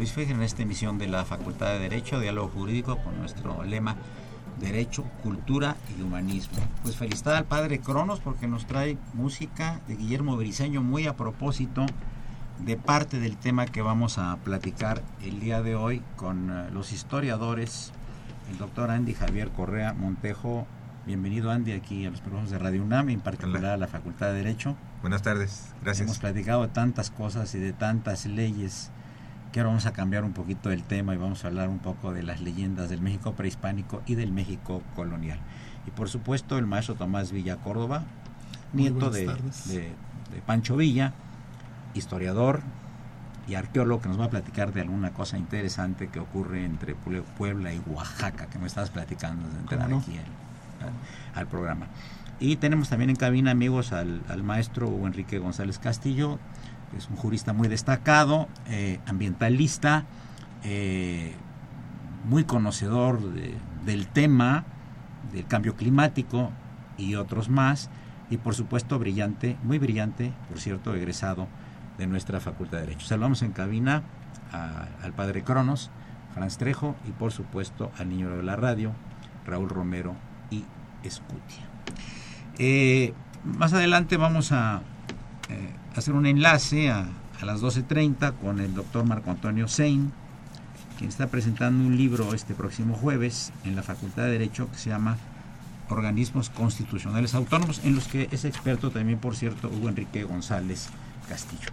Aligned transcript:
Luis 0.00 0.12
Fejer 0.12 0.34
en 0.34 0.42
esta 0.42 0.62
emisión 0.62 0.98
de 0.98 1.06
la 1.06 1.24
Facultad 1.24 1.72
de 1.72 1.78
Derecho, 1.78 2.18
Diálogo 2.18 2.48
Jurídico, 2.48 2.96
con 2.98 3.18
nuestro 3.18 3.62
lema 3.64 3.96
Derecho, 4.58 5.04
Cultura 5.22 5.76
y 5.96 6.02
Humanismo. 6.02 6.58
Pues 6.82 6.96
felicidad 6.96 7.36
al 7.36 7.44
padre 7.44 7.80
Cronos 7.80 8.20
porque 8.20 8.48
nos 8.48 8.66
trae 8.66 8.96
música 9.14 9.80
de 9.86 9.96
Guillermo 9.96 10.36
Briseño 10.36 10.82
muy 10.82 11.06
a 11.06 11.16
propósito 11.16 11.86
de 12.64 12.76
parte 12.76 13.20
del 13.20 13.36
tema 13.36 13.66
que 13.66 13.82
vamos 13.82 14.18
a 14.18 14.36
platicar 14.38 15.02
el 15.22 15.38
día 15.38 15.62
de 15.62 15.76
hoy 15.76 16.02
con 16.16 16.50
eh, 16.50 16.70
los 16.72 16.92
historiadores, 16.92 17.92
el 18.50 18.58
doctor 18.58 18.90
Andy 18.90 19.14
Javier 19.14 19.50
Correa 19.50 19.92
Montejo. 19.92 20.66
Bienvenido 21.06 21.50
Andy 21.50 21.72
aquí 21.72 22.06
a 22.06 22.10
los 22.10 22.20
programas 22.20 22.50
de 22.50 22.58
Radio 22.58 22.82
UNAM, 22.82 23.10
en 23.10 23.20
particular 23.20 23.66
a 23.66 23.76
la 23.76 23.86
Facultad 23.86 24.28
de 24.28 24.34
Derecho. 24.34 24.76
Buenas 25.02 25.22
tardes, 25.22 25.72
gracias. 25.82 26.06
Hemos 26.06 26.18
platicado 26.18 26.62
de 26.62 26.68
tantas 26.68 27.10
cosas 27.10 27.54
y 27.54 27.58
de 27.58 27.72
tantas 27.72 28.26
leyes 28.26 28.90
que 29.52 29.60
ahora 29.60 29.70
vamos 29.70 29.86
a 29.86 29.92
cambiar 29.92 30.24
un 30.24 30.32
poquito 30.32 30.70
el 30.70 30.82
tema 30.84 31.14
y 31.14 31.16
vamos 31.16 31.44
a 31.44 31.48
hablar 31.48 31.68
un 31.68 31.78
poco 31.78 32.12
de 32.12 32.22
las 32.22 32.40
leyendas 32.40 32.88
del 32.88 33.00
México 33.00 33.32
prehispánico 33.32 34.02
y 34.06 34.14
del 34.14 34.32
México 34.32 34.82
colonial. 34.94 35.38
Y 35.86 35.90
por 35.90 36.08
supuesto 36.08 36.58
el 36.58 36.66
maestro 36.66 36.94
Tomás 36.94 37.32
Villa 37.32 37.56
Córdoba, 37.56 38.04
nieto 38.72 39.10
de, 39.10 39.26
de, 39.26 39.92
Pancho 40.46 40.76
Villa, 40.76 41.12
historiador 41.94 42.62
y 43.48 43.54
arqueólogo 43.54 44.02
que 44.02 44.08
nos 44.08 44.20
va 44.20 44.26
a 44.26 44.30
platicar 44.30 44.72
de 44.72 44.82
alguna 44.82 45.10
cosa 45.10 45.36
interesante 45.36 46.08
que 46.08 46.20
ocurre 46.20 46.64
entre 46.64 46.94
Puebla 46.94 47.74
y 47.74 47.82
Oaxaca, 47.86 48.46
que 48.46 48.58
me 48.58 48.68
estabas 48.68 48.90
platicando 48.90 49.48
de 49.48 49.58
entrar 49.58 49.92
aquí 49.92 50.20
al, 51.34 51.46
programa. 51.48 51.86
Y 52.38 52.56
tenemos 52.56 52.88
también 52.88 53.10
en 53.10 53.16
cabina 53.16 53.50
amigos 53.50 53.92
al, 53.92 54.22
al 54.28 54.44
maestro 54.44 54.88
Enrique 55.04 55.38
González 55.38 55.78
Castillo, 55.78 56.38
es 56.96 57.08
un 57.08 57.16
jurista 57.16 57.52
muy 57.52 57.68
destacado, 57.68 58.48
eh, 58.66 58.98
ambientalista, 59.06 60.04
eh, 60.64 61.34
muy 62.24 62.44
conocedor 62.44 63.20
del 63.84 64.06
tema 64.08 64.64
del 65.32 65.46
cambio 65.46 65.76
climático 65.76 66.50
y 66.98 67.14
otros 67.14 67.48
más, 67.48 67.90
y 68.30 68.36
por 68.36 68.54
supuesto 68.54 68.98
brillante, 68.98 69.56
muy 69.62 69.78
brillante, 69.78 70.32
por 70.48 70.60
cierto, 70.60 70.94
egresado 70.94 71.48
de 71.98 72.06
nuestra 72.06 72.40
Facultad 72.40 72.78
de 72.78 72.86
Derecho. 72.86 73.06
Saludamos 73.06 73.42
en 73.42 73.52
cabina 73.52 74.02
al 75.02 75.12
padre 75.12 75.42
Cronos, 75.42 75.90
Franz 76.34 76.58
Trejo 76.58 76.96
y 77.08 77.12
por 77.12 77.32
supuesto 77.32 77.90
al 77.98 78.08
niño 78.08 78.30
de 78.30 78.42
la 78.42 78.56
radio, 78.56 78.92
Raúl 79.46 79.68
Romero 79.68 80.14
y 80.50 80.64
Escutia. 81.02 81.68
Eh, 82.58 83.14
más 83.44 83.72
adelante 83.72 84.16
vamos 84.16 84.52
a 84.52 84.82
hacer 85.96 86.14
un 86.14 86.26
enlace 86.26 86.90
a, 86.90 87.06
a 87.40 87.44
las 87.44 87.62
12.30 87.62 88.34
con 88.38 88.60
el 88.60 88.74
doctor 88.74 89.04
Marco 89.04 89.30
Antonio 89.30 89.68
Sein, 89.68 90.12
quien 90.98 91.08
está 91.08 91.28
presentando 91.28 91.84
un 91.84 91.96
libro 91.96 92.34
este 92.34 92.54
próximo 92.54 92.94
jueves 92.94 93.52
en 93.64 93.76
la 93.76 93.82
Facultad 93.82 94.24
de 94.24 94.32
Derecho 94.32 94.70
que 94.70 94.78
se 94.78 94.90
llama 94.90 95.16
Organismos 95.88 96.50
Constitucionales 96.50 97.34
Autónomos, 97.34 97.80
en 97.84 97.94
los 97.94 98.06
que 98.06 98.28
es 98.30 98.44
experto 98.44 98.90
también, 98.90 99.18
por 99.18 99.34
cierto, 99.36 99.68
Hugo 99.68 99.88
Enrique 99.88 100.22
González 100.24 100.88
Castillo. 101.28 101.70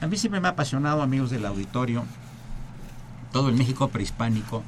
A 0.00 0.06
mí 0.06 0.16
siempre 0.16 0.40
me 0.40 0.48
ha 0.48 0.52
apasionado, 0.52 1.02
amigos 1.02 1.30
del 1.30 1.46
auditorio, 1.46 2.04
todo 3.32 3.48
el 3.48 3.56
México 3.56 3.88
prehispánico 3.88 4.62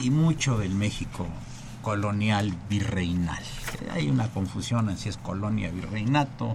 y 0.00 0.10
mucho 0.10 0.58
del 0.58 0.74
México 0.74 1.26
colonial 1.88 2.54
virreinal. 2.68 3.42
Hay 3.92 4.10
una 4.10 4.28
confusión 4.28 4.90
en 4.90 4.98
si 4.98 5.08
es 5.08 5.16
colonia 5.16 5.70
virreinato, 5.70 6.54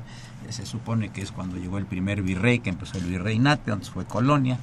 se 0.49 0.63
supone 0.63 1.09
que 1.09 1.23
es 1.23 1.31
cuando 1.31 1.57
llegó 1.57 1.79
el 1.79 1.87
primer 1.87 2.21
virrey 2.21 2.59
que 2.59 2.69
empezó 2.69 2.99
el 2.99 3.05
virreinato, 3.05 3.73
antes 3.73 3.89
fue 3.89 4.05
colonia, 4.05 4.59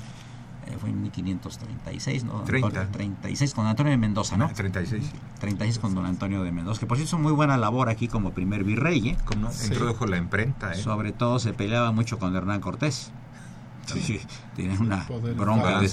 eh, 0.69 0.77
fue 0.79 0.91
en 0.91 1.03
1536, 1.03 2.23
¿no? 2.23 2.43
30. 2.43 2.87
36 2.93 3.53
con 3.53 3.67
Antonio 3.67 3.91
de 3.91 3.97
Mendoza, 3.97 4.37
¿no? 4.37 4.49
36. 4.49 5.11
36 5.41 5.81
con 5.81 5.97
don 5.97 6.07
Antonio 6.07 6.45
de 6.45 6.53
Mendoza, 6.53 6.79
que 6.79 6.87
por 6.87 6.99
cierto 6.99 7.17
hizo 7.17 7.19
muy 7.19 7.33
buena 7.33 7.57
labor 7.57 7.89
aquí 7.89 8.07
como 8.07 8.31
primer 8.31 8.63
virrey, 8.63 9.09
¿eh? 9.09 9.17
Como 9.25 9.51
introdujo 9.65 10.07
la 10.07 10.19
imprenta, 10.19 10.73
¿eh? 10.75 10.77
Sobre 10.77 11.11
todo 11.11 11.41
se 11.41 11.53
peleaba 11.53 11.91
mucho 11.91 12.21
con 12.21 12.37
Hernán 12.37 12.61
Cortés. 12.61 13.11
Sí, 13.87 14.21
tiene 14.55 14.79
una 14.79 15.05
bronca 15.37 15.81
de 15.81 15.87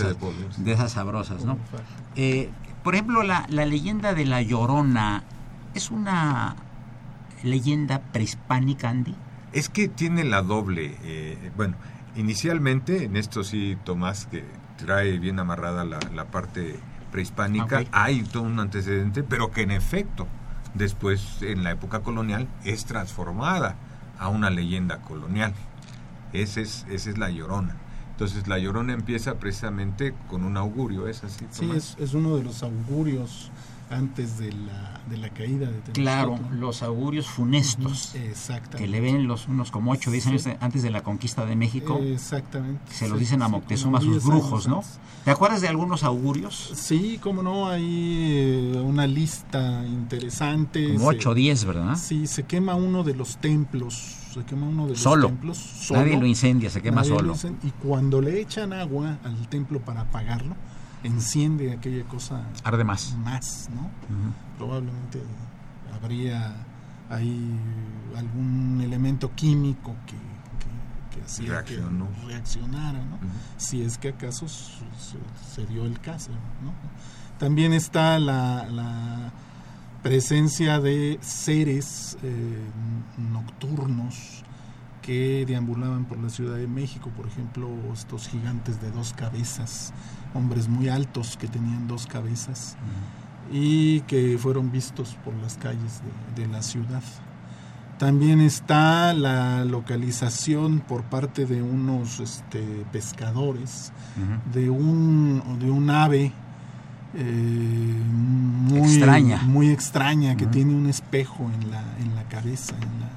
esas, 0.71 0.91
sabrosas, 0.91 1.45
¿no? 1.45 1.57
Eh, 2.15 2.51
por 2.83 2.95
ejemplo, 2.95 3.23
la, 3.23 3.45
la 3.49 3.65
leyenda 3.65 4.13
de 4.13 4.25
la 4.25 4.41
Llorona 4.41 5.23
es 5.73 5.91
una 5.91 6.55
leyenda 7.43 8.01
prehispánica, 8.11 8.89
Andy. 8.89 9.15
Es 9.53 9.69
que 9.69 9.87
tiene 9.87 10.23
la 10.23 10.41
doble. 10.41 10.97
Eh, 11.03 11.51
bueno, 11.55 11.75
inicialmente, 12.15 13.05
en 13.05 13.15
esto 13.15 13.43
sí, 13.43 13.77
Tomás, 13.83 14.25
que 14.27 14.43
trae 14.77 15.17
bien 15.19 15.39
amarrada 15.39 15.85
la, 15.85 16.25
parte 16.25 16.79
prehispánica, 17.11 17.83
hay 17.91 18.23
todo 18.23 18.43
un 18.43 18.59
antecedente, 18.59 19.23
pero 19.23 19.51
que 19.51 19.61
en 19.61 19.71
efecto, 19.71 20.27
después, 20.73 21.41
en 21.41 21.63
la 21.63 21.71
época 21.71 22.01
colonial, 22.01 22.47
es 22.63 22.85
transformada 22.85 23.75
a 24.19 24.29
una 24.29 24.49
leyenda 24.49 24.99
colonial. 24.99 25.53
Ese 26.33 26.61
es, 26.61 26.85
esa 26.89 27.09
es 27.09 27.17
la 27.17 27.29
llorona. 27.29 27.75
Entonces 28.17 28.47
la 28.47 28.57
llorona 28.57 28.93
empieza 28.93 29.35
precisamente 29.35 30.15
con 30.27 30.43
un 30.43 30.57
augurio, 30.57 31.07
¿es 31.07 31.23
así? 31.23 31.45
Sí, 31.51 31.69
es, 31.75 31.95
es, 31.99 32.15
uno 32.15 32.35
de 32.35 32.43
los 32.43 32.63
augurios 32.63 33.51
antes 33.89 34.37
de 34.37 34.51
la, 34.51 35.01
de 35.09 35.17
la 35.17 35.29
caída 35.29 35.69
de 35.71 35.91
Claro, 35.93 36.39
los 36.51 36.83
augurios 36.83 37.27
funestos. 37.27 38.15
Exactamente. 38.15 38.77
Que 38.77 38.87
le 38.87 38.99
ven 38.99 39.27
los 39.27 39.47
unos 39.47 39.71
como 39.71 39.91
ocho, 39.91 40.11
dicen 40.11 40.37
antes 40.59 40.83
de 40.83 40.89
la 40.89 41.03
conquista 41.03 41.45
de 41.45 41.55
México. 41.55 41.99
Exactamente. 42.01 42.91
Se 42.91 43.07
lo 43.07 43.17
dicen 43.17 43.41
a 43.41 43.47
Moctezuma, 43.47 44.01
sus 44.01 44.25
brujos, 44.25 44.67
¿no? 44.67 44.83
¿Te 45.23 45.31
acuerdas 45.31 45.61
de 45.61 45.67
algunos 45.67 46.03
augurios? 46.03 46.71
Sí, 46.75 47.19
cómo 47.21 47.43
no, 47.43 47.67
hay 47.67 47.83
eh, 47.85 48.81
una 48.83 49.07
lista 49.07 49.85
interesante. 49.85 50.93
Como 50.93 51.07
ocho 51.07 51.31
o 51.31 51.33
diez, 51.33 51.65
¿verdad? 51.65 51.95
Sí, 51.95 52.27
se 52.27 52.43
quema 52.43 52.75
uno 52.75 53.03
de 53.03 53.13
los 53.13 53.37
templos 53.37 54.15
se 54.37 54.45
quema 54.45 54.67
uno 54.67 54.83
de 54.83 54.91
los 54.91 54.99
solo. 54.99 55.27
templos. 55.27 55.57
Solo. 55.57 56.01
Nadie 56.01 56.17
lo 56.17 56.25
incendia, 56.27 56.69
se 56.69 56.81
quema 56.81 57.03
solo. 57.03 57.33
y 57.63 57.71
cuando 57.71 58.21
le 58.21 58.39
echan 58.39 58.71
agua 58.71 59.17
al 59.23 59.47
templo 59.47 59.79
para 59.79 60.01
apagarlo, 60.01 60.55
enciende 61.07 61.71
aquella 61.71 62.03
cosa. 62.05 62.43
Arde 62.63 62.83
más. 62.83 63.15
Más, 63.23 63.69
¿no? 63.73 63.89
Probablemente 64.57 65.21
habría 65.93 66.55
ahí 67.09 67.59
algún 68.15 68.81
elemento 68.83 69.33
químico 69.33 69.95
que, 70.05 70.15
que, 71.15 71.23
hacía 71.23 71.63
que 71.63 71.81
reaccionara, 72.27 72.99
¿no? 72.99 73.17
Si 73.57 73.81
es 73.81 73.97
que 73.97 74.09
acaso 74.09 74.47
se, 74.47 75.65
dio 75.65 75.85
el 75.85 75.99
caso, 75.99 76.31
¿no? 76.63 76.73
También 77.39 77.73
está 77.73 78.19
la, 78.19 78.67
la 78.69 79.31
presencia 80.03 80.79
de 80.79 81.19
seres 81.21 82.17
eh, 82.23 82.61
nocturnos 83.17 84.43
que 85.01 85.45
deambulaban 85.47 86.05
por 86.05 86.17
la 86.17 86.29
Ciudad 86.29 86.57
de 86.57 86.67
México, 86.67 87.09
por 87.15 87.27
ejemplo, 87.27 87.69
estos 87.93 88.27
gigantes 88.27 88.81
de 88.81 88.91
dos 88.91 89.13
cabezas, 89.13 89.93
hombres 90.33 90.67
muy 90.67 90.89
altos 90.89 91.37
que 91.37 91.47
tenían 91.47 91.87
dos 91.87 92.07
cabezas 92.07 92.77
y 93.51 94.01
que 94.01 94.37
fueron 94.37 94.71
vistos 94.71 95.17
por 95.23 95.33
las 95.35 95.57
calles 95.57 96.01
de, 96.35 96.47
la 96.47 96.61
ciudad. 96.61 97.03
También 97.97 98.41
está 98.41 99.13
la 99.13 99.65
localización 99.65 100.81
por 100.81 101.03
parte 101.03 101.45
de 101.45 101.63
unos 101.63 102.19
este, 102.19 102.85
pescadores 102.91 103.91
de, 104.53 104.69
un, 104.69 105.41
de 105.59 105.71
un 105.71 105.89
ave 105.89 106.31
eh, 107.15 107.23
muy 107.23 108.79
extraña, 108.79 109.41
muy 109.43 109.69
extraña 109.69 110.35
que 110.35 110.45
tiene 110.45 110.75
un 110.75 110.87
espejo 110.87 111.49
en 111.53 111.71
la, 111.71 111.81
en 111.99 112.15
la 112.15 112.23
cabeza, 112.25 112.75
en 112.75 112.99
la, 112.99 113.07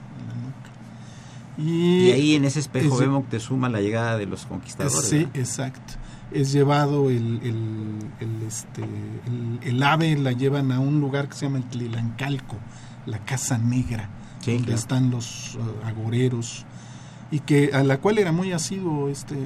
nuca. 0.40 0.70
Y, 1.58 2.10
ahí 2.12 2.34
en 2.36 2.44
ese 2.46 2.60
espejo 2.60 2.96
vemos 2.96 3.24
que 3.28 3.38
suma 3.40 3.68
la 3.68 3.80
llegada 3.80 4.16
de 4.16 4.24
los 4.26 4.46
conquistadores. 4.46 5.08
Sí, 5.08 5.28
exacto. 5.34 5.94
Es 6.32 6.52
llevado 6.52 7.10
el, 7.10 7.40
el, 7.42 8.42
este, 8.46 8.84
el, 9.62 9.82
ave, 9.82 10.16
la 10.16 10.32
llevan 10.32 10.70
a 10.72 10.80
un 10.80 11.00
lugar 11.00 11.28
que 11.28 11.34
se 11.34 11.46
llama 11.46 11.58
el 11.58 11.64
Tlilancalco, 11.64 12.56
la 13.06 13.18
Casa 13.18 13.58
Negra, 13.58 14.08
donde 14.46 14.74
están 14.74 15.10
los 15.10 15.56
uh, 15.56 15.86
agoreros, 15.86 16.64
y 17.30 17.40
que 17.40 17.70
a 17.72 17.82
la 17.82 17.98
cual 17.98 18.18
era 18.18 18.32
muy 18.32 18.52
asiduo 18.52 19.08
este 19.08 19.36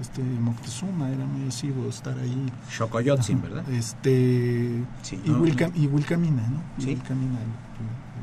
este 0.00 0.22
Moctezuma 0.22 1.10
era 1.10 1.24
muy 1.24 1.48
asiduo 1.48 1.88
estar 1.88 2.18
ahí. 2.18 2.46
Xocoyotzin, 2.70 3.42
¿verdad? 3.42 3.68
Este, 3.70 4.82
y, 5.24 5.30
Wilcamina, 5.30 6.46
¿no? 6.48 6.62
Y 6.78 6.86
Wilcamina, 6.86 7.38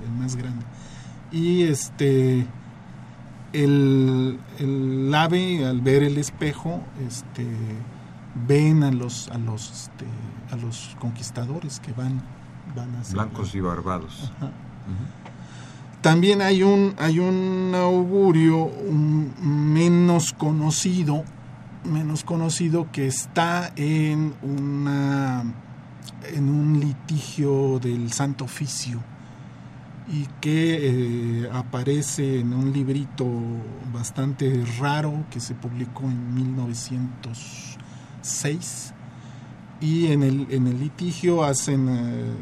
el, 0.05 0.11
más 0.19 0.35
grande. 0.35 0.63
Y 1.31 1.63
este, 1.63 2.45
el, 3.53 4.39
el 4.59 5.13
ave 5.13 5.65
al 5.65 5.81
ver 5.81 6.03
el 6.03 6.17
espejo, 6.17 6.81
este, 7.05 7.45
ven 8.47 8.83
a 8.83 8.91
los, 8.91 9.29
a 9.29 9.37
los, 9.37 9.71
este, 9.71 10.05
a 10.51 10.55
los 10.57 10.95
conquistadores 10.99 11.79
que 11.79 11.93
van, 11.93 12.21
van 12.75 12.95
a 12.95 13.13
Blancos 13.13 13.55
y 13.55 13.61
barbados. 13.61 14.31
También 16.01 16.41
hay 16.41 16.61
un, 16.61 16.93
hay 16.99 17.19
un 17.19 17.73
augurio 17.73 18.69
menos 19.41 20.33
conocido 20.33 21.23
menos 21.85 22.23
conocido 22.23 22.91
que 22.91 23.07
está 23.07 23.71
en 23.75 24.33
una 24.41 25.43
en 26.33 26.49
un 26.49 26.79
litigio 26.79 27.79
del 27.79 28.11
Santo 28.11 28.45
Oficio 28.45 28.99
y 30.11 30.25
que 30.41 31.43
eh, 31.43 31.49
aparece 31.51 32.39
en 32.39 32.53
un 32.53 32.71
librito 32.71 33.27
bastante 33.93 34.63
raro 34.79 35.25
que 35.31 35.39
se 35.39 35.53
publicó 35.55 36.03
en 36.03 36.35
1906 38.25 38.93
y 39.81 40.07
en 40.07 40.23
el, 40.23 40.47
en 40.49 40.67
el 40.67 40.79
litigio 40.79 41.43
hacen 41.43 41.89
eh, 41.89 42.33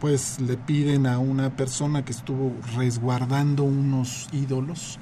pues 0.00 0.40
le 0.40 0.56
piden 0.56 1.06
a 1.06 1.18
una 1.18 1.56
persona 1.56 2.04
que 2.04 2.12
estuvo 2.12 2.52
resguardando 2.76 3.62
unos 3.62 4.28
ídolos 4.32 4.98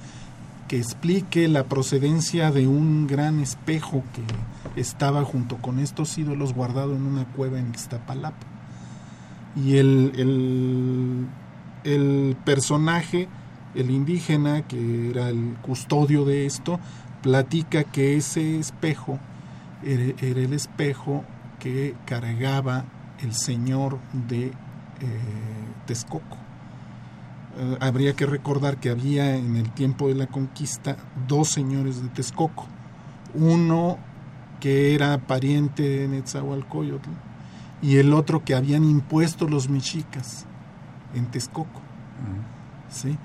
que 0.68 0.76
explique 0.78 1.48
la 1.48 1.64
procedencia 1.64 2.52
de 2.52 2.68
un 2.68 3.08
gran 3.08 3.40
espejo 3.40 4.04
que 4.14 4.80
estaba 4.80 5.24
junto 5.24 5.56
con 5.56 5.80
estos 5.80 6.16
ídolos 6.16 6.54
guardado 6.54 6.94
en 6.94 7.06
una 7.06 7.24
cueva 7.24 7.58
en 7.58 7.70
Ixtapalapa. 7.70 8.46
Y 9.56 9.78
el, 9.78 11.26
el, 11.82 12.36
personaje, 12.44 13.26
el 13.74 13.90
indígena, 13.90 14.62
que 14.62 15.10
era 15.10 15.28
el 15.30 15.56
custodio 15.60 16.24
de 16.24 16.46
esto, 16.46 16.78
platica 17.20 17.82
que 17.82 18.16
ese 18.16 18.60
espejo 18.60 19.18
era, 19.84 20.04
el 20.20 20.52
espejo 20.52 21.24
que 21.58 21.94
cargaba 22.06 22.84
el 23.22 23.34
señor 23.34 23.98
de 24.28 24.46
eh, 24.46 24.52
Texcoco. 25.86 26.36
Eh, 27.58 27.76
habría 27.80 28.14
que 28.14 28.26
recordar 28.26 28.78
que 28.78 28.90
había 28.90 29.36
en 29.36 29.56
el 29.56 29.70
tiempo 29.72 30.08
de 30.08 30.14
la 30.14 30.26
conquista 30.26 30.96
dos 31.26 31.48
señores 31.48 32.02
de 32.02 32.08
Texcoco. 32.08 32.66
Uno 33.34 33.98
que 34.60 34.94
era 34.94 35.18
pariente 35.18 35.82
de 35.82 36.08
Netzahualcoyotl 36.08 37.10
y 37.82 37.96
el 37.96 38.12
otro 38.12 38.44
que 38.44 38.54
habían 38.54 38.84
impuesto 38.84 39.48
los 39.48 39.68
mexicas 39.68 40.46
en 41.14 41.26
Texcoco. 41.26 41.80
¿sí? 42.90 43.16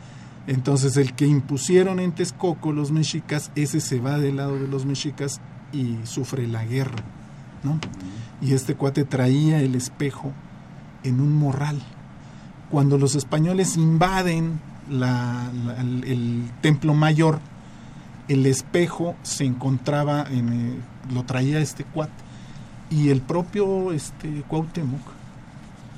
Entonces 0.47 0.97
el 0.97 1.13
que 1.13 1.27
impusieron 1.27 1.99
en 1.99 2.13
Texcoco 2.13 2.71
los 2.71 2.91
mexicas, 2.91 3.51
ese 3.55 3.81
se 3.81 3.99
va 3.99 4.17
del 4.17 4.37
lado 4.37 4.55
de 4.55 4.67
los 4.67 4.85
mexicas 4.85 5.41
y 5.75 5.99
sufre 6.05 6.47
la 6.47 6.65
guerra. 6.65 7.03
¿no? 7.63 7.79
Y 8.41 8.53
este 8.53 8.75
cuate 8.75 9.03
traía 9.03 9.59
el 9.59 9.75
espejo 9.75 10.31
en 11.03 11.19
un 11.19 11.33
morral 11.37 11.81
cuando 12.69 12.97
los 12.97 13.15
españoles 13.15 13.77
invaden 13.77 14.59
el, 14.89 16.49
templo 16.61 16.93
mayor, 16.93 17.39
el 18.27 18.45
espejo 18.45 19.15
se 19.23 19.45
encontraba 19.45 20.25
en 20.29 20.49
eh, 20.49 20.75
lo 21.13 21.23
traía 21.23 21.59
este 21.59 21.83
cuate 21.83 22.11
y 22.89 23.09
el 23.09 23.21
propio 23.21 23.91
este 23.91 24.43
Cuauhtémoc 24.47 25.01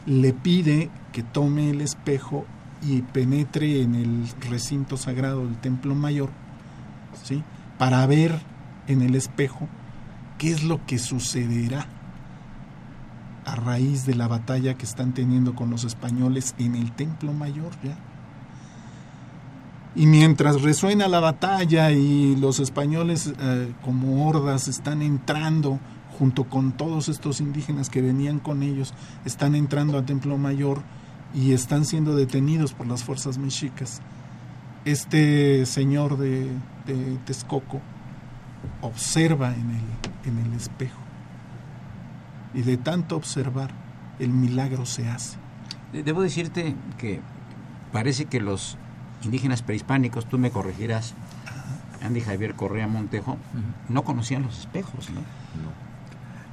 le 0.05 0.33
pide 0.33 0.89
que 1.11 1.23
tome 1.23 1.69
el 1.69 1.81
espejo 1.81 2.45
y 2.81 3.01
penetre 3.01 3.81
en 3.81 3.95
el 3.95 4.27
recinto 4.49 4.97
sagrado 4.97 5.45
del 5.45 5.57
templo 5.57 5.95
mayor, 5.95 6.29
¿sí? 7.23 7.43
Para 7.77 8.05
ver 8.05 8.39
en 8.87 9.01
el 9.01 9.15
espejo 9.15 9.67
qué 10.37 10.51
es 10.51 10.63
lo 10.63 10.85
que 10.85 10.99
sucederá 10.99 11.87
a 13.45 13.55
raíz 13.55 14.05
de 14.05 14.15
la 14.15 14.27
batalla 14.27 14.77
que 14.77 14.85
están 14.85 15.13
teniendo 15.13 15.55
con 15.55 15.69
los 15.69 15.83
españoles 15.83 16.53
en 16.57 16.75
el 16.75 16.91
Templo 16.91 17.33
Mayor 17.33 17.71
ya. 17.83 17.97
Y 19.95 20.05
mientras 20.05 20.61
resuena 20.61 21.07
la 21.07 21.19
batalla 21.19 21.91
y 21.91 22.35
los 22.35 22.59
españoles 22.59 23.33
eh, 23.39 23.73
como 23.83 24.27
hordas 24.27 24.67
están 24.67 25.01
entrando 25.01 25.79
junto 26.19 26.43
con 26.43 26.73
todos 26.73 27.09
estos 27.09 27.39
indígenas 27.39 27.89
que 27.89 28.01
venían 28.01 28.39
con 28.39 28.63
ellos, 28.63 28.93
están 29.25 29.55
entrando 29.55 29.97
al 29.97 30.05
Templo 30.05 30.37
Mayor 30.37 30.81
y 31.33 31.53
están 31.53 31.85
siendo 31.85 32.15
detenidos 32.15 32.73
por 32.73 32.85
las 32.85 33.03
fuerzas 33.03 33.37
mexicas. 33.37 34.01
Este 34.85 35.65
señor 35.65 36.17
de, 36.17 36.51
de 36.85 37.17
Texcoco 37.25 37.81
observa 38.81 39.53
en 39.53 39.71
el, 39.71 40.29
en 40.29 40.45
el 40.45 40.53
espejo 40.53 40.99
y 42.53 42.61
de 42.61 42.77
tanto 42.77 43.15
observar, 43.15 43.71
el 44.19 44.29
milagro 44.29 44.85
se 44.85 45.07
hace. 45.07 45.37
Debo 45.93 46.21
decirte 46.21 46.75
que 46.97 47.21
parece 47.91 48.25
que 48.25 48.39
los 48.39 48.77
indígenas 49.23 49.61
prehispánicos, 49.61 50.27
tú 50.27 50.37
me 50.37 50.51
corregirás, 50.51 51.13
Andy 52.01 52.21
Javier 52.21 52.55
Correa 52.55 52.87
Montejo, 52.87 53.37
no 53.89 54.03
conocían 54.03 54.43
los 54.43 54.59
espejos, 54.59 55.09
¿no? 55.09 55.21
No. 55.21 55.86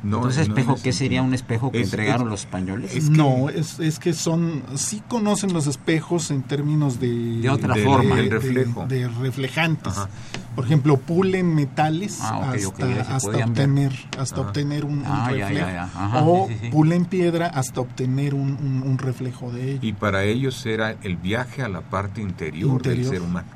No, 0.05 0.19
Entonces, 0.19 0.49
espejo, 0.49 0.77
¿qué 0.83 0.93
sería 0.93 1.23
un 1.23 1.33
espejo 1.33 1.73
que 1.73 1.81
entregaron 1.81 2.29
los 2.29 2.41
españoles? 2.41 3.09
no, 3.09 3.49
es, 3.49 3.81
es, 3.81 3.99
que 3.99 4.13
son, 4.13 4.63
sí 4.75 5.03
conocen 5.09 5.55
los 5.55 5.67
espejos 5.67 6.31
en 6.31 6.43
términos 6.43 7.01
de... 7.01 7.41
De 7.41 7.49
otra 7.49 7.75
forma. 7.75 8.17
De, 8.17 8.29
reflejo. 8.29 8.87
De, 8.87 9.09
reflejantes. 9.09 9.95
Por 10.55 10.67
ejemplo, 10.67 10.99
pulen 10.99 11.55
metales 11.55 12.19
ah, 12.21 12.53
hasta, 12.53 13.15
hasta 13.17 13.47
obtener, 13.47 13.93
hasta 14.19 14.41
obtener 14.43 14.85
un, 14.85 15.03
ah, 15.07 15.31
reflejo. 15.31 15.69
o 16.15 16.49
pulen 16.71 17.07
piedra 17.07 17.47
hasta 17.47 17.81
obtener 17.81 18.35
un, 18.35 18.99
reflejo 18.99 19.51
de 19.51 19.73
ello. 19.73 19.81
Y 19.83 19.95
para 19.95 20.25
ellos 20.25 20.65
era 20.67 20.97
el 21.03 21.17
viaje 21.17 21.63
a 21.63 21.69
la 21.69 21.81
parte 21.81 22.21
interior, 22.21 22.83
del 22.83 23.07
ser 23.07 23.23
humano. 23.23 23.49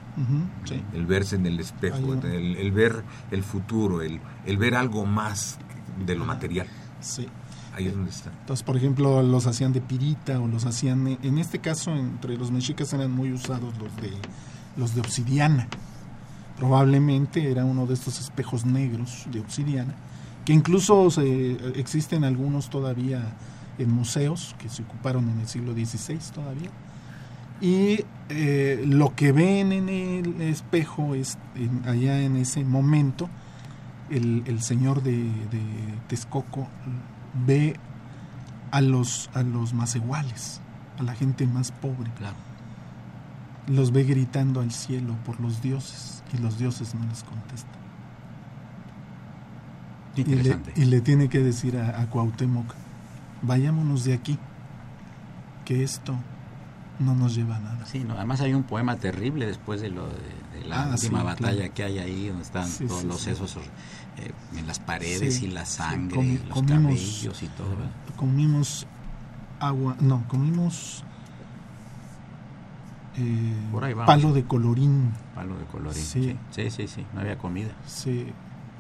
El 0.95 1.07
verse 1.07 1.37
en 1.37 1.47
el 1.47 1.61
espejo, 1.61 2.15
el, 2.15 2.57
el, 2.57 2.73
ver 2.73 3.05
el 3.31 3.45
futuro, 3.45 4.03
el, 4.03 4.19
el 4.47 4.57
ver 4.57 4.75
algo 4.75 5.07
más 5.07 5.59
de 6.05 6.15
lo 6.17 6.25
material. 6.25 6.67
Sí. 7.01 7.27
Ahí 7.75 7.87
es 7.87 7.95
donde 7.95 8.11
está. 8.11 8.31
Entonces, 8.31 8.65
por 8.65 8.77
ejemplo, 8.77 9.23
los 9.23 9.47
hacían 9.47 9.73
de 9.73 9.81
pirita 9.81 10.41
o 10.41 10.49
los 10.49 10.65
hacían, 10.65 11.19
en 11.23 11.39
este 11.39 11.61
caso, 11.61 11.95
entre 11.95 12.37
los 12.37 12.51
mexicas 12.51 12.93
eran 12.93 13.13
muy 13.13 13.33
usados 13.33 13.73
los 13.79 13.95
de, 13.97 14.13
los 14.77 14.95
de 14.95 15.01
obsidiana. 15.01 15.69
Probablemente 16.57 17.51
era 17.51 17.65
uno 17.65 17.87
de 17.87 17.95
estos 17.95 18.21
espejos 18.21 18.65
negros 18.65 19.27
de 19.31 19.41
obsidiana, 19.41 19.95
que 20.45 20.53
incluso 20.53 21.11
se, 21.11 21.53
existen 21.79 22.25
algunos 22.25 22.69
todavía 22.69 23.37
en 23.79 23.93
museos 23.93 24.57
que 24.59 24.69
se 24.69 24.83
ocuparon 24.83 25.29
en 25.29 25.39
el 25.39 25.47
siglo 25.47 25.73
XVI 25.73 26.19
todavía. 26.35 26.71
Y 27.61 28.05
eh, 28.29 28.83
lo 28.87 29.15
que 29.15 29.31
ven 29.33 29.73
en 29.73 29.89
el 29.89 30.41
espejo 30.41 31.15
es 31.15 31.39
allá 31.85 32.21
en 32.23 32.37
ese 32.37 32.65
momento 32.65 33.29
el, 34.11 34.63
señor 34.63 35.03
de, 35.03 35.13
de, 35.13 35.61
Texcoco 36.09 36.69
ve 37.47 37.77
a 38.71 38.81
los, 38.81 39.31
a 39.35 39.43
los 39.43 39.75
más 39.75 39.97
iguales, 39.97 40.61
a 40.99 41.03
la 41.03 41.15
gente 41.15 41.47
más 41.47 41.73
pobre. 41.73 42.11
Los 43.67 43.93
ve 43.93 44.05
gritando 44.05 44.61
al 44.61 44.73
cielo 44.73 45.15
por 45.27 45.41
los 45.41 45.61
dioses 45.63 46.23
y 46.33 46.39
los 46.39 46.59
dioses 46.59 46.95
no 46.95 47.05
les 47.07 47.23
contestan. 47.23 47.79
Y 50.17 50.25
le, 50.25 50.59
y 50.75 50.85
le, 50.87 51.01
tiene 51.01 51.29
que 51.29 51.39
decir 51.39 51.77
a, 51.77 52.01
a 52.01 52.11
Cuauhtémoc, 52.11 52.75
vayámonos 53.43 54.05
de 54.05 54.15
aquí, 54.15 54.37
que 55.65 55.85
esto 55.85 56.17
no 56.99 57.15
nos 57.15 57.35
lleva 57.35 57.57
a 57.57 57.61
nada. 57.61 57.87
Sí, 57.87 58.01
no, 58.01 58.15
además 58.15 58.41
hay 58.41 58.55
un 58.55 58.65
poema 58.65 58.97
terrible 58.97 59.47
después 59.47 59.81
de, 59.81 59.91
lo 59.91 60.07
de, 60.07 60.65
la 60.67 60.85
ah, 60.85 60.91
última 60.93 61.23
batalla 61.23 61.69
que 61.69 61.85
hay 61.85 61.99
ahí, 61.99 62.29
donde 62.29 62.43
están 62.43 62.69
todos 62.71 63.05
los 63.05 63.21
sesos 63.21 63.57
eh, 64.19 64.33
en 64.57 64.67
las 64.67 64.79
paredes 64.79 65.43
y 65.43 65.49
la 65.49 65.65
sangre, 65.65 66.41
los 66.49 66.63
cabellos 66.63 67.43
y 67.43 67.47
todo. 67.49 67.77
Comimos 68.17 68.87
agua, 69.61 69.97
no, 70.01 70.27
comimos 70.29 71.05
eh, 73.17 73.55
palo 74.07 74.33
de 74.33 74.45
colorín. 74.45 75.13
Palo 75.35 75.57
de 75.57 75.65
colorín, 75.65 76.03
sí. 76.03 76.37
sí, 76.51 76.71
sí, 76.71 76.89
sí, 76.89 77.07
no 77.15 77.21
había 77.21 77.39
comida. 77.39 77.71
Sí, 77.87 78.33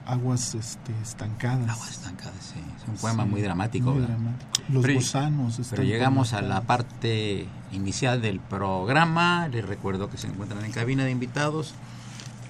aguas 0.07 0.54
este, 0.54 0.92
estancadas. 1.02 1.68
Aguas 1.71 1.90
estancadas, 1.90 2.37
sí. 2.40 2.61
Es 2.76 2.88
un 2.88 2.97
poema 2.97 3.25
muy 3.25 3.42
dramático. 3.42 3.92
Muy 3.92 4.02
dramático. 4.02 4.50
Los 4.68 4.83
pero, 4.83 4.95
gusanos. 4.95 5.61
Pero 5.71 5.83
llegamos 5.83 6.33
a 6.33 6.42
la 6.42 6.62
parte 6.62 7.47
inicial 7.73 8.23
del 8.23 8.40
programa. 8.40 9.49
Les 9.49 9.64
recuerdo 9.66 10.09
que 10.09 10.18
se 10.18 10.28
encuentran 10.28 10.64
en 10.64 10.73
cabina 10.73 11.04
de 11.04 11.11
invitados 11.11 11.75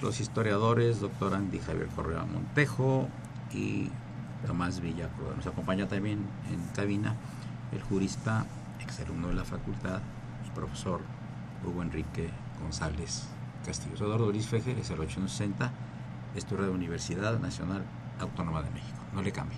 los 0.01 0.19
historiadores, 0.19 0.99
doctor 0.99 1.33
Andy 1.33 1.59
Javier 1.59 1.87
Correa 1.87 2.23
Montejo 2.23 3.07
y 3.53 3.89
Tomás 4.45 4.79
Villacruz. 4.79 5.35
Nos 5.35 5.47
acompaña 5.47 5.87
también 5.87 6.19
en 6.51 6.59
cabina 6.73 7.15
el 7.71 7.81
jurista, 7.81 8.45
exalumno 8.79 9.27
de 9.27 9.35
la 9.35 9.45
facultad, 9.45 10.01
el 10.45 10.51
profesor 10.51 11.01
Hugo 11.65 11.81
Enrique 11.81 12.29
González 12.61 13.27
Castillo. 13.65 13.95
Eduardo 13.95 14.31
Luis 14.31 14.47
Feje 14.47 14.79
es 14.79 14.89
el 14.89 14.99
860 14.99 15.71
estudio 16.35 16.65
de 16.65 16.69
Universidad 16.69 17.39
Nacional 17.39 17.83
Autónoma 18.19 18.61
de 18.61 18.69
México. 18.71 18.99
No 19.13 19.21
le 19.21 19.31
cambie. 19.31 19.57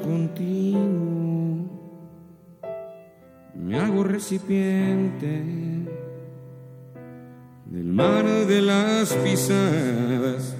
Continuo, 0.00 1.68
me 3.54 3.78
hago 3.78 4.04
recipiente 4.04 5.42
del 7.66 7.84
mar 7.84 8.24
de 8.24 8.60
las 8.60 9.12
pisadas 9.14 10.56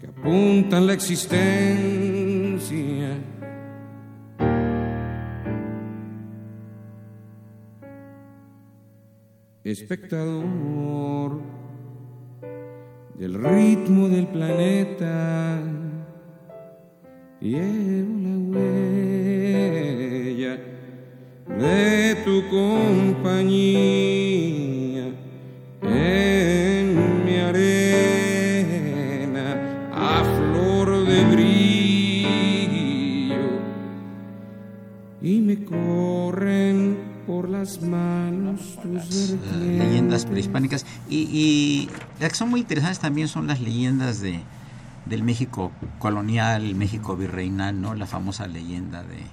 que 0.00 0.06
apuntan 0.06 0.86
la 0.86 0.92
existencia. 0.92 1.48
Espectador 9.62 11.40
del 13.18 13.34
ritmo 13.34 14.08
del 14.08 14.26
planeta 14.28 15.60
llevo 17.40 18.18
la 18.20 18.36
huella 18.58 19.40
de 21.58 22.14
tu 22.24 22.46
compañía 22.50 23.80
en 25.82 27.24
mi 27.24 27.36
arena 27.36 28.68
a 29.92 30.22
flor 30.22 31.06
de 31.06 31.24
brillo 31.24 32.50
y 35.22 35.40
me 35.40 35.64
corren 35.64 36.98
por 37.26 37.48
las 37.48 37.80
manos 37.80 38.78
tus 38.82 39.34
leyendas 39.58 40.26
prehispánicas. 40.26 40.84
Y, 41.08 41.28
y 41.32 41.88
las 42.20 42.32
que 42.32 42.36
son 42.36 42.50
muy 42.50 42.60
interesantes 42.60 42.98
también 42.98 43.28
son 43.28 43.46
las 43.46 43.60
leyendas 43.60 44.20
de 44.20 44.40
del 45.06 45.22
México 45.22 45.72
colonial, 45.98 46.74
México 46.74 47.16
virreinal, 47.16 47.80
¿no? 47.80 47.94
La 47.94 48.06
famosa 48.06 48.46
leyenda 48.46 49.02
de 49.02 49.24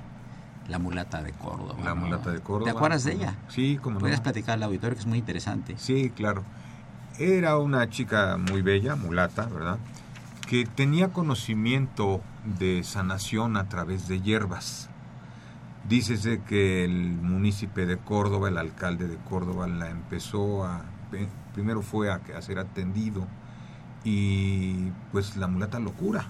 la 0.68 0.80
mulata 0.80 1.22
de 1.22 1.32
Córdoba. 1.34 1.76
La 1.84 1.96
mulata 1.96 2.32
de 2.32 2.40
Córdoba. 2.40 2.72
¿Te 2.72 2.78
acuerdas 2.78 3.04
de 3.04 3.14
ella? 3.14 3.36
Sí, 3.48 3.80
como 3.82 4.00
Puedes 4.00 4.20
platicar 4.20 4.56
al 4.56 4.64
auditorio 4.64 4.96
que 4.96 5.02
es 5.02 5.08
muy 5.08 5.20
interesante. 5.20 5.76
Sí, 5.78 6.10
claro. 6.10 6.44
Era 7.20 7.58
una 7.58 7.90
chica 7.90 8.38
muy 8.38 8.62
bella, 8.62 8.96
mulata, 8.96 9.46
¿verdad? 9.46 9.78
Que 10.48 10.66
tenía 10.66 11.10
conocimiento 11.10 12.22
de 12.60 12.84
sanación 12.84 13.58
a 13.58 13.70
través 13.70 14.08
de 14.08 14.22
hierbas. 14.22 14.90
Dícese 15.88 16.42
que 16.42 16.84
el 16.84 16.92
municipio 16.92 17.88
de 17.88 17.98
Córdoba, 17.98 18.50
el 18.50 18.58
alcalde 18.58 19.08
de 19.08 19.18
Córdoba, 19.18 19.68
la 19.68 19.90
empezó 19.90 20.66
a. 20.66 20.82
Primero 21.54 21.82
fue 21.82 22.12
a, 22.12 22.20
a 22.38 22.42
ser 22.42 22.60
atendido 22.60 23.26
y 24.08 24.94
pues 25.12 25.36
la 25.36 25.48
mulata 25.48 25.80
lo 25.80 25.92
cura. 25.92 26.26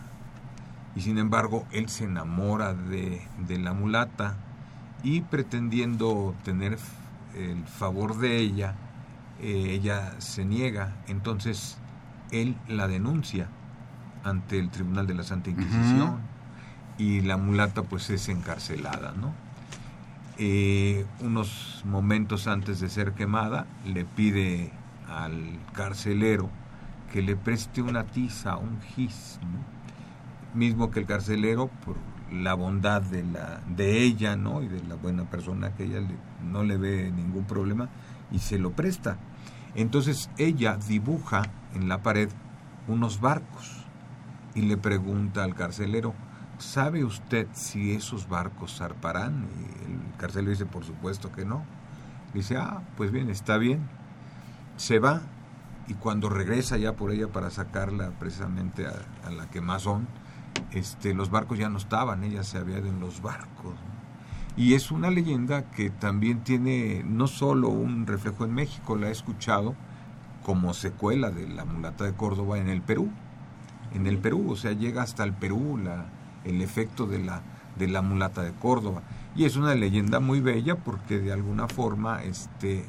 Y 0.96 1.02
sin 1.02 1.20
embargo, 1.20 1.68
él 1.72 1.90
se 1.90 2.06
enamora 2.06 2.74
de, 2.74 3.22
la 3.50 3.74
mulata 3.74 4.36
y 5.04 5.22
pretendiendo 5.22 6.34
tener 6.44 6.80
el 7.36 7.64
favor 7.66 8.18
de 8.18 8.40
ella, 8.40 8.74
eh, 9.40 9.74
ella 9.80 10.16
se 10.18 10.44
niega. 10.44 10.96
Entonces, 11.08 11.78
él 12.32 12.56
la 12.68 12.88
denuncia 12.88 13.48
ante 14.24 14.58
el 14.58 14.72
Tribunal 14.72 15.06
de 15.06 15.14
la 15.14 15.24
Santa 15.24 15.52
Inquisición 15.52 16.18
y 16.98 17.22
la 17.22 17.38
mulata 17.38 17.84
pues 17.84 18.10
es 18.10 18.28
encarcelada, 18.28 19.12
¿no? 19.12 19.34
Eh, 20.40 21.06
unos 21.20 21.84
momentos 21.86 22.48
antes 22.48 22.80
de 22.80 22.90
ser 22.90 23.14
quemada, 23.14 23.68
le 23.86 24.04
pide 24.04 24.72
al 25.08 25.60
carcelero 25.74 26.50
que 27.12 27.22
le 27.22 27.36
preste 27.36 27.82
una 27.82 28.06
tiza, 28.06 28.58
un 28.58 28.82
gis, 28.82 29.40
mismo 30.54 30.92
que 30.92 31.00
el 31.00 31.06
carcelero, 31.06 31.70
por 31.86 31.96
la 32.32 32.54
bondad 32.54 33.02
de, 33.02 33.24
la, 33.24 33.62
de 33.68 34.04
ella 34.04 34.36
¿no? 34.36 34.62
y 34.62 34.68
de 34.68 34.84
la 34.84 34.96
buena 34.96 35.30
persona 35.30 35.74
que 35.76 35.86
ella 35.86 36.02
no 36.44 36.64
le 36.64 36.78
ve 36.78 37.12
ningún 37.12 37.46
problema 37.46 37.90
y 38.32 38.40
se 38.40 38.60
lo 38.60 38.72
presta. 38.72 39.18
Entonces 39.76 40.30
ella 40.38 40.78
dibuja 40.78 41.44
en 41.74 41.88
la 41.88 42.02
pared 42.02 42.30
unos 42.88 43.22
barcos 43.22 43.86
y 44.56 44.62
le 44.62 44.78
pregunta 44.78 45.44
al 45.44 45.56
carcelero, 45.56 46.14
¿sabe 46.58 47.06
usted 47.06 47.48
si 47.54 47.94
esos 47.94 48.28
barcos 48.28 48.78
zarparán? 48.78 49.48
Y 49.60 49.86
el 49.86 50.18
carcelero 50.18 50.52
dice, 50.52 50.66
por 50.66 50.84
supuesto 50.84 51.32
que 51.32 51.46
no. 51.46 51.64
Dice, 52.34 52.58
ah, 52.58 52.82
pues 52.98 53.12
bien, 53.12 53.30
está 53.30 53.58
bien. 53.58 53.88
Se 54.76 55.00
va 55.00 55.22
y 55.88 55.94
cuando 55.94 56.30
regresa 56.30 56.78
ya 56.78 56.94
por 56.94 57.12
ella 57.12 57.28
para 57.28 57.50
sacarla 57.50 58.12
precisamente 58.20 58.86
a, 58.88 59.32
la 59.32 59.50
quemazón, 59.50 60.08
este, 60.72 61.14
los 61.14 61.30
barcos 61.30 61.58
ya 61.58 61.70
no 61.70 61.78
estaban, 61.78 62.24
ella 62.24 62.44
se 62.44 62.58
había 62.58 62.80
ido 62.80 62.88
en 62.88 63.00
los 63.00 63.22
barcos. 63.22 63.76
Y 64.58 64.74
es 64.74 64.92
una 64.92 65.12
leyenda 65.12 65.70
que 65.72 65.90
también 65.90 66.44
tiene 66.44 67.04
no 67.06 67.28
solo 67.28 67.70
un 67.70 68.08
reflejo 68.08 68.44
en 68.44 68.54
México, 68.54 68.96
la 68.96 69.10
he 69.10 69.12
escuchado 69.12 69.76
como 70.44 70.74
secuela 70.74 71.30
de 71.30 71.48
la 71.48 71.64
mulata 71.64 72.06
de 72.06 72.14
Córdoba 72.14 72.58
en 72.58 72.70
el 72.70 72.82
Perú. 72.82 73.10
En 73.94 74.08
el 74.08 74.18
Perú, 74.18 74.52
o 74.52 74.56
sea, 74.56 74.72
llega 74.72 75.04
hasta 75.04 75.24
el 75.24 75.34
Perú 75.34 75.78
la, 75.78 76.08
el 76.44 76.62
efecto 76.62 77.06
de 77.06 77.20
la, 77.20 77.42
de 77.78 77.88
la 77.88 78.02
mulata 78.02 78.42
de 78.42 78.52
Córdoba. 78.54 79.04
Y 79.36 79.46
es 79.46 79.56
una 79.56 79.76
leyenda 79.76 80.20
muy 80.20 80.42
bella 80.42 80.76
porque 80.76 81.20
de 81.20 81.32
alguna 81.32 81.68
forma 81.68 82.24
este, 82.24 82.86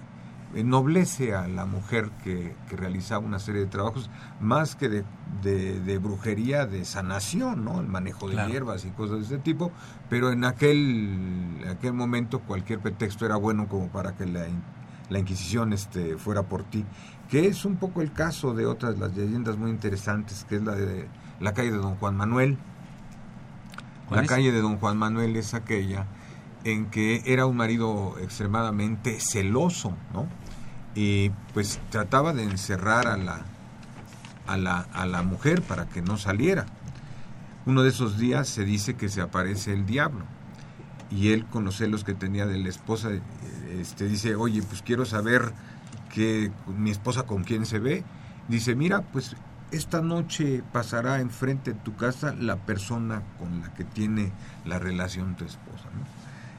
ennoblece 0.55 1.35
a 1.35 1.47
la 1.47 1.67
mujer 1.67 2.11
que, 2.25 2.55
realizaba 2.71 3.25
una 3.25 3.39
serie 3.39 3.63
de 3.63 3.67
trabajos, 3.67 4.11
más 4.41 4.77
que 4.77 4.89
de, 4.89 5.99
brujería, 5.99 6.67
de 6.67 6.85
sanación, 6.85 7.65
¿no? 7.65 7.81
El 7.81 7.87
manejo 7.87 8.29
de 8.29 8.37
hierbas 8.47 8.85
y 8.85 8.91
cosas 8.91 9.19
de 9.19 9.25
ese 9.25 9.39
tipo, 9.39 9.71
pero 10.09 10.31
en 10.31 10.45
aquel, 10.45 11.65
aquel 11.71 11.93
momento 11.93 12.41
cualquier 12.41 12.81
pretexto 12.81 13.27
era 13.27 13.37
bueno 13.37 13.69
como 13.69 13.89
para 13.89 14.17
que 14.17 14.27
la, 14.27 14.47
la 15.11 15.19
Inquisición 15.19 15.73
este, 15.73 16.17
fuera 16.17 16.43
por 16.45 16.65
ti, 16.65 16.85
que 17.29 17.47
es 17.47 17.65
un 17.65 17.77
poco 17.77 18.01
el 18.01 18.13
caso 18.13 18.55
de 18.55 18.67
otras 18.67 18.99
las 18.99 19.17
leyendas 19.17 19.57
muy 19.57 19.71
interesantes, 19.71 20.47
que 20.49 20.57
es 20.57 20.63
la 20.63 20.75
de 20.75 21.09
la 21.41 21.53
calle 21.53 21.71
de 21.71 21.79
Don 21.79 21.97
Juan 21.97 22.17
Manuel. 22.17 22.59
La 24.11 24.25
calle 24.25 24.53
de 24.53 24.63
Don 24.63 24.79
Juan 24.79 24.97
Manuel 24.97 25.37
es 25.37 25.53
aquella 25.53 26.07
en 26.65 26.87
que 26.87 27.23
era 27.27 27.47
un 27.47 27.57
marido 27.57 28.17
extremadamente 28.21 29.21
celoso, 29.21 29.95
¿no? 30.13 30.27
Y 30.95 31.31
pues 31.55 31.81
trataba 31.91 32.33
de 32.33 32.45
encerrar 32.45 33.07
a 33.07 33.17
la, 33.17 33.43
a 34.47 34.57
la, 34.57 34.81
a 34.93 35.07
la 35.07 35.23
mujer 35.23 35.63
para 35.63 35.89
que 35.89 36.03
no 36.03 36.17
saliera. 36.17 36.67
Uno 37.67 37.83
de 37.83 37.91
esos 37.91 38.19
días 38.19 38.49
se 38.49 38.65
dice 38.65 38.95
que 38.95 39.09
se 39.09 39.21
aparece 39.21 39.73
el 39.73 39.87
diablo 39.87 40.25
y 41.11 41.33
él 41.33 41.47
con 41.47 41.65
los 41.65 41.77
celos 41.77 42.05
que 42.05 42.15
tenía 42.15 42.47
de 42.47 42.59
la 42.59 42.69
esposa 42.69 43.11
este, 43.71 44.09
dice, 44.09 44.35
oye, 44.35 44.63
pues 44.63 44.83
quiero 44.83 45.05
saber 45.05 45.53
que 46.13 46.51
mi 46.67 46.91
esposa 46.91 47.25
con 47.25 47.45
quién 47.45 47.67
se 47.67 47.79
ve. 47.79 48.05
Dice, 48.49 48.75
mira, 48.75 49.03
pues 49.03 49.37
esta 49.71 50.01
noche 50.01 50.63
pasará 50.73 51.21
enfrente 51.21 51.75
de 51.75 51.81
tu 51.81 51.95
casa 51.97 52.35
la 52.35 52.57
persona 52.57 53.23
con 53.39 53.61
la 53.61 53.75
que 53.75 53.85
tiene 53.85 54.33
la 54.65 54.79
relación 54.79 55.37
tu 55.37 55.45
esposa. 55.45 55.85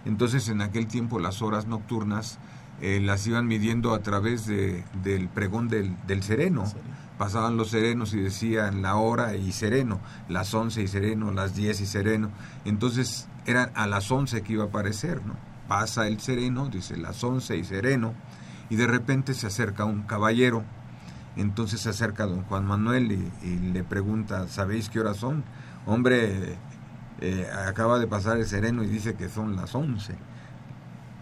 Entonces 0.05 0.47
en 0.49 0.61
aquel 0.61 0.87
tiempo 0.87 1.19
las 1.19 1.41
horas 1.41 1.67
nocturnas 1.67 2.39
eh, 2.81 3.01
las 3.01 3.27
iban 3.27 3.47
midiendo 3.47 3.93
a 3.93 3.99
través 3.99 4.45
de, 4.45 4.83
del 5.03 5.27
pregón 5.27 5.67
del, 5.67 5.95
del 6.07 6.23
sereno. 6.23 6.63
Pasaban 7.17 7.57
los 7.57 7.71
serenos 7.71 8.13
y 8.13 8.21
decían 8.21 8.81
la 8.81 8.95
hora 8.95 9.35
y 9.35 9.51
sereno, 9.51 9.99
las 10.29 10.53
once 10.53 10.81
y 10.81 10.87
sereno, 10.87 11.31
las 11.31 11.53
diez 11.55 11.81
y 11.81 11.85
sereno. 11.85 12.29
Entonces 12.63 13.27
eran 13.45 13.71
a 13.75 13.87
las 13.87 14.09
once 14.11 14.41
que 14.41 14.53
iba 14.53 14.63
a 14.63 14.67
aparecer, 14.67 15.25
¿no? 15.25 15.35
Pasa 15.67 16.07
el 16.07 16.19
sereno, 16.19 16.69
dice 16.69 16.97
las 16.97 17.23
once 17.23 17.57
y 17.57 17.63
sereno, 17.63 18.13
y 18.69 18.75
de 18.75 18.87
repente 18.87 19.33
se 19.33 19.47
acerca 19.47 19.85
un 19.85 20.03
caballero. 20.03 20.63
Entonces 21.35 21.81
se 21.81 21.89
acerca 21.89 22.25
don 22.25 22.43
Juan 22.43 22.65
Manuel 22.65 23.11
y, 23.43 23.57
le 23.71 23.83
pregunta, 23.83 24.47
¿sabéis 24.47 24.89
qué 24.89 24.99
horas 24.99 25.17
son? 25.17 25.43
Hombre, 25.85 26.57
eh, 27.21 27.49
acaba 27.67 27.99
de 27.99 28.07
pasar 28.07 28.37
el 28.37 28.45
sereno 28.45 28.83
y 28.83 28.87
dice 28.87 29.15
que 29.15 29.29
son 29.29 29.55
las 29.55 29.75
once. 29.75 30.15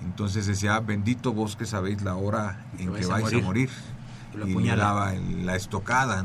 Entonces 0.03 0.45
decía, 0.45 0.75
ah, 0.75 0.79
bendito 0.79 1.33
vos 1.33 1.55
que 1.55 1.65
sabéis 1.65 2.01
la 2.01 2.15
hora 2.15 2.65
en 2.77 2.93
que 2.93 3.05
vais 3.05 3.33
a 3.33 3.37
morir. 3.39 3.69
Y 4.45 4.53
le 4.53 4.75
daba 4.75 5.13
la 5.13 5.55
estocada. 5.55 6.23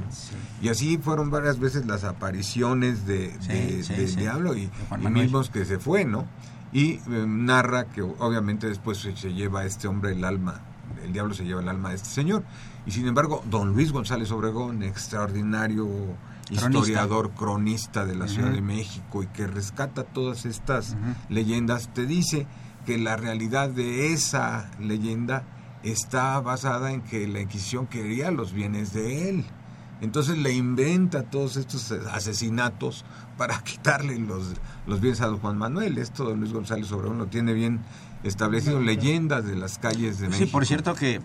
Y 0.61 0.69
así 0.69 0.99
fueron 0.99 1.31
varias 1.31 1.59
veces 1.59 1.87
las 1.87 2.05
apariciones 2.05 3.07
de, 3.07 3.29
del 3.39 4.17
diablo 4.17 4.55
y, 4.55 4.71
y 5.01 5.09
mismos 5.09 5.49
que 5.49 5.65
se 5.65 5.79
fue, 5.79 6.05
¿no? 6.05 6.27
Y 6.73 6.95
eh, 6.95 7.01
narra 7.27 7.85
que 7.87 8.03
obviamente 8.03 8.67
después 8.67 8.99
se, 8.99 9.17
se 9.17 9.33
lleva 9.33 9.61
a 9.61 9.65
este 9.65 9.89
hombre 9.89 10.13
el 10.13 10.25
alma, 10.25 10.61
el 11.03 11.13
diablo 11.13 11.33
se 11.33 11.45
lleva 11.45 11.63
el 11.63 11.69
alma 11.69 11.91
de 11.91 11.97
este 11.97 12.11
señor. 12.11 12.45
Y 12.85 12.91
sin 12.91 13.07
embargo, 13.07 13.43
don 13.49 13.73
Luis 13.73 13.93
González 13.93 14.31
Obregón, 14.31 14.83
extraordinario 14.83 15.89
historiador, 16.53 17.31
cronista 17.33 18.05
de 18.05 18.15
la 18.15 18.29
Ciudad 18.29 18.51
de 18.51 18.61
México 18.61 19.23
y 19.23 19.27
que 19.29 19.47
rescata 19.47 20.05
todas 20.05 20.45
estas 20.45 20.97
leyendas, 21.29 21.89
te 21.93 22.07
dice 22.07 22.47
que 22.87 22.99
la 22.99 23.17
realidad 23.17 23.71
de 23.71 24.13
esa 24.13 24.71
leyenda 24.79 25.45
está 25.83 26.41
basada 26.41 26.93
en 26.93 27.03
que 27.03 27.27
la 27.27 27.41
Inquisición 27.41 27.87
quería 27.87 28.31
los 28.31 28.53
bienes 28.53 28.93
de 28.93 29.29
él. 29.29 29.45
Entonces 30.01 30.37
le 30.37 30.53
inventa 30.53 31.23
todos 31.23 31.57
estos 31.57 31.93
asesinatos 31.93 33.05
para 33.37 33.59
quitarle 33.65 34.19
los, 34.19 34.55
los 34.87 35.01
bienes 35.01 35.21
a 35.21 35.27
don 35.27 35.39
Juan 35.39 35.57
Manuel. 35.57 35.99
Esto 35.99 36.25
don 36.25 36.41
Luis 36.41 36.53
González 36.53 36.91
Obregón 36.93 37.19
lo 37.19 37.27
tiene 37.27 37.53
bien 37.55 37.81
establecido, 38.25 38.81
leyendas 38.81 39.45
de 39.45 39.57
las 39.57 39.79
calles 39.79 40.19
de 40.19 40.29
México. 40.29 40.47
Sí, 40.47 40.51
por 40.51 40.67
cierto 40.67 40.95
que 40.95 41.21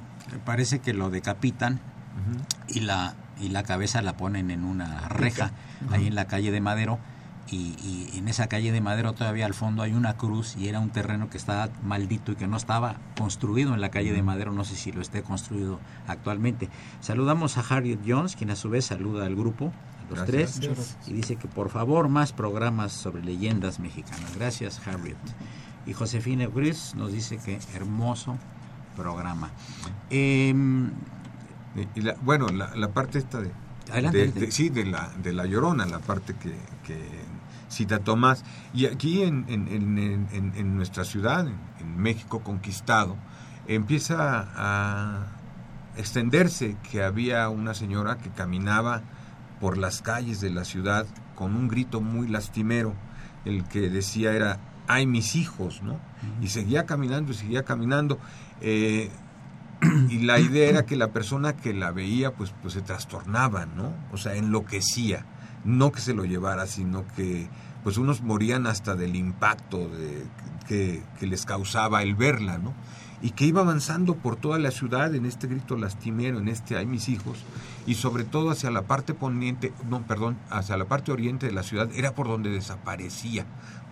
parece 0.46 0.80
que 0.80 0.94
lo 0.94 1.10
decapitan 1.10 1.80
y 2.68 2.82
la 2.82 3.16
y 3.40 3.50
la 3.50 3.64
cabeza 3.64 4.02
la 4.02 4.18
ponen 4.18 4.52
en 4.52 4.64
una 4.64 5.08
reja 5.10 5.52
ahí 5.92 6.08
en 6.08 6.16
la 6.16 6.26
calle 6.26 6.52
de 6.52 6.62
Madero 6.62 7.00
y, 7.50 8.10
en 8.18 8.28
esa 8.28 8.48
calle 8.48 8.72
de 8.72 8.82
Madero 8.82 9.14
todavía 9.14 9.46
al 9.46 9.54
fondo 9.54 9.84
hay 9.84 9.94
una 9.94 10.18
cruz 10.18 10.56
y 10.58 10.68
era 10.68 10.80
un 10.80 10.90
terreno 10.90 11.30
que 11.30 11.38
estaba 11.38 11.70
maldito 11.84 12.32
y 12.32 12.36
que 12.36 12.48
no 12.48 12.58
estaba 12.58 12.98
construido 13.18 13.74
en 13.74 13.82
la 13.82 13.90
calle 13.90 14.12
de 14.12 14.22
Madero, 14.22 14.52
no 14.52 14.66
sé 14.66 14.76
si 14.76 14.92
lo 14.92 15.02
esté 15.02 15.22
construido 15.24 15.80
actualmente. 16.08 16.70
Saludamos 17.00 17.58
a 17.58 17.62
Harriet 17.62 18.00
Jones, 18.06 18.36
quien 18.36 18.50
a 18.52 18.56
su 18.56 18.70
vez 18.70 18.86
saluda 18.86 19.26
al 19.26 19.36
grupo, 19.36 19.72
a 20.06 20.16
los 20.16 20.26
tres, 20.26 20.60
y 21.08 21.14
dice 21.14 21.36
que 21.38 21.48
por 21.48 21.70
favor 21.70 22.10
más 22.10 22.34
programas 22.34 22.92
sobre 22.92 23.24
leyendas 23.24 23.80
mexicanas. 23.80 24.36
Gracias 24.36 24.82
Harriet. 24.86 25.18
Y 25.86 25.94
Josefina 25.94 26.48
Gris 26.48 26.96
nos 26.96 27.14
dice 27.14 27.38
que 27.38 27.60
hermoso 27.74 28.38
programa. 28.98 29.52
Eh, 30.10 30.54
y 31.96 32.02
la, 32.02 32.16
bueno, 32.22 32.48
la, 32.48 32.90
parte 32.90 33.20
esta 33.20 33.42
de, 33.42 33.52
Adelante, 33.92 34.52
sí, 34.52 34.70
de 34.70 34.86
la, 34.86 35.12
de 35.22 35.34
la 35.34 35.46
Llorona, 35.46 35.86
la 35.86 36.00
parte 36.00 36.36
que, 36.36 36.54
cita 37.70 38.00
Tomás. 38.00 38.44
Y 38.74 38.86
aquí 38.86 39.24
en, 39.24 39.46
en, 39.48 40.76
nuestra 40.76 41.04
ciudad, 41.04 41.48
en, 41.48 41.98
México 41.98 42.42
conquistado, 42.42 43.16
empieza 43.68 44.48
a 44.56 45.28
extenderse 45.98 46.78
que 46.90 47.04
había 47.04 47.50
una 47.50 47.74
señora 47.74 48.18
que 48.18 48.30
caminaba 48.30 49.02
por 49.60 49.78
las 49.78 50.02
calles 50.02 50.42
de 50.42 50.50
la 50.50 50.64
ciudad 50.64 51.08
con 51.36 51.56
un 51.56 51.68
grito 51.68 52.02
muy 52.02 52.28
lastimero. 52.28 52.94
El 53.46 53.64
que 53.66 53.90
decía 53.90 54.34
era, 54.34 54.60
ay 54.88 55.06
mis 55.08 55.36
hijos, 55.36 55.82
¿no? 55.82 56.00
Y 56.42 56.48
seguía 56.50 56.86
caminando 56.86 57.32
y 57.32 57.36
seguía 57.36 57.64
caminando. 57.64 58.20
Eh, 58.62 59.12
y 60.10 60.20
la 60.20 60.40
idea 60.40 60.70
era 60.70 60.86
que 60.86 60.96
la 60.96 61.12
persona 61.12 61.56
que 61.56 61.74
la 61.74 61.92
veía 61.92 62.34
pues, 62.34 62.54
pues 62.62 62.74
se 62.74 62.82
trastornaba, 62.82 63.66
¿no? 63.66 63.94
O 64.12 64.18
sea, 64.18 64.36
enloquecía, 64.36 65.26
no 65.66 65.92
que 65.92 66.02
se 66.02 66.14
lo 66.14 66.26
llevara, 66.26 66.68
sino 66.68 67.06
que 67.16 67.48
pues 67.84 67.98
unos 67.98 68.22
morían 68.22 68.68
hasta 68.68 68.96
del 68.96 69.16
impacto 69.16 69.88
de, 69.90 70.26
que, 70.68 71.04
que 71.20 71.28
les 71.28 71.46
causaba 71.46 72.04
el 72.04 72.16
verla, 72.16 72.58
¿no? 72.58 72.74
y 73.22 73.32
que 73.32 73.46
iba 73.46 73.62
avanzando 73.62 74.16
por 74.16 74.36
toda 74.36 74.60
la 74.60 74.72
ciudad 74.72 75.14
en 75.16 75.26
este 75.26 75.48
grito 75.48 75.76
lastimero, 75.76 76.40
en 76.40 76.48
este 76.48 76.78
ay 76.78 76.86
mis 76.86 77.10
hijos, 77.10 77.40
y 77.88 77.96
sobre 77.96 78.24
todo 78.24 78.52
hacia 78.52 78.70
la 78.70 78.84
parte 78.84 79.14
poniente, 79.14 79.74
no, 79.90 80.06
perdón, 80.06 80.38
hacia 80.50 80.78
la 80.78 80.86
parte 80.86 81.12
oriente 81.12 81.48
de 81.48 81.52
la 81.52 81.64
ciudad, 81.64 81.90
era 81.96 82.14
por 82.14 82.28
donde 82.28 82.50
desaparecía, 82.52 83.46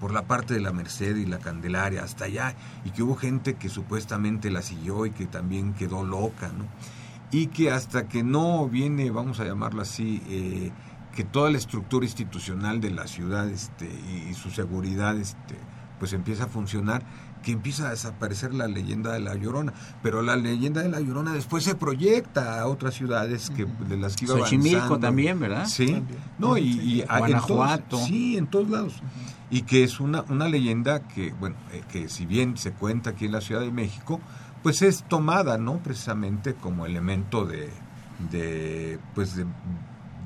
por 0.06 0.14
la 0.14 0.28
parte 0.28 0.54
de 0.54 0.60
la 0.60 0.72
Merced 0.72 1.16
y 1.16 1.26
la 1.26 1.40
Candelaria, 1.40 2.04
hasta 2.04 2.26
allá, 2.26 2.54
y 2.84 2.92
que 2.92 3.02
hubo 3.02 3.16
gente 3.16 3.56
que 3.56 3.70
supuestamente 3.70 4.52
la 4.52 4.62
siguió 4.62 5.08
y 5.08 5.10
que 5.10 5.26
también 5.26 5.74
quedó 5.74 6.04
loca, 6.06 6.52
¿no? 6.56 6.66
Y 7.32 7.48
que 7.48 7.72
hasta 7.72 8.08
que 8.08 8.22
no 8.22 8.70
viene, 8.70 9.10
vamos 9.10 9.40
a 9.40 9.46
llamarlo 9.46 9.82
así, 9.82 10.22
eh, 10.30 10.72
que 11.16 11.24
toda 11.24 11.50
la 11.50 11.58
estructura 11.58 12.06
institucional 12.06 12.82
de 12.82 12.92
la 12.92 13.08
ciudad 13.08 13.50
este, 13.50 13.88
y, 14.30 14.32
su 14.36 14.52
seguridad 14.52 15.18
este, 15.18 15.56
pues 15.98 16.14
empieza 16.14 16.44
a 16.44 16.48
funcionar, 16.50 17.02
que 17.46 17.52
empieza 17.52 17.88
a 17.88 17.92
desaparecer 17.92 18.56
la 18.56 18.68
leyenda 18.68 19.14
de 19.14 19.20
la 19.20 19.36
Llorona, 19.36 19.72
pero 20.02 20.24
la 20.24 20.36
leyenda 20.36 20.82
de 20.82 20.90
la 20.90 21.00
Llorona 21.00 21.32
después 21.32 21.64
se 21.64 21.76
proyecta 21.76 22.60
a 22.60 22.66
otras 22.66 22.96
ciudades 22.96 23.52
que 23.52 23.68
de 23.88 23.98
las 23.98 24.16
que 24.16 24.26
iba 24.26 24.34
Xochimilco 24.34 24.98
también, 24.98 25.40
¿verdad? 25.40 25.68
Sí. 25.68 26.02
No, 26.40 26.58
y, 26.58 27.04
Guanajuato. 27.08 28.04
sí, 28.04 28.36
en 28.36 28.48
todos 28.48 28.68
lados. 28.72 28.96
Y 29.52 29.62
que 29.62 29.84
es 29.84 30.00
una 30.00 30.24
una 30.30 30.50
leyenda 30.50 31.08
que 31.08 31.34
bueno, 31.34 31.56
eh, 31.72 31.84
que 31.88 32.10
si 32.10 32.26
bien 32.26 32.58
se 32.58 32.72
cuenta 32.72 33.12
aquí 33.12 33.26
en 33.26 33.34
la 33.34 33.42
Ciudad 33.42 33.62
de 33.62 33.72
México, 33.72 34.20
pues 34.64 34.82
es 34.82 35.04
tomada, 35.08 35.60
¿no? 35.60 35.78
Precisamente 35.84 36.56
como 36.56 36.88
elemento 36.88 37.46
de 37.46 37.70
de 38.32 38.98
pues 39.14 39.36
de 39.36 39.46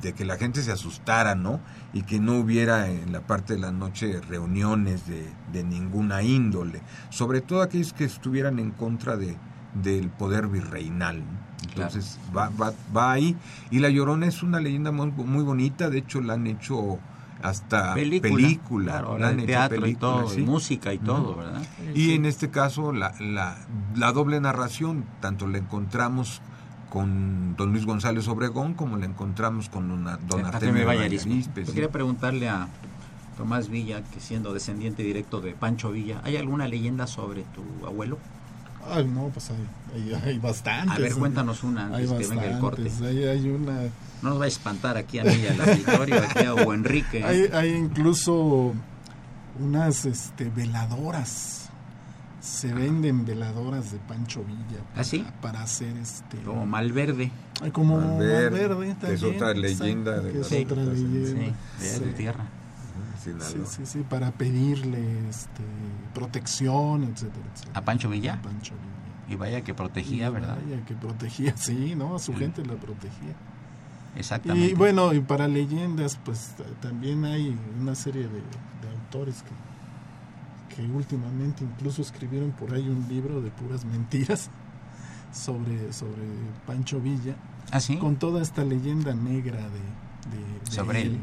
de 0.01 0.13
que 0.13 0.25
la 0.25 0.37
gente 0.37 0.61
se 0.61 0.71
asustara, 0.71 1.35
¿no? 1.35 1.59
Y 1.93 2.03
que 2.03 2.19
no 2.19 2.37
hubiera 2.37 2.89
en 2.89 3.11
la 3.11 3.21
parte 3.21 3.53
de 3.53 3.59
la 3.59 3.71
noche 3.71 4.21
reuniones 4.21 5.07
de, 5.07 5.27
de 5.51 5.63
ninguna 5.63 6.23
índole, 6.23 6.81
sobre 7.09 7.41
todo 7.41 7.61
aquellos 7.61 7.93
que 7.93 8.05
estuvieran 8.05 8.59
en 8.59 8.71
contra 8.71 9.17
de, 9.17 9.37
del 9.73 10.09
poder 10.09 10.47
virreinal. 10.47 11.23
Entonces 11.63 12.19
va, 12.35 12.49
va, 12.49 12.73
va, 12.95 13.11
ahí. 13.11 13.35
Y 13.71 13.79
La 13.79 13.89
Llorona 13.89 14.27
es 14.27 14.43
una 14.43 14.59
leyenda 14.59 14.91
muy, 14.91 15.11
muy 15.11 15.43
bonita, 15.43 15.89
de 15.89 15.99
hecho 15.99 16.21
la 16.21 16.33
han 16.33 16.47
hecho 16.47 16.99
hasta 17.41 17.93
película, 17.93 19.01
la 19.17 19.29
han 19.29 19.45
teatro 19.45 19.87
y 19.87 19.95
todo, 19.95 20.27
música 20.39 20.93
y 20.93 20.97
todo, 20.97 21.35
¿verdad? 21.37 21.61
Y 21.95 22.13
en 22.13 22.25
este 22.25 22.49
caso 22.49 22.91
la, 22.91 23.13
la, 23.19 23.57
la 23.95 24.11
doble 24.11 24.41
narración, 24.41 25.05
tanto 25.21 25.47
la 25.47 25.57
encontramos 25.57 26.41
con 26.89 27.55
don 27.55 27.71
Luis 27.71 27.85
González 27.85 28.27
Obregón, 28.27 28.73
como 28.73 28.97
la 28.97 29.05
encontramos 29.05 29.69
con 29.69 29.87
don, 29.87 30.19
don 30.27 30.45
Artemio 30.45 30.91
Yo 30.91 31.73
quería 31.73 31.89
preguntarle 31.89 32.49
a 32.49 32.67
Tomás 33.37 33.69
Villa, 33.69 34.03
que 34.03 34.19
siendo 34.19 34.53
descendiente 34.53 35.03
directo 35.03 35.39
de 35.39 35.53
Pancho 35.53 35.91
Villa, 35.91 36.21
¿hay 36.23 36.37
alguna 36.37 36.67
leyenda 36.67 37.07
sobre 37.07 37.43
tu 37.43 37.85
abuelo? 37.85 38.17
Ay, 38.91 39.05
no, 39.05 39.29
pues 39.29 39.51
hay, 39.51 40.13
hay, 40.13 40.39
bastantes. 40.39 40.97
A 40.97 40.99
ver, 40.99 41.13
cuéntanos 41.13 41.63
una 41.63 41.87
antes 41.87 42.11
hay 42.11 42.17
que 42.17 42.27
venga 42.27 42.45
el 42.45 42.59
corte. 42.59 42.91
Hay, 43.01 43.23
hay 43.23 43.49
una... 43.49 43.83
No 44.21 44.31
nos 44.31 44.41
va 44.41 44.45
a 44.45 44.47
espantar 44.47 44.97
aquí 44.97 45.19
a 45.19 45.23
mí, 45.23 45.45
al 45.45 45.61
auditorio, 45.61 46.15
aquí 46.15 46.45
a 46.45 46.53
o 46.53 46.73
Enrique. 46.73 47.23
Hay, 47.23 47.49
hay 47.53 47.69
incluso 47.71 48.73
unas 49.59 50.05
este, 50.05 50.49
veladoras 50.49 51.58
se 52.39 52.73
venden 52.73 53.25
veladoras 53.25 53.91
de 53.91 53.97
Pancho 53.99 54.43
Villa 54.43 54.81
para, 54.95 55.27
¿Ah, 55.27 55.33
para 55.41 55.63
hacer 55.63 55.95
este 55.97 56.37
como 56.37 56.65
Malverde 56.65 57.31
como 57.73 57.99
Malverde, 57.99 58.67
también, 58.67 58.97
es 59.13 59.23
otra 59.23 59.53
leyenda 59.53 60.19
de, 60.21 60.39
es 60.39 60.47
otra 60.47 60.83
leyenda 60.83 61.53
sí, 61.79 61.99
de 61.99 62.13
tierra 62.13 62.45
sí, 63.19 63.31
sí, 63.65 63.85
sí, 63.85 64.05
para 64.09 64.31
pedirle 64.31 65.29
este, 65.29 65.63
protección, 66.13 67.03
etcétera, 67.03 67.45
etcétera. 67.53 67.79
¿A 67.79 67.81
Pancho 67.83 68.09
Villa? 68.09 68.35
A 68.35 68.41
Pancho 68.41 68.73
Villa. 68.73 69.33
Y 69.33 69.35
vaya 69.35 69.61
que 69.61 69.73
protegía, 69.73 70.29
¿verdad? 70.29 70.57
Vaya 70.63 70.83
que 70.85 70.95
protegía, 70.95 71.55
sí, 71.57 71.95
¿no? 71.95 72.15
A 72.15 72.19
su 72.19 72.33
gente 72.33 72.65
la 72.65 72.75
protegía. 72.75 73.35
Exactamente. 74.15 74.71
Y 74.71 74.73
bueno, 74.73 75.13
y 75.13 75.19
para 75.19 75.47
leyendas, 75.47 76.19
pues 76.23 76.55
también 76.81 77.25
hay 77.25 77.55
una 77.79 77.93
serie 77.95 78.23
de, 78.23 78.29
de 78.29 78.89
autores 78.91 79.43
que 79.43 79.51
que 80.79 80.91
últimamente 80.93 81.63
incluso 81.63 82.01
escribieron 82.01 82.51
por 82.51 82.73
ahí 82.73 82.87
un 82.87 83.05
libro 83.09 83.41
de 83.41 83.51
puras 83.51 83.83
mentiras 83.83 84.49
sobre, 85.33 85.91
sobre 85.91 86.23
Pancho 86.65 87.01
Villa. 87.01 87.35
¿Ah, 87.71 87.79
Con 87.99 88.15
toda 88.15 88.41
esta 88.41 88.63
leyenda 88.63 89.13
negra 89.13 89.59
de, 89.59 90.71
sobre 90.71 91.01
él. 91.01 91.19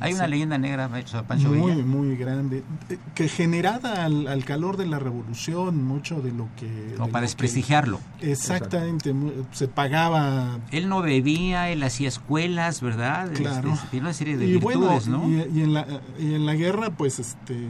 Hay 0.00 0.12
una 0.12 0.26
leyenda 0.26 0.58
negra 0.58 0.88
sobre 1.06 1.26
Pancho 1.26 1.48
muy, 1.48 1.72
Villa. 1.72 1.84
Muy 1.84 2.16
grande, 2.16 2.62
eh, 2.88 2.98
que 3.14 3.28
generada 3.28 4.04
al, 4.04 4.44
calor 4.44 4.76
de 4.76 4.86
la 4.86 4.98
revolución, 4.98 5.84
mucho 5.84 6.20
de 6.20 6.32
lo 6.32 6.48
que... 6.56 6.94
Como 6.96 7.10
para 7.10 7.22
desprestigiarlo. 7.22 8.00
exactamente, 8.20 9.14
se 9.52 9.68
pagaba... 9.68 10.58
Él 10.70 10.88
no 10.88 11.02
bebía, 11.02 11.70
él 11.70 11.82
hacía 11.82 12.08
escuelas, 12.08 12.80
¿verdad? 12.80 13.32
Este, 13.32 13.42
claro. 13.42 13.76
tiene 13.90 14.06
una 14.06 14.14
serie 14.14 14.36
de 14.36 14.46
virtudes, 14.46 15.08
¿no? 15.08 15.28
Y, 15.28 15.62
en 15.62 15.72
la, 15.74 15.86
y 16.18 16.34
en 16.34 16.46
la 16.46 16.54
guerra, 16.54 16.90
pues, 16.90 17.18
este 17.18 17.68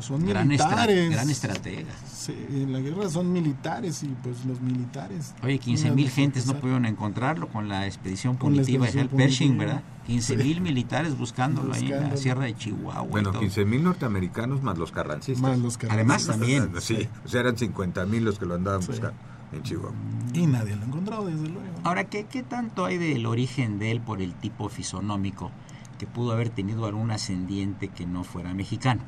pues 0.00 0.06
son 0.06 0.26
gran 0.26 0.48
militares. 0.48 1.10
gran 1.10 1.28
estratega. 1.28 1.92
Sí, 2.10 2.34
en 2.50 2.72
la 2.72 2.80
guerra 2.80 3.10
son 3.10 3.30
militares 3.30 4.02
y 4.02 4.08
pues 4.22 4.46
los 4.46 4.60
militares. 4.62 5.34
Oye, 5.42 5.58
15 5.58 5.90
mil 5.90 6.08
gentes 6.08 6.46
no 6.46 6.54
pudieron 6.54 6.86
encontrarlo 6.86 7.48
con 7.48 7.68
la 7.68 7.86
expedición 7.86 8.36
punitiva 8.36 8.86
de 8.86 9.04
Pershing, 9.04 9.58
¿verdad? 9.58 9.82
15 10.06 10.36
mil 10.38 10.60
militares 10.62 11.18
buscándolo, 11.18 11.74
ahí 11.74 11.92
en 11.92 12.08
la 12.08 12.16
sierra 12.16 12.44
de 12.44 12.56
Chihuahua. 12.56 13.02
Bueno, 13.02 13.38
15 13.38 13.64
mil 13.66 13.84
norteamericanos 13.84 14.62
más 14.62 14.78
los 14.78 14.90
carrancistas. 14.90 15.42
Más 15.42 15.58
los 15.58 15.76
carrancistas. 15.76 15.92
Además 15.92 16.26
también. 16.26 16.80
Sí, 16.80 17.06
o 17.24 17.28
sea, 17.28 17.40
eran 17.40 17.58
50 17.58 18.06
mil 18.06 18.24
los 18.24 18.38
que 18.38 18.46
lo 18.46 18.54
andaban 18.54 18.80
buscando 18.80 19.18
en 19.52 19.62
Chihuahua. 19.62 19.94
Y 20.32 20.46
nadie 20.46 20.76
lo 20.76 20.84
encontró, 20.84 21.26
desde 21.26 21.46
luego. 21.46 21.74
Ahora, 21.84 22.04
¿qué, 22.04 22.24
¿qué 22.24 22.42
tanto 22.42 22.86
hay 22.86 22.96
del 22.96 23.26
origen 23.26 23.78
de 23.78 23.90
él 23.90 24.00
por 24.00 24.22
el 24.22 24.32
tipo 24.32 24.70
fisonómico 24.70 25.50
que 25.98 26.06
pudo 26.06 26.32
haber 26.32 26.48
tenido 26.48 26.86
algún 26.86 27.10
ascendiente 27.10 27.88
que 27.88 28.06
no 28.06 28.24
fuera 28.24 28.54
mexicano? 28.54 29.02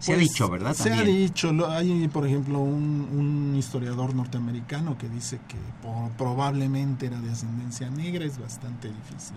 Se 0.00 0.12
ha 0.12 0.16
pues, 0.16 0.28
dicho, 0.28 0.48
¿verdad? 0.48 0.74
Se 0.74 0.90
ha 0.90 1.02
dicho. 1.02 1.52
Hay, 1.68 2.08
por 2.08 2.26
ejemplo, 2.26 2.58
un, 2.58 3.54
historiador 3.56 4.14
norteamericano 4.14 4.96
que 4.96 5.08
dice 5.10 5.38
que 5.46 5.58
probablemente 6.16 7.06
era 7.06 7.20
de 7.20 7.30
ascendencia 7.30 7.90
negra. 7.90 8.24
Es 8.24 8.38
bastante 8.38 8.88
difícil. 8.88 9.36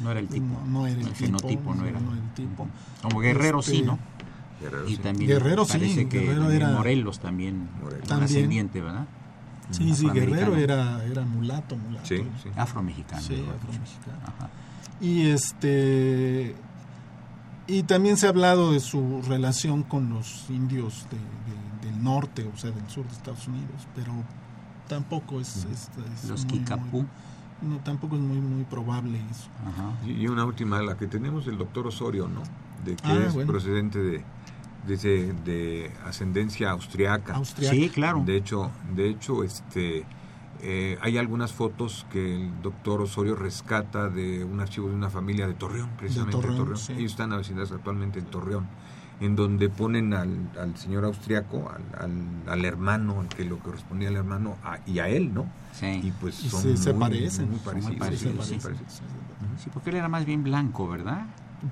No 0.00 0.10
era 0.10 0.20
el 0.20 0.28
tipo. 0.28 0.60
No, 0.66 0.86
era 0.86 1.00
el, 1.00 1.06
el 1.06 1.14
tipo, 1.14 1.38
fenotipo, 1.38 1.74
no 1.74 1.86
era. 1.86 1.98
el 1.98 2.34
tipo. 2.34 2.68
Como 3.00 3.20
Guerrero 3.20 3.62
sí, 3.62 3.76
este, 3.76 3.86
¿no? 3.86 3.98
Guerrero, 4.60 4.88
y 4.88 4.96
sí. 4.96 5.02
también 5.02 5.30
Guerrero 5.30 5.66
parece 5.66 5.94
sí, 5.94 6.06
que 6.06 6.20
Guerrero 6.20 6.50
era... 6.50 6.70
Morelos 6.72 7.18
también, 7.18 7.68
Morelos. 7.80 8.12
Ascendiente, 8.12 8.82
¿verdad? 8.82 9.06
Sí, 9.70 9.94
sí, 9.94 10.08
Guerrero 10.10 10.56
era, 10.56 11.02
era 11.04 11.22
mulato, 11.22 11.76
mulato. 11.76 12.06
Sí, 12.06 12.18
sí. 12.42 12.50
Afromexicano. 12.54 13.22
Sí, 13.22 13.42
afromexicano. 13.56 14.18
Ajá. 14.26 14.50
Y 15.00 15.30
este 15.30 16.54
y 17.66 17.82
también 17.84 18.16
se 18.16 18.26
ha 18.26 18.30
hablado 18.30 18.72
de 18.72 18.80
su 18.80 19.22
relación 19.22 19.82
con 19.82 20.10
los 20.10 20.46
indios 20.50 21.06
de, 21.10 21.86
del 21.88 22.02
norte, 22.02 22.48
o 22.52 22.56
sea, 22.58 22.70
del 22.70 22.88
sur 22.88 23.04
de 23.06 23.12
Estados 23.12 23.46
Unidos, 23.48 23.86
pero 23.94 24.12
tampoco 24.88 25.40
es... 25.40 25.66
es, 25.70 25.88
es 26.22 26.28
los 26.28 26.44
muy, 26.44 26.58
Kikapú. 26.58 26.98
muy- 26.98 27.06
no, 27.62 27.76
tampoco 27.78 28.16
es 28.16 28.20
muy 28.22 28.38
muy 28.40 28.64
probable 28.64 29.20
eso. 29.30 29.48
Ajá. 29.64 29.92
Y 30.04 30.22
y 30.22 30.26
una 30.26 30.44
última, 30.44 30.82
la 30.82 30.96
que 30.96 31.06
tenemos 31.06 31.46
el 31.46 31.58
doctor 31.58 31.86
Osorio, 31.86 32.26
¿no? 32.26 32.42
De 32.84 32.96
que 32.96 33.02
Ah, 33.06 33.24
es 33.28 33.34
bueno. 33.34 33.52
procedente 33.52 34.00
de, 34.00 34.24
de, 34.88 34.94
ese- 34.94 35.32
de 35.44 35.92
ascendencia 36.04 36.72
austriaca. 36.72 37.36
Austriaca. 37.36 37.76
Sí, 37.76 37.88
claro. 37.88 38.24
De 38.26 38.36
hecho, 38.36 38.72
de 38.96 39.08
hecho, 39.10 39.44
este, 39.44 40.04
eh, 40.62 40.96
hay 41.00 41.18
algunas 41.18 41.52
fotos 41.52 42.06
que 42.10 42.36
el 42.36 42.62
doctor 42.62 43.00
Osorio 43.00 43.34
rescata 43.34 44.08
de 44.08 44.44
un 44.44 44.60
archivo 44.60 44.88
de 44.88 44.94
una 44.94 45.10
familia 45.10 45.46
de 45.46 45.54
Torreón, 45.54 45.90
precisamente 45.98 46.36
de 46.36 46.42
Torreón, 46.42 46.56
Torreón. 46.58 46.78
sí. 46.78 46.92
Ellos 46.92 47.10
están 47.12 47.30
vecinados 47.30 47.72
actualmente 47.72 48.18
en 48.20 48.26
Torreón, 48.26 48.66
en 49.20 49.36
donde 49.36 49.68
ponen 49.68 50.14
al, 50.14 50.50
al 50.60 50.76
señor 50.76 51.04
austriaco, 51.04 51.70
al, 51.70 51.82
al, 52.02 52.48
al 52.48 52.64
hermano, 52.64 53.20
al 53.20 53.28
que 53.28 53.44
lo 53.44 53.58
correspondía 53.58 54.08
al 54.08 54.16
hermano, 54.16 54.56
a- 54.64 54.78
y 54.86 54.98
a 55.00 55.08
él, 55.08 55.32
¿no? 55.34 55.46
Sí. 55.72 56.00
Y 56.02 56.10
pues 56.12 56.42
Y 56.44 56.48
son 56.48 56.62
se- 56.62 56.76
se 56.76 56.92
muy, 56.92 57.00
parecen, 57.00 57.48
muy 57.50 57.58
parecidos. 57.96 58.46
Sí, 58.46 59.70
porque 59.72 59.90
él 59.90 59.96
era 59.96 60.08
más 60.08 60.24
bien 60.24 60.42
blanco, 60.42 60.88
¿verdad? 60.88 61.26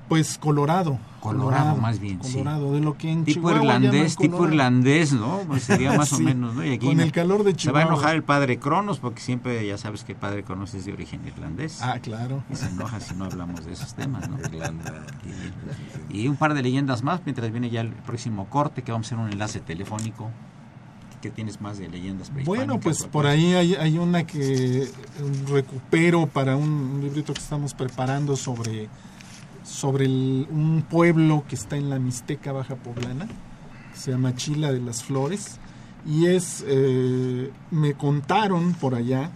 Pues 0.09 0.39
Colorado. 0.39 0.99
Colorado, 1.21 1.77
más 1.77 1.99
bien, 1.99 2.23
sí. 2.23 2.35
Colorado, 2.39 2.73
de 2.73 2.81
lo 2.81 2.97
que 2.97 3.11
en 3.11 3.25
Tipo 3.25 3.51
Chihuahua 3.51 3.59
irlandés, 3.77 3.93
llaman 3.93 4.17
tipo 4.17 4.37
Colorado. 4.39 4.55
irlandés, 4.55 5.13
¿no? 5.13 5.41
Pues 5.49 5.63
sería 5.65 5.93
más 5.99 6.13
o 6.13 6.17
Sí, 6.17 6.23
menos, 6.23 6.55
¿no? 6.55 6.65
Y 6.65 6.73
aquí 6.73 6.87
con 6.87 7.01
el 7.01 7.13
calor 7.13 7.45
de 7.45 7.51
se 7.59 7.71
va 7.73 7.81
a 7.81 7.83
Chihuahua. 7.83 7.83
enojar 7.83 8.15
el 8.15 8.23
padre 8.23 8.59
Cronos 8.59 8.99
porque 9.01 9.21
siempre 9.21 9.67
ya 9.67 9.77
sabes 9.77 10.05
que 10.05 10.13
el 10.13 10.19
padre 10.19 10.45
Cronos 10.45 10.73
es 10.75 10.85
de 10.87 10.93
origen 10.93 11.21
irlandés. 11.27 11.81
Ah, 11.83 11.99
claro. 12.01 12.43
Y 12.51 12.55
se 12.57 12.67
enoja 12.67 13.01
si 13.01 13.15
no 13.15 13.25
hablamos 13.27 13.67
de 13.67 13.73
esos 13.73 13.95
temas, 13.95 14.29
¿no? 14.31 14.39
Irlanda. 14.39 15.05
Y, 16.09 16.21
y 16.23 16.29
un 16.29 16.37
par 16.37 16.55
de 16.55 16.63
leyendas 16.63 17.03
más 17.03 17.21
mientras 17.25 17.51
viene 17.51 17.69
ya 17.69 17.81
el 17.83 17.91
próximo 17.91 18.47
corte 18.49 18.83
que 18.83 18.93
vamos 18.93 19.09
a 19.09 19.15
hacer 19.15 19.19
un 19.25 19.31
enlace 19.33 19.61
telefónico. 19.61 20.31
¿Qué 21.21 21.29
tienes 21.31 21.61
más 21.61 21.77
de 21.77 21.87
leyendas? 21.89 22.33
Bueno, 22.47 22.81
pues 22.81 23.05
por 23.05 23.27
ahí 23.27 23.53
hay, 23.53 23.75
hay 23.75 23.99
una 23.99 24.25
que 24.27 24.89
recupero 25.51 26.27
para 26.27 26.57
un 26.57 27.01
librito 27.03 27.35
que 27.35 27.41
estamos 27.41 27.75
preparando 27.75 28.37
sobre, 28.37 28.89
sobre 29.71 30.07
un 30.07 30.85
pueblo 30.89 31.45
que 31.49 31.55
está 31.55 31.77
en 31.77 31.89
la 31.89 31.99
Mixteca 31.99 32.53
Baja 32.53 32.75
Poblana, 32.75 33.29
se 33.95 34.11
llama 34.11 34.35
Chila 34.35 34.73
de 34.73 34.81
las 34.81 35.05
Flores. 35.05 35.59
Y 36.07 36.27
es, 36.27 36.65
eh, 36.67 37.51
me 37.71 37.95
contaron 37.95 38.75
por 38.75 38.95
allá 38.95 39.31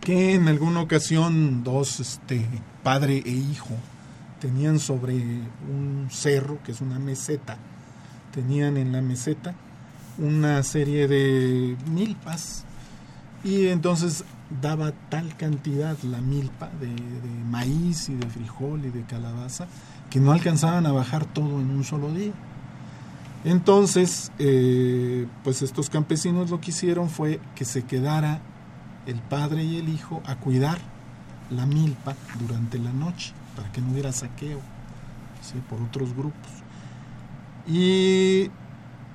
que 0.00 0.34
en 0.34 0.48
alguna 0.48 0.80
ocasión 0.80 1.64
dos, 1.64 2.00
este, 2.00 2.46
padre 2.82 3.22
e 3.24 3.30
hijo, 3.30 3.74
tenían 4.40 4.78
sobre 4.78 5.14
un 5.14 6.08
cerro, 6.10 6.62
que 6.62 6.72
es 6.72 6.80
una 6.80 6.98
meseta, 6.98 7.56
tenían 8.32 8.76
en 8.76 8.92
la 8.92 9.02
meseta 9.02 9.54
una 10.18 10.62
serie 10.62 11.08
de 11.08 11.76
milpas 11.90 12.64
y 13.44 13.68
entonces 13.68 14.24
daba 14.62 14.92
tal 15.10 15.36
cantidad 15.36 15.96
la 16.02 16.20
milpa 16.20 16.70
de, 16.80 16.88
maíz 17.50 18.08
y 18.08 18.14
de 18.14 18.26
frijol 18.26 18.84
y 18.84 18.90
de 18.90 19.02
calabaza 19.02 19.66
que 20.10 20.20
no 20.20 20.32
alcanzaban 20.32 20.86
a 20.86 20.92
bajar 20.92 21.26
todo 21.26 21.60
en 21.60 21.70
un 21.70 21.84
solo 21.84 22.10
día. 22.12 22.32
Entonces, 23.44 24.32
eh, 24.38 25.26
pues 25.44 25.62
estos 25.62 25.90
campesinos 25.90 26.50
lo 26.50 26.60
que 26.60 26.70
hicieron 26.70 27.08
fue 27.08 27.40
que 27.54 27.64
se 27.64 27.84
quedara 27.84 28.40
el 29.06 29.20
padre 29.20 29.64
y 29.64 29.76
el 29.76 29.88
hijo 29.88 30.22
a 30.26 30.36
cuidar 30.36 30.78
la 31.50 31.64
milpa 31.64 32.16
durante 32.40 32.78
la 32.78 32.92
noche 32.92 33.32
para 33.54 33.70
que 33.70 33.80
no 33.80 33.92
hubiera 33.92 34.12
saqueo 34.12 34.60
por 35.68 35.80
otros 35.80 36.14
grupos. 36.14 36.50
Y 37.66 38.50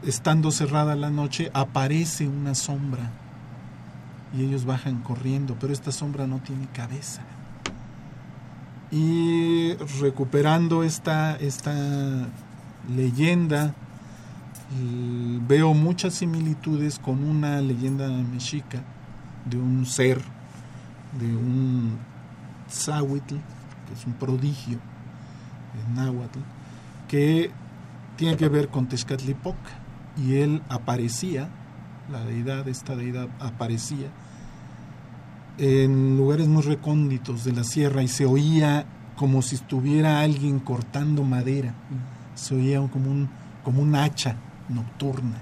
estando 0.03 0.51
cerrada 0.51 0.95
la 0.95 1.09
noche, 1.09 1.51
aparece 1.53 2.27
una 2.27 2.55
sombra 2.55 3.11
y 4.33 4.43
ellos 4.43 4.65
bajan 4.65 5.01
corriendo, 5.01 5.55
pero 5.59 5.73
esta 5.73 5.91
sombra 5.91 6.27
no 6.27 6.39
tiene 6.39 6.67
cabeza. 6.73 7.21
Y 8.91 9.73
recuperando 10.01 10.83
esta, 10.83 11.35
esta 11.35 12.27
leyenda, 12.95 13.73
veo 15.47 15.73
muchas 15.73 16.15
similitudes 16.15 16.99
con 16.99 17.23
una 17.23 17.61
leyenda 17.61 18.07
mexica 18.07 18.81
de 19.45 19.57
un 19.57 19.85
ser, 19.85 20.21
de 21.19 21.35
un 21.35 21.97
Zahuitl, 22.69 23.35
que 23.35 23.93
es 23.93 24.05
un 24.05 24.13
prodigio 24.13 24.79
en 25.87 25.95
náhuatl, 25.95 26.39
que 27.07 27.51
tiene 28.15 28.37
que 28.37 28.49
ver 28.49 28.69
con 28.69 28.87
Tezcatlipoca 28.87 29.71
y 30.17 30.35
él 30.35 30.61
aparecía, 30.69 31.49
la 32.11 32.23
deidad, 32.23 32.67
esta 32.67 32.95
deidad 32.95 33.27
aparecía 33.39 34.09
en 35.57 36.17
lugares 36.17 36.47
muy 36.47 36.63
recónditos 36.63 37.43
de 37.43 37.53
la 37.53 37.63
sierra 37.63 38.01
y 38.01 38.07
se 38.07 38.25
oía 38.25 38.85
como 39.15 39.41
si 39.41 39.55
estuviera 39.55 40.21
alguien 40.21 40.59
cortando 40.59 41.23
madera, 41.23 41.73
se 42.35 42.55
oía 42.55 42.79
como 42.89 43.11
un, 43.11 43.29
como 43.63 43.97
hacha 43.97 44.35
nocturna. 44.69 45.37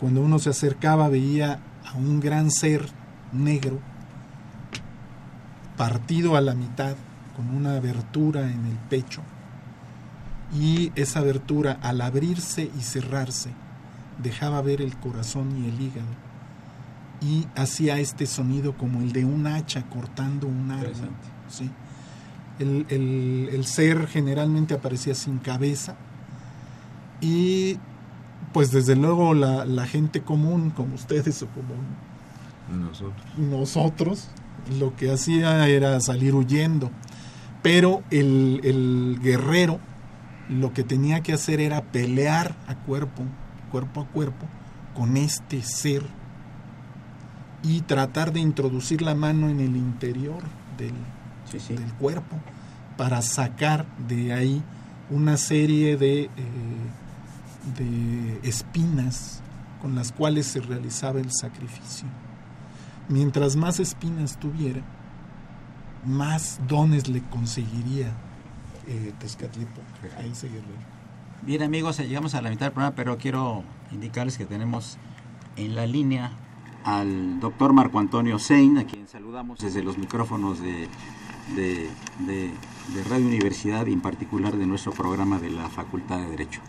Cuando 0.00 0.22
uno 0.22 0.38
se 0.38 0.50
acercaba 0.50 1.08
veía 1.08 1.60
a 1.84 1.96
un 1.96 2.20
gran 2.20 2.50
ser 2.50 2.88
negro 3.32 3.78
partido 5.76 6.36
a 6.36 6.40
la 6.40 6.54
mitad 6.54 6.94
con 7.36 7.54
una 7.54 7.76
abertura 7.76 8.50
en 8.50 8.66
el 8.66 8.76
pecho. 8.88 9.22
Y 10.58 10.92
esa 10.94 11.20
abertura 11.20 11.78
al 11.82 12.00
abrirse 12.00 12.70
y 12.76 12.80
cerrarse 12.80 13.50
dejaba 14.22 14.62
ver 14.62 14.80
el 14.80 14.96
corazón 14.96 15.62
y 15.62 15.68
el 15.68 15.80
hígado 15.80 16.27
y 17.20 17.46
hacía 17.56 17.98
este 17.98 18.26
sonido 18.26 18.76
como 18.76 19.00
el 19.00 19.12
de 19.12 19.24
un 19.24 19.46
hacha 19.46 19.82
cortando 19.88 20.46
un 20.46 20.70
árbol. 20.70 20.92
¿sí? 21.48 21.70
El, 22.58 22.86
el, 22.90 23.64
ser 23.64 24.06
generalmente 24.06 24.74
aparecía 24.74 25.14
sin 25.14 25.38
cabeza 25.38 25.96
y 27.20 27.78
pues 28.52 28.70
desde 28.70 28.96
luego 28.96 29.34
la, 29.34 29.64
la 29.64 29.86
gente 29.86 30.22
común 30.22 30.70
como 30.70 30.94
ustedes 30.94 31.42
o 31.42 31.48
como 31.48 31.74
nosotros. 32.84 33.26
nosotros 33.36 34.28
lo 34.78 34.96
que 34.96 35.12
hacía 35.12 35.68
era 35.68 36.00
salir 36.00 36.34
huyendo 36.34 36.90
pero 37.62 38.02
el, 38.10 38.60
el 38.64 39.18
guerrero 39.22 39.80
lo 40.48 40.72
que 40.72 40.82
tenía 40.84 41.22
que 41.22 41.32
hacer 41.32 41.60
era 41.60 41.82
pelear 41.82 42.54
a 42.66 42.74
cuerpo, 42.74 43.22
cuerpo 43.70 44.00
a 44.00 44.06
cuerpo, 44.06 44.46
con 44.94 45.16
este 45.16 45.62
ser 45.62 46.02
y 47.62 47.80
tratar 47.82 48.32
de 48.32 48.40
introducir 48.40 49.02
la 49.02 49.14
mano 49.14 49.48
en 49.48 49.60
el 49.60 49.76
interior 49.76 50.42
del, 50.76 50.94
del 51.76 51.92
cuerpo 51.94 52.36
para 52.96 53.22
sacar 53.22 53.86
de 54.08 54.32
ahí 54.32 54.62
una 55.10 55.36
serie 55.36 55.96
de, 55.96 56.24
eh, 56.24 56.30
de 57.76 58.40
espinas 58.48 59.42
con 59.80 59.94
las 59.94 60.12
cuales 60.12 60.46
se 60.46 60.60
realizaba 60.60 61.20
el 61.20 61.32
sacrificio. 61.32 62.08
Mientras 63.08 63.56
más 63.56 63.80
espinas 63.80 64.38
tuviera, 64.38 64.82
más 66.04 66.60
dones 66.68 67.08
le 67.08 67.22
conseguiría 67.22 68.12
eh, 68.86 69.12
Tezcatlipoca, 69.18 69.82
ahí 70.18 70.32
Bien 71.42 71.62
amigos, 71.62 71.98
llegamos 71.98 72.34
a 72.34 72.42
la 72.42 72.50
mitad 72.50 72.66
del 72.66 72.72
programa, 72.72 72.96
pero 72.96 73.16
quiero 73.16 73.62
indicarles 73.92 74.38
que 74.38 74.44
tenemos 74.44 74.98
en 75.56 75.74
la 75.74 75.86
línea 75.86 76.32
al 76.96 77.38
doctor 77.38 77.74
Marco 77.74 77.98
Antonio 77.98 78.38
Sein, 78.38 78.78
a 78.78 78.84
quien 78.84 79.06
saludamos 79.06 79.58
desde 79.58 79.82
los 79.82 79.98
micrófonos 79.98 80.62
de, 80.62 80.88
de, 81.54 82.50
Radio 83.10 83.26
Universidad 83.26 83.86
y 83.86 83.92
en 83.92 84.00
particular 84.00 84.56
de 84.56 84.66
nuestro 84.66 84.92
programa 84.92 85.38
de 85.38 85.50
la 85.50 85.68
Facultad 85.68 86.18
de 86.18 86.30
Derecho. 86.30 86.60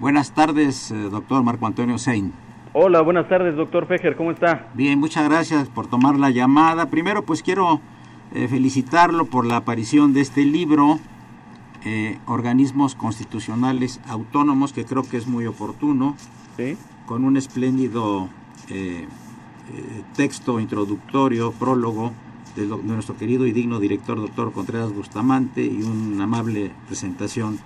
Buenas 0.00 0.32
tardes, 0.32 0.90
eh, 0.90 0.94
doctor 1.10 1.42
Marco 1.42 1.66
Antonio 1.66 1.96
Sein. 1.96 2.32
Hola, 2.74 3.00
buenas 3.00 3.28
tardes, 3.28 3.56
doctor 3.56 3.86
Fejer, 3.86 4.16
¿cómo 4.16 4.32
está? 4.32 4.68
Bien, 4.74 4.98
muchas 4.98 5.26
gracias 5.28 5.68
por 5.68 5.86
tomar 5.86 6.18
la 6.18 6.30
llamada. 6.30 6.90
Primero, 6.90 7.24
pues 7.24 7.42
quiero 7.42 7.80
eh, 8.34 8.48
felicitarlo 8.48 9.24
por 9.24 9.46
la 9.46 9.56
aparición 9.56 10.12
de 10.12 10.20
este 10.20 10.44
libro, 10.44 10.98
eh, 11.86 12.18
Organismos 12.26 12.94
Constitucionales 12.94 14.00
Autónomos, 14.08 14.74
que 14.74 14.84
creo 14.84 15.04
que 15.04 15.16
es 15.16 15.26
muy 15.26 15.46
oportuno, 15.46 16.16
con 17.06 17.24
un 17.24 17.36
espléndido 17.36 18.28
eh, 18.68 19.06
texto 20.14 20.60
introductorio, 20.60 21.52
prólogo 21.52 22.12
de, 22.56 22.66
nuestro 22.66 23.16
querido 23.16 23.46
y 23.46 23.52
digno 23.52 23.80
director, 23.80 24.20
doctor 24.20 24.52
Contreras 24.52 24.92
Bustamante, 24.92 25.64
y 25.64 25.82
una 25.82 26.24
amable 26.24 26.72
presentación 26.86 27.58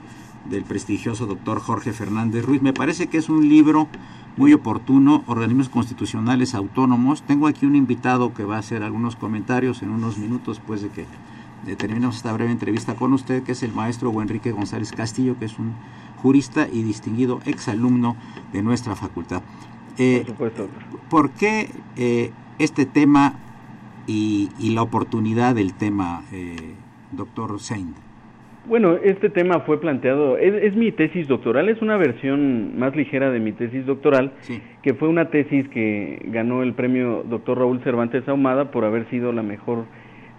del 0.49 0.65
prestigioso 0.65 1.27
doctor 1.27 1.61
Jorge 1.61 1.93
Fernández 1.93 2.45
Ruiz. 2.45 2.63
Me 2.63 2.73
parece 2.73 3.09
que 3.09 3.19
es 3.19 3.29
un 3.29 3.49
libro 3.49 3.89
muy 4.37 4.53
oportuno, 4.53 5.25
organismos 5.27 5.69
constitucionales 5.69 6.55
autónomos. 6.55 7.23
Tengo 7.23 7.49
aquí 7.49 7.67
un 7.67 7.77
invitado 7.77 8.33
que 8.33 8.45
va 8.45 8.57
a 8.57 8.61
hacer 8.61 8.83
algunos 8.83 9.17
comentarios 9.17 9.83
en 9.83 9.91
unos 9.91 10.17
minutos 10.17 10.59
después 10.59 10.81
de 10.81 10.89
que 10.91 11.07
terminemos 11.77 12.17
esta 12.17 12.33
breve 12.33 12.53
entrevista 12.53 12.95
con 12.95 13.13
usted, 13.13 13.43
que 13.43 13.53
es 13.53 13.63
el 13.63 13.73
maestro 13.73 14.13
Enrique 14.23 14.53
González 14.53 14.93
Castillo, 14.93 15.39
que 15.39 15.47
es 15.47 15.59
un 15.59 15.73
jurista 16.23 16.69
y 16.73 16.83
distinguido 16.83 17.41
exalumno 17.45 18.17
de 18.53 18.63
nuestra 18.63 18.95
facultad. 18.97 19.43
Eh, 19.99 20.19
Por 20.19 20.27
supuesto. 20.27 20.69
¿Por 21.11 21.31
qué 21.33 21.67
eh, 21.97 22.31
este 22.59 22.87
tema 22.87 23.35
y, 24.07 24.49
la 24.75 24.83
oportunidad 24.83 25.55
del 25.55 25.75
tema, 25.75 26.23
eh, 26.33 26.57
doctor 27.13 27.59
Saint? 27.61 27.97
Bueno, 28.67 28.97
este 29.03 29.31
tema 29.31 29.61
fue 29.61 29.81
planteado, 29.81 30.37
es, 30.37 30.77
mi 30.77 30.93
tesis 30.93 31.27
doctoral, 31.27 31.71
es 31.71 31.81
una 31.81 31.97
versión 31.97 32.79
más 32.79 32.95
ligera 32.95 33.31
de 33.31 33.41
mi 33.41 33.53
tesis 33.53 33.87
doctoral, 33.87 34.35
que 34.83 34.93
fue 34.93 35.09
una 35.09 35.31
tesis 35.31 35.67
que 35.71 36.21
ganó 36.27 36.63
el 36.63 36.75
premio 36.75 37.25
doctor 37.27 37.59
Raúl 37.59 37.81
Cervantes 37.83 38.29
Ahumada 38.29 38.71
por 38.71 38.85
haber 38.85 39.09
sido 39.09 39.33
la 39.33 39.43
mejor 39.43 39.87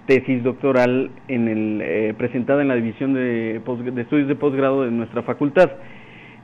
tesis 0.06 0.44
doctoral 0.44 1.10
en 1.28 1.48
el, 1.48 1.82
eh, 1.84 2.14
presentada 2.16 2.62
en 2.62 2.68
la 2.68 2.76
división 2.76 3.14
de, 3.14 3.60
de 3.60 4.02
estudios 4.02 4.28
de 4.28 4.36
posgrado 4.36 4.84
de 4.84 4.92
nuestra 4.92 5.24
facultad. 5.24 5.72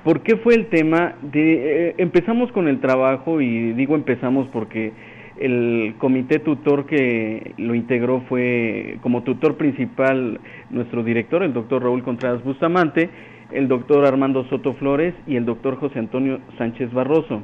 ¿Por 0.06 0.22
qué 0.22 0.38
fue 0.38 0.54
el 0.54 0.68
tema? 0.68 1.16
Eh, 1.34 1.96
empezamos 1.98 2.52
con 2.52 2.68
el 2.68 2.80
trabajo 2.80 3.42
y 3.42 3.74
digo 3.74 3.96
empezamos 3.96 4.48
porque 4.54 4.94
el 5.40 5.96
comité 5.98 6.38
tutor 6.38 6.86
que 6.86 7.56
lo 7.58 7.74
integró 7.74 8.22
fue 8.30 9.00
como 9.02 9.24
tutor 9.24 9.58
principal 9.58 10.40
nuestro 10.70 11.04
director, 11.04 11.42
el 11.42 11.54
doctor 11.54 11.82
Raúl 11.82 12.04
Contreras 12.04 12.44
Bustamante, 12.44 13.10
el 13.52 13.68
doctor 13.68 14.06
Armando 14.06 14.44
Soto 14.48 14.76
Flores 14.76 15.16
y 15.26 15.38
el 15.38 15.46
doctor 15.46 15.78
José 15.78 15.98
Antonio 15.98 16.40
Sánchez 16.60 16.94
Barroso. 16.94 17.42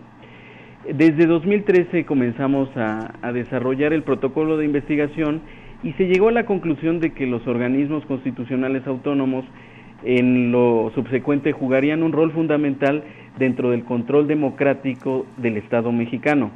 Desde 0.88 1.26
2013 1.26 2.06
comenzamos 2.06 2.70
a 2.78 3.32
desarrollar 3.34 3.92
el 3.92 4.04
protocolo 4.04 4.58
de 4.58 4.66
investigación 4.66 5.42
y 5.82 5.94
se 5.94 6.06
llegó 6.06 6.30
a 6.30 6.32
la 6.32 6.46
conclusión 6.46 7.00
de 7.00 7.12
que 7.14 7.26
los 7.26 7.48
organismos 7.48 8.06
constitucionales 8.06 8.86
autónomos 8.86 9.46
en 10.04 10.52
lo 10.52 10.92
subsecuente 10.96 11.52
jugarían 11.52 12.04
un 12.04 12.12
rol 12.12 12.32
fundamental 12.32 13.04
dentro 13.38 13.72
del 13.72 13.84
control 13.84 14.28
democrático 14.28 15.26
del 15.38 15.58
Estado 15.58 15.92
mexicano 15.92 16.52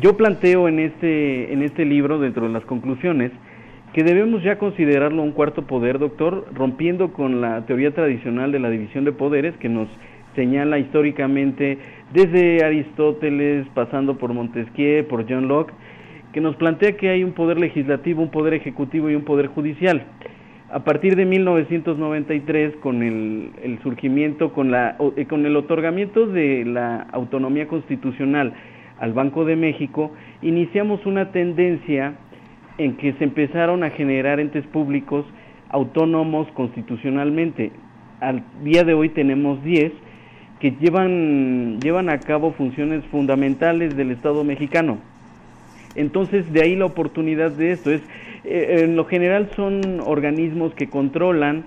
yo 0.00 0.16
planteo 0.16 0.68
en 0.68 0.78
este, 0.78 1.52
en 1.52 1.62
este 1.62 1.84
libro, 1.84 2.18
dentro 2.18 2.46
de 2.46 2.52
las 2.52 2.64
conclusiones, 2.64 3.32
que 3.92 4.02
debemos 4.02 4.42
ya 4.42 4.58
considerarlo 4.58 5.22
un 5.22 5.32
cuarto 5.32 5.62
poder, 5.62 5.98
doctor, 5.98 6.46
rompiendo 6.52 7.12
con 7.12 7.40
la 7.40 7.64
teoría 7.66 7.94
tradicional 7.94 8.52
de 8.52 8.58
la 8.58 8.68
división 8.68 9.04
de 9.04 9.12
poderes 9.12 9.56
que 9.56 9.68
nos 9.68 9.88
señala 10.34 10.78
históricamente 10.78 11.78
desde 12.12 12.62
Aristóteles, 12.62 13.66
pasando 13.74 14.18
por 14.18 14.34
Montesquieu, 14.34 15.06
por 15.08 15.26
John 15.26 15.48
Locke, 15.48 15.72
que 16.32 16.42
nos 16.42 16.56
plantea 16.56 16.98
que 16.98 17.08
hay 17.08 17.24
un 17.24 17.32
poder 17.32 17.58
legislativo, 17.58 18.20
un 18.20 18.30
poder 18.30 18.52
ejecutivo 18.52 19.08
y 19.08 19.14
un 19.14 19.24
poder 19.24 19.46
judicial. 19.46 20.04
A 20.68 20.80
partir 20.80 21.14
de 21.14 21.24
1993, 21.26 22.76
con 22.78 23.04
el, 23.04 23.52
el 23.62 23.78
surgimiento, 23.82 24.52
con, 24.52 24.72
la, 24.72 24.96
eh, 25.16 25.26
con 25.26 25.46
el 25.46 25.56
otorgamiento 25.56 26.26
de 26.26 26.64
la 26.64 27.02
autonomía 27.12 27.68
constitucional 27.68 28.52
al 28.98 29.12
Banco 29.12 29.44
de 29.44 29.54
México, 29.54 30.10
iniciamos 30.42 31.06
una 31.06 31.30
tendencia 31.30 32.14
en 32.78 32.96
que 32.96 33.12
se 33.12 33.24
empezaron 33.24 33.84
a 33.84 33.90
generar 33.90 34.40
entes 34.40 34.66
públicos 34.66 35.24
autónomos 35.68 36.48
constitucionalmente. 36.54 37.70
Al 38.20 38.42
día 38.64 38.82
de 38.82 38.94
hoy 38.94 39.10
tenemos 39.10 39.62
10 39.62 39.92
que 40.58 40.72
llevan, 40.80 41.78
llevan 41.80 42.08
a 42.08 42.18
cabo 42.18 42.52
funciones 42.52 43.04
fundamentales 43.12 43.96
del 43.96 44.10
Estado 44.10 44.42
mexicano. 44.42 44.98
Entonces, 45.96 46.52
de 46.52 46.62
ahí 46.62 46.76
la 46.76 46.84
oportunidad 46.84 47.50
de 47.50 47.72
esto. 47.72 47.90
Es, 47.90 48.02
eh, 48.44 48.82
en 48.84 48.96
lo 48.96 49.04
general 49.06 49.50
son 49.56 50.00
organismos 50.00 50.74
que 50.74 50.88
controlan 50.88 51.64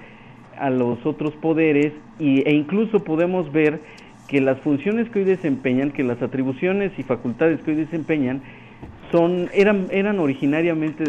a 0.57 0.69
los 0.69 1.05
otros 1.05 1.35
poderes 1.35 1.93
y, 2.19 2.47
e 2.47 2.53
incluso 2.53 3.03
podemos 3.03 3.51
ver 3.51 3.79
que 4.27 4.39
las 4.41 4.59
funciones 4.59 5.09
que 5.09 5.19
hoy 5.19 5.25
desempeñan, 5.25 5.91
que 5.91 6.03
las 6.03 6.21
atribuciones 6.21 6.91
y 6.97 7.03
facultades 7.03 7.61
que 7.61 7.71
hoy 7.71 7.77
desempeñan, 7.77 8.41
son, 9.11 9.49
eran, 9.53 9.87
eran 9.91 10.19
originariamente 10.19 11.03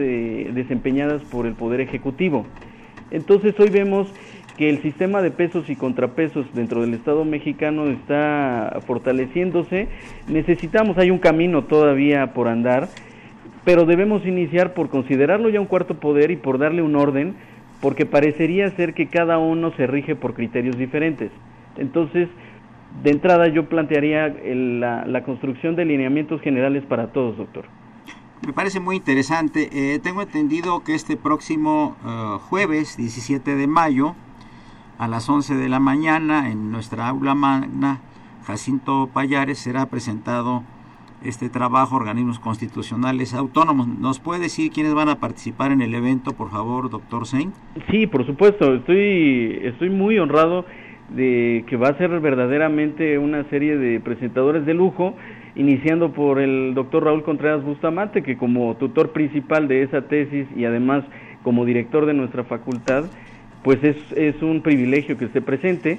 desempeñadas 0.52 1.22
por 1.24 1.46
el 1.46 1.52
Poder 1.52 1.80
Ejecutivo. 1.80 2.46
Entonces 3.10 3.58
hoy 3.60 3.68
vemos 3.68 4.12
que 4.56 4.70
el 4.70 4.82
sistema 4.82 5.22
de 5.22 5.30
pesos 5.30 5.68
y 5.70 5.76
contrapesos 5.76 6.46
dentro 6.54 6.82
del 6.82 6.94
Estado 6.94 7.24
mexicano 7.24 7.88
está 7.88 8.80
fortaleciéndose. 8.86 9.88
Necesitamos, 10.28 10.98
hay 10.98 11.10
un 11.10 11.18
camino 11.18 11.64
todavía 11.64 12.34
por 12.34 12.48
andar, 12.48 12.88
pero 13.64 13.84
debemos 13.84 14.24
iniciar 14.26 14.74
por 14.74 14.88
considerarlo 14.88 15.48
ya 15.48 15.60
un 15.60 15.66
cuarto 15.66 16.00
poder 16.00 16.30
y 16.30 16.36
por 16.36 16.58
darle 16.58 16.82
un 16.82 16.96
orden, 16.96 17.34
porque 17.80 18.06
parecería 18.06 18.70
ser 18.76 18.94
que 18.94 19.08
cada 19.08 19.38
uno 19.38 19.72
se 19.76 19.86
rige 19.86 20.16
por 20.16 20.34
criterios 20.34 20.76
diferentes. 20.76 21.30
Entonces, 21.76 22.28
de 23.02 23.10
entrada 23.10 23.48
yo 23.48 23.68
plantearía 23.68 24.28
la, 24.28 25.22
construcción 25.24 25.76
de 25.76 25.84
lineamientos 25.84 26.40
generales 26.40 26.84
para 26.84 27.12
todos, 27.12 27.36
doctor. 27.36 27.64
Me 28.46 28.52
parece 28.52 28.80
muy 28.80 28.96
interesante. 28.96 29.68
Eh, 29.72 29.98
tengo 29.98 30.22
entendido 30.22 30.82
que 30.82 30.94
este 30.94 31.16
próximo 31.16 31.96
eh, 32.04 32.38
jueves, 32.48 32.96
17 32.96 33.54
de 33.54 33.66
mayo, 33.66 34.14
a 34.98 35.08
las 35.08 35.28
11 35.28 35.54
de 35.54 35.68
la 35.68 35.80
mañana, 35.80 36.50
en 36.50 36.70
nuestra 36.70 37.08
aula 37.08 37.34
magna, 37.34 38.00
Jacinto 38.44 39.08
Payares 39.12 39.58
será 39.58 39.86
presentado 39.86 40.62
este 41.24 41.48
trabajo, 41.48 41.96
organismos 41.96 42.38
constitucionales 42.38 43.34
autónomos. 43.34 43.86
¿Nos 43.86 44.20
puede 44.20 44.40
decir 44.42 44.70
quiénes 44.70 44.94
van 44.94 45.08
a 45.08 45.20
participar 45.20 45.72
en 45.72 45.82
el 45.82 45.94
evento, 45.94 46.32
por 46.32 46.50
favor, 46.50 46.90
doctor 46.90 47.26
Sein? 47.26 47.52
Sí, 47.90 48.06
por 48.06 48.26
supuesto, 48.26 48.74
estoy, 48.74 49.60
estoy 49.62 49.90
muy 49.90 50.18
honrado 50.18 50.64
de 51.10 51.64
que 51.66 51.76
va 51.76 51.88
a 51.88 51.98
ser 51.98 52.20
verdaderamente 52.20 53.18
una 53.18 53.44
serie 53.50 53.76
de 53.76 54.00
presentadores 54.00 54.64
de 54.64 54.74
lujo, 54.74 55.16
iniciando 55.56 56.12
por 56.12 56.40
el 56.40 56.74
doctor 56.74 57.04
Raúl 57.04 57.22
Contreras 57.22 57.64
Bustamante, 57.64 58.22
que 58.22 58.36
como 58.36 58.76
tutor 58.76 59.10
principal 59.10 59.68
de 59.68 59.82
esa 59.82 60.02
tesis 60.02 60.46
y 60.56 60.64
además 60.64 61.04
como 61.42 61.64
director 61.64 62.06
de 62.06 62.14
nuestra 62.14 62.44
facultad, 62.44 63.04
pues 63.62 63.82
es, 63.82 63.96
es 64.16 64.40
un 64.42 64.62
privilegio 64.62 65.18
que 65.18 65.26
esté 65.26 65.40
presente. 65.40 65.98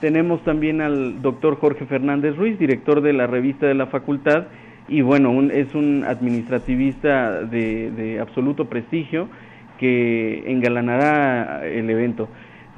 Tenemos 0.00 0.42
también 0.44 0.80
al 0.80 1.22
doctor 1.22 1.56
Jorge 1.56 1.84
Fernández 1.86 2.36
Ruiz, 2.36 2.58
director 2.58 3.00
de 3.00 3.12
la 3.12 3.26
revista 3.26 3.66
de 3.66 3.74
la 3.74 3.86
facultad, 3.86 4.46
y 4.86 5.02
bueno, 5.02 5.50
es 5.50 5.74
un 5.74 6.04
administrativista 6.06 7.42
de, 7.42 7.90
de 7.90 8.20
absoluto 8.20 8.66
prestigio 8.66 9.28
que 9.78 10.44
engalanará 10.50 11.66
el 11.66 11.90
evento. 11.90 12.28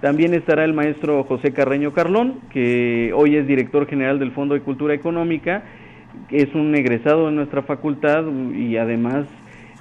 También 0.01 0.33
estará 0.33 0.65
el 0.65 0.73
maestro 0.73 1.25
José 1.25 1.53
Carreño 1.53 1.93
Carlón, 1.93 2.41
que 2.51 3.13
hoy 3.15 3.37
es 3.37 3.47
director 3.47 3.87
general 3.87 4.19
del 4.19 4.33
Fondo 4.33 4.55
de 4.55 4.63
Cultura 4.63 4.95
Económica, 4.95 5.63
es 6.31 6.55
un 6.55 6.75
egresado 6.75 7.27
de 7.27 7.33
nuestra 7.33 7.63
facultad 7.63 8.25
y 8.55 8.77
además 8.77 9.27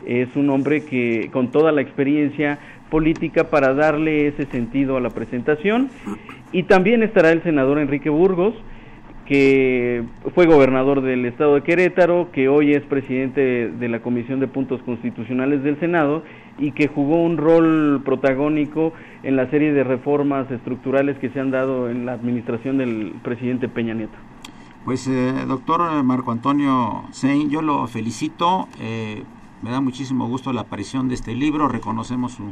es 0.05 0.35
un 0.35 0.49
hombre 0.49 0.83
que 0.83 1.29
con 1.31 1.51
toda 1.51 1.71
la 1.71 1.81
experiencia 1.81 2.59
política 2.89 3.45
para 3.45 3.73
darle 3.73 4.27
ese 4.27 4.45
sentido 4.45 4.97
a 4.97 5.01
la 5.01 5.09
presentación. 5.09 5.89
Y 6.51 6.63
también 6.63 7.03
estará 7.03 7.31
el 7.31 7.43
senador 7.43 7.79
Enrique 7.79 8.09
Burgos, 8.09 8.55
que 9.29 10.03
fue 10.33 10.47
gobernador 10.47 11.01
del 11.01 11.23
estado 11.25 11.53
de 11.53 11.61
Querétaro, 11.61 12.31
que 12.31 12.49
hoy 12.49 12.73
es 12.73 12.81
presidente 12.81 13.69
de 13.69 13.87
la 13.87 14.01
Comisión 14.01 14.39
de 14.39 14.47
Puntos 14.47 14.81
Constitucionales 14.81 15.61
del 15.61 15.79
Senado 15.79 16.23
y 16.57 16.71
que 16.71 16.87
jugó 16.87 17.23
un 17.23 17.37
rol 17.37 18.01
protagónico 18.03 18.91
en 19.21 19.35
la 19.35 19.47
serie 19.51 19.71
de 19.71 19.83
reformas 19.83 20.49
estructurales 20.49 21.19
que 21.19 21.29
se 21.29 21.39
han 21.39 21.51
dado 21.51 21.89
en 21.89 22.07
la 22.07 22.13
administración 22.13 22.79
del 22.79 23.13
presidente 23.23 23.69
Peña 23.69 23.93
Nieto. 23.93 24.17
Pues 24.83 25.07
eh, 25.07 25.33
doctor 25.47 26.03
Marco 26.03 26.31
Antonio 26.31 27.03
Sein, 27.11 27.51
yo 27.51 27.61
lo 27.61 27.85
felicito, 27.85 28.67
eh, 28.79 29.23
me 29.61 29.69
da 29.69 29.79
muchísimo 29.79 30.27
gusto 30.27 30.53
la 30.53 30.61
aparición 30.61 31.07
de 31.07 31.13
este 31.13 31.35
libro, 31.35 31.67
reconocemos 31.67 32.31
su, 32.31 32.45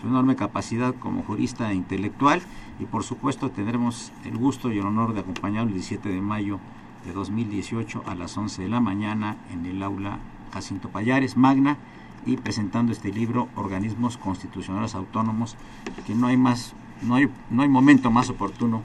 su 0.00 0.06
enorme 0.08 0.36
capacidad 0.36 0.94
como 0.94 1.22
jurista 1.22 1.70
e 1.70 1.74
intelectual. 1.74 2.42
Y 2.78 2.84
por 2.84 3.04
supuesto 3.04 3.50
tendremos 3.50 4.12
el 4.24 4.36
gusto 4.36 4.72
y 4.72 4.78
el 4.78 4.86
honor 4.86 5.14
de 5.14 5.20
acompañarlo 5.20 5.68
el 5.68 5.74
17 5.74 6.08
de 6.08 6.20
mayo 6.20 6.58
de 7.04 7.12
2018 7.12 8.02
a 8.06 8.14
las 8.14 8.36
11 8.36 8.62
de 8.62 8.68
la 8.68 8.80
mañana 8.80 9.36
en 9.52 9.64
el 9.64 9.82
aula 9.82 10.18
Jacinto 10.52 10.88
Payares 10.88 11.36
Magna 11.36 11.76
y 12.26 12.36
presentando 12.36 12.92
este 12.92 13.12
libro 13.12 13.48
Organismos 13.54 14.16
Constitucionales 14.16 14.94
Autónomos 14.94 15.56
que 16.06 16.14
no 16.14 16.26
hay 16.26 16.36
más 16.36 16.74
no 17.02 17.14
hay 17.14 17.28
no 17.50 17.62
hay 17.62 17.68
momento 17.68 18.10
más 18.10 18.30
oportuno 18.30 18.82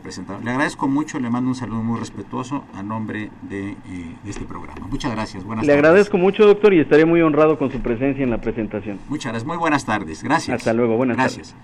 que. 0.00 0.44
Le 0.44 0.50
agradezco 0.50 0.88
mucho, 0.88 1.18
le 1.18 1.30
mando 1.30 1.48
un 1.48 1.54
saludo 1.54 1.82
muy 1.82 1.98
respetuoso 1.98 2.64
a 2.74 2.82
nombre 2.82 3.30
de, 3.42 3.70
eh, 3.70 4.16
de 4.22 4.30
este 4.30 4.44
programa. 4.44 4.86
Muchas 4.88 5.12
gracias. 5.12 5.44
Buenas 5.44 5.66
le 5.66 5.72
agradezco 5.72 6.18
mucho, 6.18 6.46
doctor, 6.46 6.74
y 6.74 6.80
estaré 6.80 7.04
muy 7.04 7.20
honrado 7.22 7.58
con 7.58 7.70
su 7.70 7.80
presencia 7.80 8.22
en 8.22 8.30
la 8.30 8.40
presentación. 8.40 8.98
Muchas 9.08 9.32
gracias. 9.32 9.46
Muy 9.46 9.56
buenas 9.56 9.84
tardes. 9.84 10.22
Gracias. 10.22 10.56
Hasta 10.56 10.72
luego. 10.72 10.96
Buenas 10.96 11.16
gracias. 11.16 11.54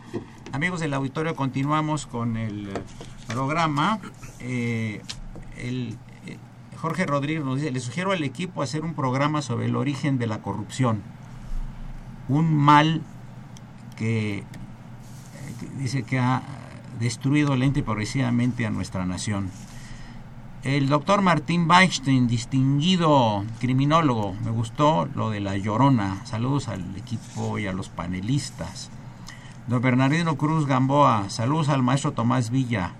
Amigos 0.53 0.81
del 0.81 0.95
auditorio, 0.95 1.37
continuamos 1.37 2.07
con 2.07 2.37
el 2.37 2.69
eh, 2.69 2.73
programa. 3.29 4.01
Eh, 4.41 5.01
el, 5.59 5.97
eh, 6.27 6.37
Jorge 6.77 7.07
Rodríguez 7.07 7.45
nos 7.45 7.57
dice, 7.57 7.71
le 7.71 7.81
sugiero 7.81 8.13
al 8.13 8.25
equipo 8.25 8.63
hacer 8.63 8.83
un 8.83 8.95
programa 8.95 9.43
sobre 9.43 9.67
el 9.67 9.77
origen 9.77 10.19
de 10.19 10.27
la 10.27 10.43
corrupción. 10.43 11.03
Un 12.29 12.55
mal 12.55 13.03
que, 13.97 14.45
que 15.61 15.67
dice 15.79 16.03
que 16.03 16.19
ha 16.19 16.43
destruido 17.01 17.57
lenta 17.57 17.81
y 17.81 17.83
progresivamente 17.83 18.67
a 18.67 18.71
nuestra 18.71 19.07
nación. 19.07 19.51
El 20.63 20.91
doctor 20.91 21.23
Martín 21.23 21.69
Weinstein, 21.69 22.29
distinguido 22.29 23.45
criminólogo, 23.61 24.35
me 24.45 24.51
gustó 24.51 25.09
lo 25.15 25.31
de 25.31 25.41
la 25.41 25.57
llorona. 25.57 26.21
Saludos 26.27 26.69
al 26.69 26.97
equipo 26.97 27.59
y 27.59 27.67
a 27.67 27.73
los 27.73 27.89
panelistas. 27.89 28.91
Don 29.69 29.81
Bernardino 29.81 30.37
Cruz 30.37 30.67
Gamboa, 30.67 31.31
saludos 31.31 31.71
al 31.71 31.83
maestro 31.83 32.13
Tomás 32.13 32.51
Villa. 32.51 32.93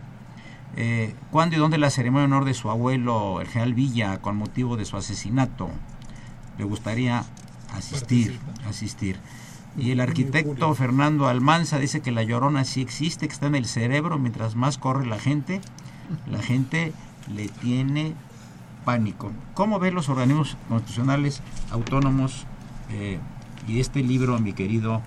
Eh, 0.77 1.15
¿Cuándo 1.31 1.57
y 1.57 1.59
dónde 1.59 1.77
la 1.77 1.91
ceremonia 1.91 2.25
en 2.25 2.33
honor 2.33 2.47
de 2.47 2.55
su 2.55 2.71
abuelo, 2.71 3.43
el 3.43 3.49
general 3.49 3.75
Villa, 3.75 4.23
con 4.23 4.37
motivo 4.37 4.79
de 4.79 4.87
su 4.87 4.97
asesinato? 4.97 5.69
Le 6.57 6.65
gustaría 6.65 7.25
asistir, 7.75 8.39
asistir. 8.67 9.19
Y 9.79 9.93
el 9.93 10.01
arquitecto 10.01 10.75
Fernando 10.75 11.29
Almanza 11.29 11.79
dice 11.79 12.01
que 12.01 12.11
la 12.11 12.23
llorona 12.23 12.65
sí 12.65 12.83
existe, 12.83 13.29
que 13.29 13.33
está 13.33 13.47
en 13.47 13.55
el 13.55 13.67
cerebro, 13.67 14.19
mientras 14.19 14.57
más 14.57 14.79
corre 14.79 15.07
la 15.07 15.19
gente, 15.19 15.61
la 16.31 16.43
gente 16.43 16.93
le 17.33 17.49
tiene 17.49 18.15
pánico. 18.85 19.31
¿Cómo 19.55 19.79
ven 19.79 19.95
los 19.95 20.09
organismos 20.09 20.57
constitucionales 20.69 21.41
autónomos 21.71 22.47
eh, 22.91 23.19
y 23.69 23.81
este 23.81 24.03
libro, 24.03 24.39
mi 24.39 24.53
querido 24.53 25.03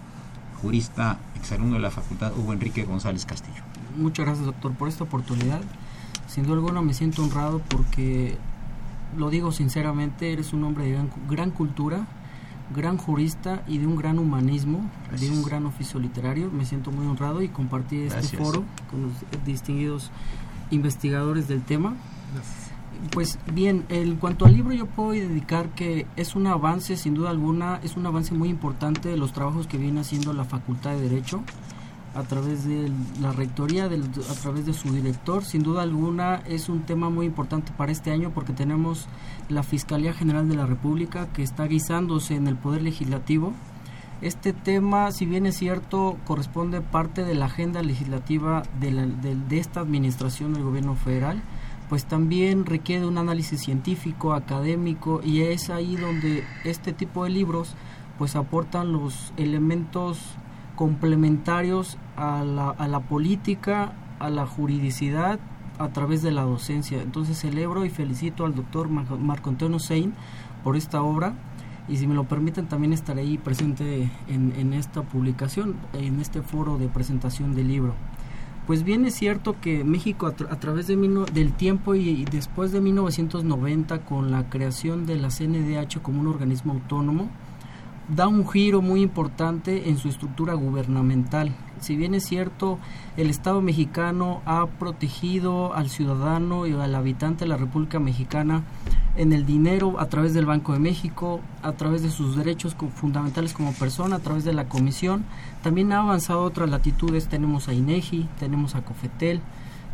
jurista, 0.61 1.17
exalumno 1.35 1.75
de 1.75 1.81
la 1.81 1.91
facultad, 1.91 2.31
Hugo 2.37 2.53
Enrique 2.53 2.83
González 2.85 3.25
Castillo? 3.25 3.61
Muchas 3.97 4.25
gracias, 4.25 4.45
doctor, 4.45 4.73
por 4.73 4.87
esta 4.87 5.03
oportunidad. 5.03 5.61
Sin 6.27 6.45
duda 6.45 6.55
alguna 6.55 6.81
me 6.81 6.93
siento 6.93 7.21
honrado 7.21 7.61
porque, 7.67 8.37
lo 9.17 9.29
digo 9.29 9.51
sinceramente, 9.51 10.31
eres 10.31 10.53
un 10.53 10.63
hombre 10.63 10.85
de 10.85 10.91
gran, 10.93 11.09
gran 11.29 11.51
cultura, 11.51 12.07
gran 12.75 12.97
jurista 12.97 13.63
y 13.67 13.77
de 13.77 13.87
un 13.87 13.95
gran 13.95 14.19
humanismo, 14.19 14.89
Gracias. 15.09 15.31
de 15.31 15.37
un 15.37 15.43
gran 15.43 15.65
oficio 15.65 15.99
literario. 15.99 16.49
Me 16.51 16.65
siento 16.65 16.91
muy 16.91 17.05
honrado 17.05 17.41
y 17.41 17.49
compartir 17.49 18.03
este 18.03 18.19
Gracias. 18.19 18.41
foro 18.41 18.63
con 18.89 19.03
los 19.03 19.11
distinguidos 19.45 20.11
investigadores 20.71 21.47
del 21.47 21.61
tema. 21.61 21.95
Gracias. 22.33 22.63
Pues 23.11 23.37
bien, 23.51 23.85
en 23.89 24.15
cuanto 24.15 24.45
al 24.45 24.53
libro 24.53 24.71
yo 24.73 24.85
puedo 24.85 25.11
dedicar 25.11 25.69
que 25.69 26.07
es 26.15 26.35
un 26.35 26.47
avance, 26.47 26.95
sin 26.95 27.13
duda 27.13 27.31
alguna, 27.31 27.79
es 27.83 27.97
un 27.97 28.05
avance 28.05 28.33
muy 28.33 28.47
importante 28.49 29.09
de 29.09 29.17
los 29.17 29.33
trabajos 29.33 29.67
que 29.67 29.77
viene 29.77 30.01
haciendo 30.01 30.31
la 30.31 30.45
Facultad 30.45 30.91
de 30.91 31.01
Derecho 31.01 31.41
a 32.15 32.23
través 32.23 32.65
de 32.65 32.91
la 33.21 33.31
rectoría, 33.31 33.89
de, 33.89 33.97
a 33.97 34.33
través 34.41 34.65
de 34.65 34.73
su 34.73 34.93
director. 34.93 35.43
Sin 35.43 35.63
duda 35.63 35.81
alguna 35.81 36.43
es 36.47 36.69
un 36.69 36.83
tema 36.83 37.09
muy 37.09 37.25
importante 37.25 37.71
para 37.75 37.91
este 37.91 38.11
año 38.11 38.31
porque 38.33 38.53
tenemos 38.53 39.07
la 39.49 39.63
Fiscalía 39.63 40.13
General 40.13 40.47
de 40.47 40.55
la 40.55 40.65
República 40.65 41.27
que 41.33 41.43
está 41.43 41.65
guisándose 41.65 42.35
en 42.35 42.47
el 42.47 42.55
Poder 42.55 42.81
Legislativo. 42.81 43.53
Este 44.21 44.53
tema, 44.53 45.11
si 45.11 45.25
bien 45.25 45.45
es 45.45 45.57
cierto, 45.57 46.17
corresponde 46.25 46.81
parte 46.81 47.25
de 47.25 47.35
la 47.35 47.45
agenda 47.45 47.81
legislativa 47.81 48.63
de, 48.79 48.91
la, 48.91 49.05
de 49.05 49.59
esta 49.59 49.81
administración 49.81 50.53
del 50.53 50.63
gobierno 50.63 50.95
federal, 50.95 51.41
pues 51.89 52.05
también 52.05 52.65
requiere 52.65 53.05
un 53.05 53.17
análisis 53.17 53.59
científico, 53.59 54.33
académico, 54.33 55.21
y 55.23 55.41
es 55.41 55.69
ahí 55.69 55.97
donde 55.97 56.43
este 56.63 56.93
tipo 56.93 57.25
de 57.25 57.31
libros 57.31 57.75
pues 58.17 58.35
aportan 58.35 58.93
los 58.93 59.33
elementos 59.37 60.19
complementarios 60.75 61.97
a 62.15 62.43
la, 62.43 62.69
a 62.69 62.87
la 62.87 63.01
política, 63.01 63.93
a 64.19 64.29
la 64.29 64.45
juridicidad 64.45 65.39
a 65.79 65.89
través 65.89 66.21
de 66.21 66.31
la 66.31 66.43
docencia. 66.43 67.01
Entonces 67.01 67.37
celebro 67.37 67.85
y 67.85 67.89
felicito 67.89 68.45
al 68.45 68.55
doctor 68.55 68.89
Marco 68.89 69.49
Antonio 69.49 69.79
Sein 69.79 70.13
por 70.63 70.77
esta 70.77 71.01
obra 71.01 71.33
y 71.87 71.97
si 71.97 72.07
me 72.07 72.13
lo 72.13 72.23
permiten 72.25 72.67
también 72.67 72.93
estaré 72.93 73.21
ahí 73.21 73.37
presente 73.37 74.09
en, 74.27 74.53
en 74.57 74.73
esta 74.73 75.01
publicación, 75.01 75.75
en 75.93 76.19
este 76.19 76.41
foro 76.41 76.77
de 76.77 76.87
presentación 76.87 77.55
del 77.55 77.67
libro. 77.67 77.93
Pues 78.65 78.83
bien 78.83 79.05
es 79.05 79.15
cierto 79.15 79.59
que 79.59 79.83
México 79.83 80.25
a, 80.25 80.31
tra 80.31 80.53
a 80.53 80.59
través 80.59 80.87
de 80.87 80.95
del 81.33 81.51
tiempo 81.51 81.95
y, 81.95 82.07
y, 82.07 82.25
después 82.25 82.71
de 82.71 82.79
1990 82.79 84.05
con 84.05 84.31
la 84.31 84.49
creación 84.49 85.05
de 85.05 85.17
la 85.17 85.27
CNDH 85.27 86.01
como 86.01 86.21
un 86.21 86.27
organismo 86.27 86.71
autónomo, 86.71 87.29
da 88.07 88.27
un 88.27 88.47
giro 88.47 88.81
muy 88.81 89.01
importante 89.01 89.89
en 89.89 89.97
su 89.97 90.09
estructura 90.09 90.53
gubernamental. 90.53 91.53
Si 91.79 91.95
bien 91.95 92.15
es 92.15 92.25
cierto, 92.25 92.79
el 93.17 93.29
Estado 93.29 93.61
mexicano 93.61 94.41
ha 94.45 94.65
protegido 94.67 95.73
al 95.73 95.89
ciudadano 95.89 96.65
y 96.67 96.73
al 96.73 96.95
habitante 96.95 97.45
de 97.45 97.49
la 97.49 97.57
República 97.57 97.99
Mexicana 97.99 98.63
en 99.15 99.31
el 99.31 99.45
dinero 99.45 99.99
a 99.99 100.07
través 100.07 100.33
del 100.33 100.45
Banco 100.45 100.73
de 100.73 100.79
México, 100.79 101.41
a 101.61 101.73
través 101.73 102.01
de 102.01 102.09
sus 102.09 102.35
derechos 102.35 102.75
fundamentales 102.95 103.53
como 103.53 103.73
persona, 103.73 104.17
a 104.17 104.19
través 104.19 104.43
de 104.43 104.53
la 104.53 104.67
Comisión. 104.67 105.25
También 105.61 105.91
ha 105.91 105.99
avanzado 105.99 106.41
otras 106.41 106.69
latitudes. 106.69 107.27
Tenemos 107.27 107.67
a 107.67 107.73
INEGI, 107.73 108.27
tenemos 108.39 108.75
a 108.75 108.83
COFETEL, 108.83 109.41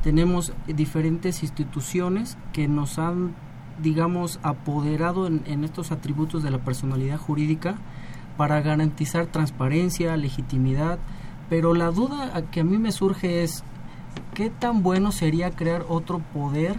tenemos 0.03 0.53
diferentes 0.67 1.43
instituciones 1.43 2.37
que 2.53 2.67
nos 2.67 2.99
han, 2.99 3.35
digamos, 3.81 4.39
apoderado 4.43 5.27
en, 5.27 5.63
estos 5.63 5.91
atributos 5.91 6.43
de 6.43 6.51
la 6.51 6.59
personalidad 6.59 7.17
jurídica 7.17 7.75
para 8.37 8.61
garantizar 8.61 9.27
transparencia, 9.27 10.15
legitimidad, 10.17 10.99
pero 11.49 11.73
la 11.73 11.91
duda 11.91 12.41
que 12.51 12.61
a 12.61 12.63
mí 12.63 12.77
me 12.77 12.91
surge 12.91 13.43
es, 13.43 13.63
¿qué 14.33 14.49
tan 14.49 14.83
bueno 14.83 15.11
sería 15.11 15.51
crear 15.51 15.85
otro 15.89 16.19
poder 16.33 16.75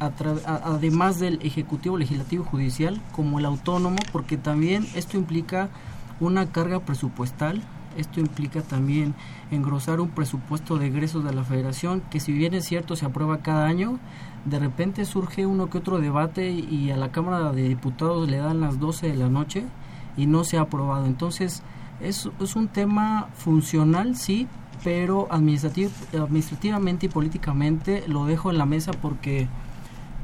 además 0.00 1.20
del 1.20 1.38
Ejecutivo, 1.42 1.98
Legislativo, 1.98 2.44
Judicial, 2.44 3.00
como 3.12 3.38
el 3.38 3.44
autónomo, 3.44 3.98
porque 4.12 4.38
también 4.38 4.86
esto 4.94 5.18
implica 5.18 5.68
una 6.20 6.46
carga 6.46 6.80
presupuestal, 6.80 7.62
esto 7.96 8.20
implica 8.20 8.62
también 8.62 9.14
engrosar 9.50 10.00
un 10.00 10.10
presupuesto 10.10 10.78
de 10.78 10.86
egresos 10.86 11.24
de 11.24 11.32
la 11.32 11.44
federación, 11.44 12.02
que 12.10 12.20
si 12.20 12.32
bien 12.32 12.54
es 12.54 12.64
cierto 12.64 12.96
se 12.96 13.06
aprueba 13.06 13.38
cada 13.38 13.66
año, 13.66 13.98
de 14.44 14.58
repente 14.58 15.04
surge 15.04 15.46
uno 15.46 15.68
que 15.68 15.78
otro 15.78 15.98
debate 15.98 16.50
y 16.50 16.90
a 16.90 16.96
la 16.96 17.12
Cámara 17.12 17.52
de 17.52 17.68
Diputados 17.68 18.28
le 18.28 18.38
dan 18.38 18.60
las 18.60 18.78
12 18.78 19.08
de 19.08 19.16
la 19.16 19.28
noche 19.28 19.64
y 20.16 20.26
no 20.26 20.44
se 20.44 20.58
ha 20.58 20.62
aprobado. 20.62 21.06
Entonces, 21.06 21.62
es, 22.00 22.28
es 22.40 22.56
un 22.56 22.68
tema 22.68 23.28
funcional, 23.34 24.16
sí, 24.16 24.48
pero 24.82 25.28
administrativamente 25.30 27.06
y 27.06 27.08
políticamente 27.08 28.04
lo 28.06 28.24
dejo 28.24 28.50
en 28.50 28.58
la 28.58 28.66
mesa 28.66 28.92
porque 28.92 29.48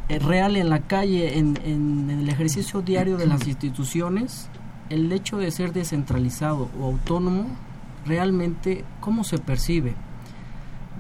es 0.09 0.23
real 0.23 0.57
en 0.57 0.71
la 0.71 0.81
calle, 0.81 1.39
en, 1.39 1.59
en, 1.65 2.11
el 2.11 2.29
ejercicio 2.29 2.81
diario 2.81 3.17
de 3.17 3.27
las 3.27 3.47
instituciones, 3.47 4.49
el 4.91 5.11
hecho 5.13 5.39
de 5.39 5.51
ser 5.51 5.73
descentralizado 5.73 6.69
o 6.81 6.85
autónomo, 6.85 7.47
realmente, 8.05 8.85
¿cómo 9.01 9.25
se 9.25 9.39
percibe? 9.39 9.95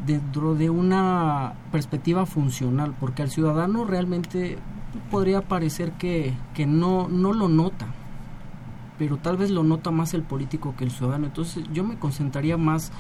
Dentro 0.07 0.55
de 0.55 0.70
una 0.70 1.55
perspectiva 1.72 2.26
funcional, 2.26 2.95
porque 2.99 3.22
al 3.22 3.30
ciudadano 3.30 3.84
realmente 3.84 4.59
podría 5.11 5.43
parecer 5.43 5.93
que, 5.93 6.34
que 6.55 6.66
no, 6.66 7.09
no 7.09 7.32
lo 7.32 7.49
nota, 7.49 7.87
pero 8.99 9.16
tal 9.16 9.37
vez 9.37 9.51
lo 9.51 9.62
nota 9.62 9.91
más 9.91 10.14
el 10.14 10.22
político 10.22 10.74
que 10.76 10.84
el 10.84 10.91
ciudadano. 10.91 11.26
Entonces 11.26 11.64
yo 11.72 11.84
me 11.84 11.99
concentraría 11.99 12.57
más 12.57 12.93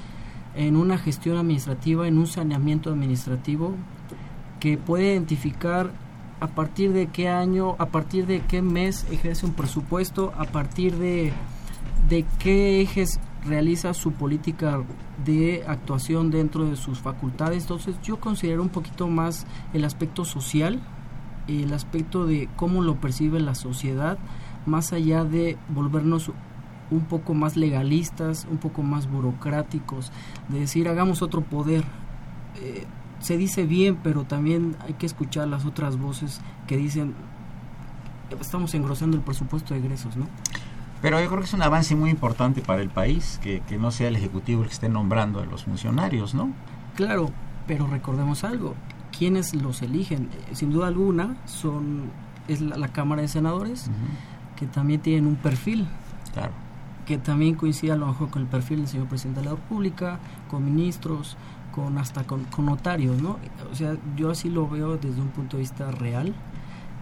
en 0.54 0.76
una 0.76 0.98
gestión 0.98 1.36
administrativa, 1.36 2.08
en 2.08 2.18
un 2.18 2.26
saneamiento 2.26 2.90
administrativo 2.90 3.74
que 4.60 4.78
puede 4.78 5.12
identificar 5.12 5.90
a 6.40 6.48
partir 6.48 6.92
de 6.92 7.06
qué 7.06 7.28
año, 7.28 7.76
a 7.78 7.86
partir 7.86 8.26
de 8.26 8.40
qué 8.40 8.62
mes 8.62 9.06
ejerce 9.10 9.46
un 9.46 9.54
presupuesto, 9.54 10.32
a 10.36 10.44
partir 10.44 10.96
de, 10.96 11.32
de 12.08 12.24
qué 12.38 12.80
ejes 12.80 13.20
realiza 13.44 13.94
su 13.94 14.12
política 14.12 14.82
de 15.24 15.64
actuación 15.66 16.30
dentro 16.30 16.68
de 16.68 16.76
sus 16.76 16.98
facultades. 16.98 17.62
Entonces 17.62 17.96
yo 18.02 18.20
considero 18.20 18.62
un 18.62 18.68
poquito 18.68 19.08
más 19.08 19.46
el 19.72 19.84
aspecto 19.84 20.24
social, 20.24 20.80
el 21.48 21.72
aspecto 21.72 22.26
de 22.26 22.48
cómo 22.56 22.82
lo 22.82 22.96
percibe 22.96 23.40
la 23.40 23.54
sociedad, 23.54 24.18
más 24.66 24.92
allá 24.92 25.24
de 25.24 25.56
volvernos 25.68 26.32
un 26.90 27.04
poco 27.04 27.34
más 27.34 27.56
legalistas, 27.56 28.46
un 28.50 28.58
poco 28.58 28.82
más 28.82 29.10
burocráticos, 29.10 30.12
de 30.48 30.60
decir 30.60 30.88
hagamos 30.88 31.22
otro 31.22 31.42
poder. 31.42 31.84
Eh, 32.60 32.86
se 33.20 33.36
dice 33.36 33.64
bien, 33.64 33.98
pero 34.02 34.24
también 34.24 34.76
hay 34.80 34.94
que 34.94 35.06
escuchar 35.06 35.48
las 35.48 35.64
otras 35.64 35.98
voces 35.98 36.40
que 36.66 36.76
dicen 36.76 37.14
estamos 38.40 38.74
engrosando 38.74 39.16
el 39.16 39.22
presupuesto 39.22 39.74
de 39.74 39.80
egresos, 39.80 40.16
¿no? 40.16 40.26
Pero 41.00 41.20
yo 41.20 41.28
creo 41.28 41.40
que 41.40 41.46
es 41.46 41.52
un 41.52 41.62
avance 41.62 41.94
muy 41.94 42.10
importante 42.10 42.60
para 42.60 42.82
el 42.82 42.88
país, 42.88 43.38
que, 43.42 43.60
que 43.60 43.78
no 43.78 43.90
sea 43.90 44.08
el 44.08 44.16
Ejecutivo 44.16 44.62
el 44.62 44.68
que 44.68 44.74
esté 44.74 44.88
nombrando 44.88 45.40
a 45.40 45.44
los 45.44 45.64
funcionarios, 45.64 46.34
¿no? 46.34 46.50
Claro, 46.96 47.30
pero 47.66 47.86
recordemos 47.86 48.42
algo, 48.44 48.74
quienes 49.16 49.54
los 49.54 49.82
eligen, 49.82 50.28
sin 50.52 50.72
duda 50.72 50.88
alguna, 50.88 51.36
son 51.44 52.10
es 52.48 52.60
la, 52.60 52.88
Cámara 52.88 53.22
de 53.22 53.28
Senadores, 53.28 53.90
que 54.56 54.66
también 54.66 55.00
tienen 55.00 55.26
un 55.26 55.36
perfil. 55.36 55.86
Claro 56.32 56.52
que 57.06 57.18
también 57.18 57.54
coincide 57.54 57.92
a 57.92 57.96
lo 57.96 58.06
mejor 58.06 58.30
con 58.30 58.42
el 58.42 58.48
perfil 58.48 58.78
del 58.78 58.88
señor 58.88 59.06
presidente 59.06 59.40
de 59.40 59.46
la 59.46 59.52
República, 59.52 60.18
con 60.50 60.64
ministros, 60.64 61.36
con 61.76 61.98
hasta 61.98 62.24
con, 62.24 62.46
notarios, 62.58 63.20
¿no? 63.20 63.38
O 63.70 63.74
sea, 63.74 63.96
yo 64.16 64.30
así 64.30 64.48
lo 64.48 64.66
veo 64.66 64.96
desde 64.96 65.20
un 65.20 65.28
punto 65.28 65.58
de 65.58 65.60
vista 65.60 65.90
real. 65.90 66.34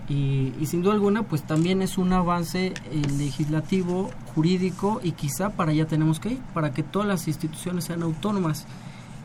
Y, 0.06 0.52
sin 0.66 0.82
duda 0.82 0.92
alguna, 0.92 1.22
pues 1.22 1.44
también 1.44 1.80
es 1.80 1.96
un 1.96 2.12
avance 2.12 2.74
legislativo, 3.16 4.10
jurídico, 4.34 5.00
y 5.02 5.12
quizá 5.12 5.50
para 5.50 5.70
allá 5.70 5.86
tenemos 5.86 6.20
que 6.20 6.32
ir, 6.32 6.38
para 6.52 6.74
que 6.74 6.82
todas 6.82 7.08
las 7.08 7.26
instituciones 7.26 7.84
sean 7.84 8.02
autónomas 8.02 8.66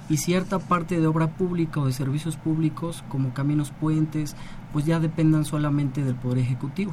y 0.08 0.18
cierta 0.18 0.60
parte 0.60 1.02
de 1.02 1.08
obra 1.08 1.28
pública 1.28 1.82
o 1.82 1.88
de 1.88 1.94
servicios 1.94 2.38
públicos, 2.38 3.04
como 3.10 3.34
caminos, 3.34 3.72
puentes, 3.72 4.38
pues 4.72 4.86
ya 4.86 5.00
dependan 5.00 5.44
solamente 5.44 6.04
del 6.04 6.16
Poder 6.16 6.38
Ejecutivo. 6.38 6.92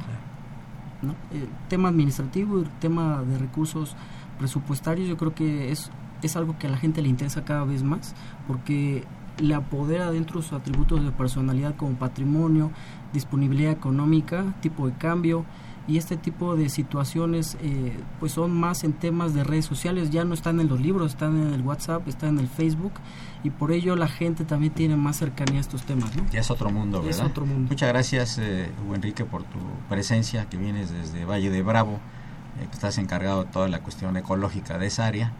¿no? 1.01 1.15
El 1.31 1.47
tema 1.69 1.89
administrativo 1.89 2.57
y 2.57 2.63
el 2.63 2.69
tema 2.79 3.23
de 3.23 3.37
recursos 3.37 3.95
presupuestarios 4.37 5.07
yo 5.07 5.17
creo 5.17 5.33
que 5.33 5.71
es, 5.71 5.91
es 6.21 6.35
algo 6.35 6.57
que 6.57 6.67
a 6.67 6.69
la 6.69 6.77
gente 6.77 7.01
le 7.01 7.09
interesa 7.09 7.43
cada 7.45 7.63
vez 7.63 7.83
más 7.83 8.15
porque 8.47 9.03
le 9.39 9.53
apodera 9.53 10.11
dentro 10.11 10.41
sus 10.41 10.53
atributos 10.53 11.03
de 11.03 11.11
personalidad 11.11 11.75
como 11.75 11.93
patrimonio, 11.93 12.71
disponibilidad 13.13 13.71
económica, 13.71 14.55
tipo 14.61 14.87
de 14.87 14.93
cambio, 14.93 15.45
y 15.87 15.97
este 15.97 16.17
tipo 16.17 16.55
de 16.55 16.67
situaciones 16.69 17.57
eh, 17.61 17.97
pues 18.19 18.33
son 18.33 18.51
más 18.51 18.83
en 18.83 18.91
temas 18.91 19.33
de 19.33 19.43
redes 19.43 19.65
sociales, 19.65 20.09
ya 20.09 20.25
no 20.25 20.33
están 20.33 20.59
en 20.59 20.67
los 20.67 20.81
libros, 20.81 21.11
están 21.11 21.41
en 21.41 21.53
el 21.53 21.61
WhatsApp, 21.61 22.05
están 22.09 22.31
en 22.31 22.39
el 22.39 22.47
Facebook 22.49 22.91
y 23.43 23.51
por 23.51 23.71
ello 23.71 23.95
la 23.95 24.07
gente 24.07 24.43
también 24.43 24.73
tiene 24.73 24.97
más 24.97 25.15
cercanía 25.17 25.59
a 25.59 25.61
estos 25.61 25.83
temas. 25.83 26.13
¿no? 26.15 26.29
Ya 26.29 26.41
es 26.41 26.51
otro 26.51 26.69
mundo, 26.69 27.01
¿verdad? 27.01 27.25
Es 27.25 27.31
otro 27.31 27.45
mundo. 27.45 27.69
Muchas 27.69 27.87
gracias, 27.87 28.37
eh, 28.37 28.69
Enrique, 28.93 29.23
por 29.23 29.43
tu 29.43 29.59
presencia, 29.87 30.49
que 30.49 30.57
vienes 30.57 30.91
desde 30.91 31.23
Valle 31.23 31.49
de 31.49 31.61
Bravo, 31.61 31.93
eh, 32.59 32.67
que 32.67 32.73
estás 32.73 32.97
encargado 32.97 33.45
de 33.45 33.51
toda 33.51 33.69
la 33.69 33.79
cuestión 33.79 34.17
ecológica 34.17 34.77
de 34.77 34.87
esa 34.87 35.05
área. 35.05 35.31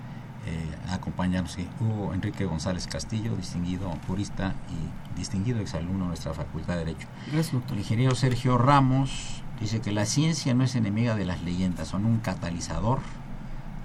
Eh, 0.47 0.77
acompañarnos 0.89 1.57
Hugo 1.81 2.13
Enrique 2.13 2.45
González 2.45 2.87
Castillo, 2.87 3.35
distinguido 3.35 3.91
jurista 4.07 4.55
y 4.69 5.17
distinguido 5.19 5.59
exalumno 5.59 6.05
de 6.05 6.07
nuestra 6.09 6.33
Facultad 6.33 6.75
de 6.75 6.85
Derecho. 6.85 7.07
Gracias, 7.31 7.61
El 7.69 7.77
ingeniero 7.77 8.15
Sergio 8.15 8.57
Ramos, 8.57 9.43
Dice 9.59 9.81
que 9.81 9.91
la 9.91 10.05
ciencia 10.05 10.53
no 10.53 10.63
es 10.63 10.75
enemiga 10.75 11.15
de 11.15 11.25
las 11.25 11.41
leyendas, 11.41 11.87
son 11.87 12.05
un 12.05 12.19
catalizador 12.19 12.99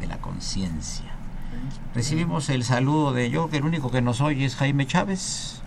de 0.00 0.06
la 0.06 0.18
conciencia. 0.18 1.06
Recibimos 1.94 2.50
el 2.50 2.64
saludo 2.64 3.12
de 3.12 3.30
yo, 3.30 3.48
que 3.48 3.56
el 3.56 3.64
único 3.64 3.90
que 3.90 4.02
nos 4.02 4.20
oye 4.20 4.44
es 4.44 4.56
Jaime 4.56 4.86
Chávez, 4.86 5.62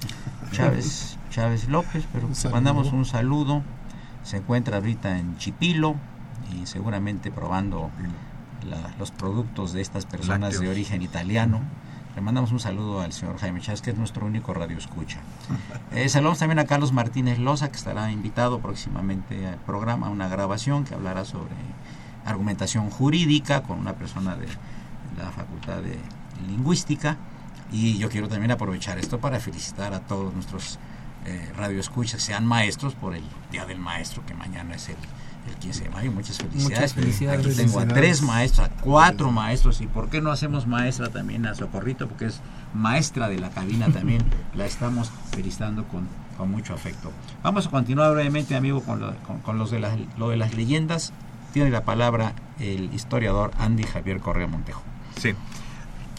Chávez, 0.52 1.18
Chávez 1.32 1.68
López, 1.70 2.06
pero 2.14 2.30
mandamos 2.52 2.92
un 2.92 3.06
saludo. 3.06 3.64
Se 4.24 4.38
encuentra 4.38 4.78
ahorita 4.78 5.18
en 5.18 5.38
Chipilo 5.38 5.96
y 6.54 6.66
seguramente 6.68 7.32
probando 7.32 7.90
los 9.00 9.12
productos 9.12 9.74
de 9.74 9.82
estas 9.82 10.06
personas 10.06 10.60
de 10.60 10.70
origen 10.70 11.02
italiano. 11.02 11.62
Le 12.16 12.22
mandamos 12.22 12.52
un 12.52 12.60
saludo 12.60 13.02
al 13.02 13.12
señor 13.12 13.38
Jaime 13.40 13.60
Chávez, 13.60 13.82
que 13.82 13.92
es 13.92 13.98
nuestro 13.98 14.26
único 14.26 14.54
radio 14.54 14.78
escucha. 14.78 15.20
Eh, 15.92 16.10
saludamos 16.10 16.40
también 16.40 16.60
a 16.60 16.66
Carlos 16.66 16.92
Martínez 16.92 17.40
Loza, 17.40 17.70
que 17.70 17.78
estará 17.78 18.12
invitado 18.12 18.60
próximamente 18.60 19.48
al 19.48 19.60
programa, 19.60 20.08
a 20.08 20.10
una 20.10 20.28
grabación 20.28 20.84
que 20.84 20.94
hablará 20.94 21.24
sobre 21.24 21.54
argumentación 22.26 22.90
jurídica 22.90 23.64
con 23.64 23.80
una 23.80 23.94
persona 23.94 24.36
de 24.36 24.48
la 25.18 25.32
Facultad 25.32 25.78
de 25.78 25.98
Lingüística. 26.50 27.18
Y 27.72 27.98
yo 27.98 28.10
quiero 28.10 28.28
también 28.28 28.52
aprovechar 28.52 28.98
esto 28.98 29.20
para 29.20 29.40
felicitar 29.40 29.94
a 29.94 30.02
todos 30.02 30.34
nuestros 30.34 30.80
eh, 31.26 31.52
radioescuchas, 31.56 32.22
sean 32.22 32.46
maestros 32.46 32.94
por 32.94 33.16
el 33.16 33.24
Día 33.52 33.66
del 33.66 33.80
Maestro, 33.80 34.26
que 34.26 34.34
mañana 34.34 34.76
es 34.76 34.90
el 34.90 34.98
el 35.48 35.56
15 35.56 35.84
de 35.84 35.90
mayo. 35.90 36.12
Muchas 36.12 36.94
felicidades. 36.94 37.46
Aquí 37.46 37.56
tengo 37.56 37.80
a 37.80 37.88
tres 37.88 38.22
maestros, 38.22 38.68
a 38.68 38.70
cuatro 38.70 39.32
maestros. 39.32 39.82
¿Y 39.82 39.88
por 39.88 40.10
qué 40.10 40.22
no 40.22 40.32
hacemos 40.32 40.68
maestra 40.68 41.10
también 41.10 41.46
a 41.46 41.56
Socorrito? 41.56 42.08
Porque 42.08 42.26
es 42.26 42.42
maestra 42.74 43.30
de 43.30 43.40
la 43.40 43.50
cabina 43.50 43.88
también. 43.90 44.24
la 44.56 44.66
estamos 44.66 45.12
felicitando 45.32 45.86
con, 45.88 46.08
con 46.38 46.52
mucho 46.52 46.74
afecto. 46.74 47.12
Vamos 47.44 47.68
a 47.68 47.70
continuar 47.70 48.14
brevemente, 48.14 48.56
amigo, 48.56 48.82
con 48.82 49.00
lo, 49.00 49.14
con, 49.44 49.58
los 49.58 49.72
de 49.72 49.80
las, 49.80 49.98
lo 50.18 50.30
de 50.30 50.38
las 50.38 50.54
leyendas. 50.54 51.14
Tiene 51.54 51.70
la 51.70 51.84
palabra 51.84 52.34
el 52.60 52.94
historiador 52.94 53.52
Andy 53.58 53.84
Javier 53.84 54.20
Correa 54.20 54.48
Montejo. 54.48 54.82
Sí. 55.18 55.34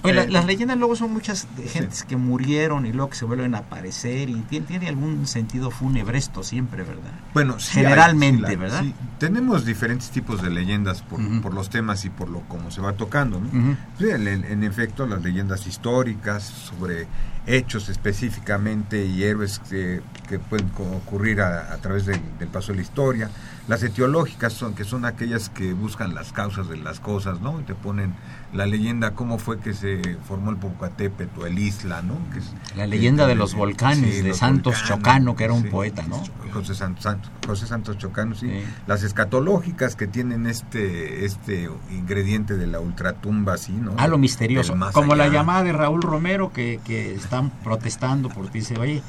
Eh, 0.04 0.26
las 0.28 0.44
leyendas 0.44 0.76
luego 0.76 0.94
son 0.94 1.12
muchas 1.12 1.48
de 1.56 1.68
gentes 1.68 2.04
que 2.04 2.16
murieron 2.16 2.86
y 2.86 2.92
luego 2.92 3.10
que 3.10 3.16
se 3.16 3.24
vuelven 3.24 3.54
a 3.54 3.58
aparecer 3.58 4.28
y 4.28 4.34
tiene, 4.42 4.88
algún 4.88 5.26
sentido 5.26 5.70
fúnebre 5.70 6.18
esto 6.18 6.42
siempre, 6.42 6.84
¿verdad? 6.84 7.12
Bueno, 7.34 7.56
generalmente, 7.58 8.56
¿verdad? 8.56 8.84
tenemos 9.18 9.64
diferentes 9.64 10.10
tipos 10.10 10.42
de 10.42 10.50
leyendas 10.50 11.02
por, 11.02 11.20
por, 11.40 11.54
los 11.54 11.70
temas 11.70 12.04
y 12.04 12.10
por 12.10 12.28
lo 12.28 12.40
cómo 12.42 12.70
se 12.70 12.80
va 12.80 12.92
tocando, 12.92 13.40
¿no? 13.40 13.76
en, 13.98 14.64
efecto, 14.64 15.06
las 15.06 15.22
leyendas 15.22 15.66
históricas 15.66 16.42
sobre 16.44 17.06
hechos 17.46 17.88
específicamente 17.88 19.06
y 19.06 19.22
héroes 19.22 19.60
que, 19.60 20.02
pueden 20.50 20.70
ocurrir 20.96 21.40
a, 21.40 21.76
través 21.76 22.06
del, 22.06 22.20
paso 22.52 22.72
de 22.72 22.76
la 22.76 22.82
historia. 22.82 23.30
Las 23.68 23.82
etiológicas 23.82 24.52
son 24.52 24.74
que 24.74 24.84
son 24.84 25.04
aquellas 25.04 25.48
que 25.48 25.72
buscan 25.72 26.14
las 26.14 26.32
causas 26.32 26.68
de 26.68 26.76
las 26.76 27.00
cosas, 27.00 27.40
¿no? 27.40 27.60
Y 27.60 27.64
te 27.64 27.74
ponen 27.74 28.14
la 28.52 28.66
leyenda 28.66 29.12
cómo 29.12 29.38
fue 29.38 29.58
que 29.58 29.74
se 29.74 30.16
formó 30.26 30.50
el 30.50 30.56
Popocatépetl 30.56 31.40
o 31.40 31.46
el 31.46 31.58
Isla, 31.58 32.02
¿no? 32.02 32.14
Que 32.32 32.38
es, 32.38 32.54
la 32.76 32.86
leyenda 32.86 33.26
de 33.26 33.34
los 33.34 33.54
volcanes 33.54 34.22
de 34.22 34.34
Santos 34.34 34.84
Chocano, 34.84 35.34
que 35.34 35.44
era 35.44 35.52
un 35.52 35.64
poeta, 35.64 36.04
¿no? 36.06 36.22
José 36.52 36.74
Santos, 36.74 37.20
José 37.46 37.66
Santos 37.66 37.98
Chocano, 37.98 38.34
sí. 38.34 38.50
Las 38.86 39.02
escatológicas 39.02 39.96
que 39.96 40.06
tienen 40.06 40.46
este 40.46 41.24
este 41.24 41.68
ingrediente 41.90 42.56
de 42.56 42.66
la 42.66 42.80
ultratumba, 42.80 43.54
así, 43.54 43.72
¿no? 43.72 43.94
Ah, 43.98 44.08
lo 44.08 44.18
misterioso. 44.18 44.76
Como 44.92 45.14
la 45.14 45.28
llamada 45.28 45.64
de 45.64 45.72
Raúl 45.72 46.02
Romero 46.02 46.52
que, 46.52 46.80
que 46.84 47.12
están 47.36 47.50
protestando 47.62 48.28
porque 48.30 48.58
dice, 48.58 48.78
oye, 48.78 49.02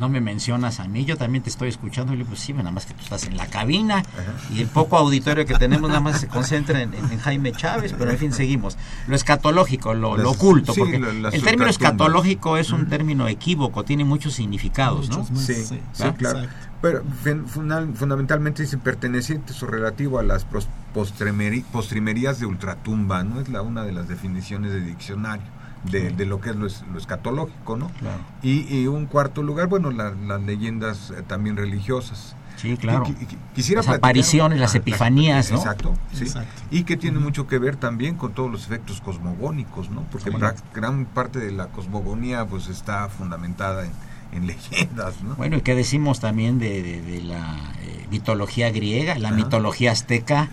no 0.00 0.08
me 0.08 0.20
mencionas 0.20 0.80
a 0.80 0.88
mí, 0.88 1.04
yo 1.04 1.16
también 1.16 1.44
te 1.44 1.50
estoy 1.50 1.68
escuchando. 1.68 2.12
Y 2.12 2.16
le 2.16 2.20
digo, 2.20 2.30
pues 2.30 2.40
sí, 2.40 2.52
nada 2.52 2.70
más 2.70 2.86
que 2.86 2.94
tú 2.94 3.02
estás 3.02 3.24
en 3.24 3.36
la 3.36 3.46
cabina 3.46 4.02
y 4.52 4.60
el 4.62 4.66
poco 4.66 4.96
auditorio 4.96 5.46
que 5.46 5.54
tenemos 5.54 5.88
nada 5.88 6.00
más 6.00 6.20
se 6.20 6.26
concentra 6.26 6.80
en, 6.80 6.90
Jaime 7.20 7.52
Chávez, 7.52 7.94
pero 7.96 8.10
en 8.10 8.18
fin, 8.18 8.32
seguimos. 8.32 8.76
Lo 9.06 9.14
escatológico, 9.14 9.94
lo, 9.94 10.12
oculto, 10.28 10.74
porque 10.74 10.96
el 10.96 11.42
término 11.42 11.68
escatológico 11.68 12.56
es 12.56 12.70
un 12.70 12.88
término 12.88 13.28
equívoco, 13.28 13.84
tiene 13.84 14.04
muchos 14.04 14.34
significados, 14.34 15.10
¿no? 15.10 15.26
Sí, 15.36 15.54
sí, 15.54 15.80
claro. 16.16 16.48
Pero 16.82 17.04
fundamentalmente 17.94 18.62
dice 18.62 18.78
perteneciente 18.78 19.52
o 19.60 19.66
relativo 19.66 20.18
a 20.18 20.22
las 20.22 20.46
postrimerías 20.94 22.40
de 22.40 22.46
ultratumba, 22.46 23.22
¿no? 23.22 23.38
Es 23.38 23.50
la 23.50 23.60
una 23.60 23.84
de 23.84 23.92
las 23.92 24.08
definiciones 24.08 24.72
de 24.72 24.80
diccionario 24.80 25.59
de, 25.84 26.26
lo 26.26 26.40
que 26.40 26.50
es 26.50 26.56
lo, 26.56 26.66
escatológico, 26.98 27.76
¿no? 27.76 27.90
Y, 28.42 28.86
un 28.86 29.06
cuarto 29.06 29.42
lugar, 29.42 29.68
bueno, 29.68 29.90
las 29.90 30.42
leyendas 30.42 31.10
eh, 31.10 31.22
también 31.26 31.56
religiosas. 31.56 32.36
Sí, 32.56 32.76
claro. 32.76 33.04
quisiera 33.54 33.80
las 33.80 33.96
apariciones, 33.96 34.60
las 34.60 34.74
epifanías, 34.74 35.50
¿no? 35.50 35.56
Exacto, 35.56 35.94
sí. 36.12 36.26
Y 36.70 36.84
que 36.84 36.98
tiene 36.98 37.18
mucho 37.18 37.46
que 37.46 37.58
ver 37.58 37.76
también 37.76 38.16
con 38.16 38.32
todos 38.34 38.50
los 38.50 38.66
efectos 38.66 39.00
cosmogónicos, 39.00 39.90
¿no? 39.90 40.02
Porque 40.10 40.30
gran 40.74 41.06
parte 41.06 41.38
de 41.38 41.52
la 41.52 41.68
cosmogonía 41.68 42.44
pues 42.44 42.68
está 42.68 43.08
fundamentada 43.08 43.86
en, 43.86 43.92
en 44.32 44.46
leyendas. 44.46 45.22
¿no? 45.22 45.34
Bueno, 45.36 45.56
¿y 45.56 45.60
qué 45.62 45.74
decimos 45.74 46.20
también 46.20 46.58
de, 46.58 47.22
la 47.24 47.72
eh, 47.82 48.06
mitología 48.10 48.70
griega, 48.70 49.18
la 49.18 49.30
mitología 49.30 49.92
azteca, 49.92 50.48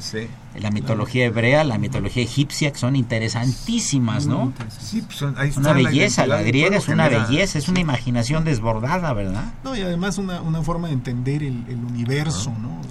la 0.59 0.71
mitología 0.71 1.25
hebrea, 1.25 1.63
la 1.63 1.78
mitología 1.78 2.23
egipcia, 2.23 2.71
que 2.71 2.80
son 2.80 2.95
interesantísimas, 2.95 4.25
¿no? 4.25 4.53
Sí, 4.80 5.01
pues 5.01 5.21
es 5.43 5.57
una 5.57 5.73
belleza, 5.73 6.25
la, 6.25 6.41
griega 6.41 6.78
es 6.78 6.88
una 6.88 7.09
belleza, 7.09 7.59
es 7.59 7.67
una 7.67 7.80
imaginación 7.80 8.43
desbordada, 8.43 9.13
¿verdad? 9.13 9.53
No, 9.63 9.75
y 9.75 9.82
además 9.82 10.17
una, 10.17 10.41
una 10.41 10.61
forma 10.63 10.88
de 10.88 10.93
entender 10.93 11.43
el, 11.43 11.65
universo, 11.88 12.53
¿no? 12.59 12.82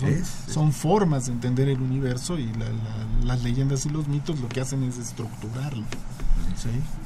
Son, 0.49 0.73
formas 0.73 1.27
de 1.27 1.33
entender 1.33 1.69
el 1.69 1.81
universo 1.81 2.39
y 2.39 2.51
las 3.25 3.43
leyendas 3.43 3.87
y 3.87 3.89
los 3.89 4.09
mitos 4.09 4.39
lo 4.41 4.49
que 4.49 4.61
hacen 4.61 4.83
es 4.83 4.99
estructurarlo. 4.99 5.85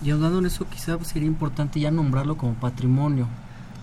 Y 0.03 0.11
hablando 0.11 0.39
en 0.39 0.47
eso, 0.47 0.67
quizá 0.69 0.99
sería 1.05 1.29
importante 1.29 1.81
ya 1.81 1.91
nombrarlo 1.91 2.37
como 2.37 2.55
patrimonio 2.55 3.29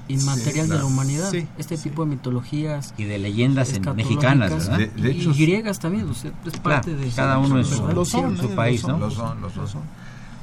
inmaterial 0.07 0.69
de 0.69 0.77
la 0.77 0.85
humanidad. 0.85 1.33
este 1.57 1.77
tipo 1.77 2.03
de 2.03 2.11
mitologías. 2.11 2.93
Y 2.97 3.03
de 3.05 3.17
leyendas 3.17 3.79
mexicanas, 3.95 4.69
y 4.97 5.33
griegas 5.33 5.79
también, 5.79 6.07
es 6.09 6.59
parte 6.59 6.95
de... 6.95 7.09
Cada 7.09 7.37
uno 7.37 7.59
en 7.59 7.65
su, 7.65 7.75
su 8.05 8.49
país, 8.55 8.87
¿no? 8.87 8.97
Lo 8.97 9.11
son, 9.11 9.41
lo 9.41 9.49
son. 9.49 9.81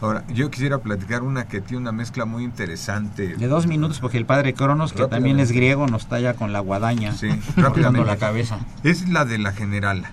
Ahora, 0.00 0.24
yo 0.28 0.50
quisiera 0.50 0.78
platicar 0.78 1.22
una 1.22 1.46
que 1.48 1.60
tiene 1.60 1.80
una 1.80 1.92
mezcla 1.92 2.26
muy 2.26 2.44
interesante. 2.44 3.36
De 3.36 3.46
dos 3.46 3.66
minutos, 3.66 4.00
porque 4.00 4.18
el 4.18 4.26
padre 4.26 4.52
Cronos, 4.52 4.92
que 4.92 5.06
también 5.06 5.40
es 5.40 5.50
griego, 5.50 5.86
nos 5.86 6.06
talla 6.06 6.34
con 6.34 6.52
la 6.52 6.60
guadaña, 6.60 7.12
sí, 7.12 7.28
rápidamente 7.56 8.06
la 8.06 8.16
cabeza. 8.16 8.58
Es 8.82 9.08
la 9.08 9.24
de 9.24 9.38
la 9.38 9.52
generala. 9.52 10.10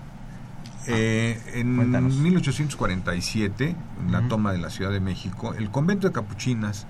Eh, 0.86 1.38
en 1.54 2.22
1847, 2.22 3.76
en 4.04 4.12
la 4.12 4.26
toma 4.28 4.52
de 4.52 4.58
la 4.58 4.70
Ciudad 4.70 4.90
de 4.90 5.00
México, 5.00 5.54
el 5.54 5.70
convento 5.70 6.08
de 6.08 6.12
capuchinas 6.12 6.82
eh, 6.82 6.86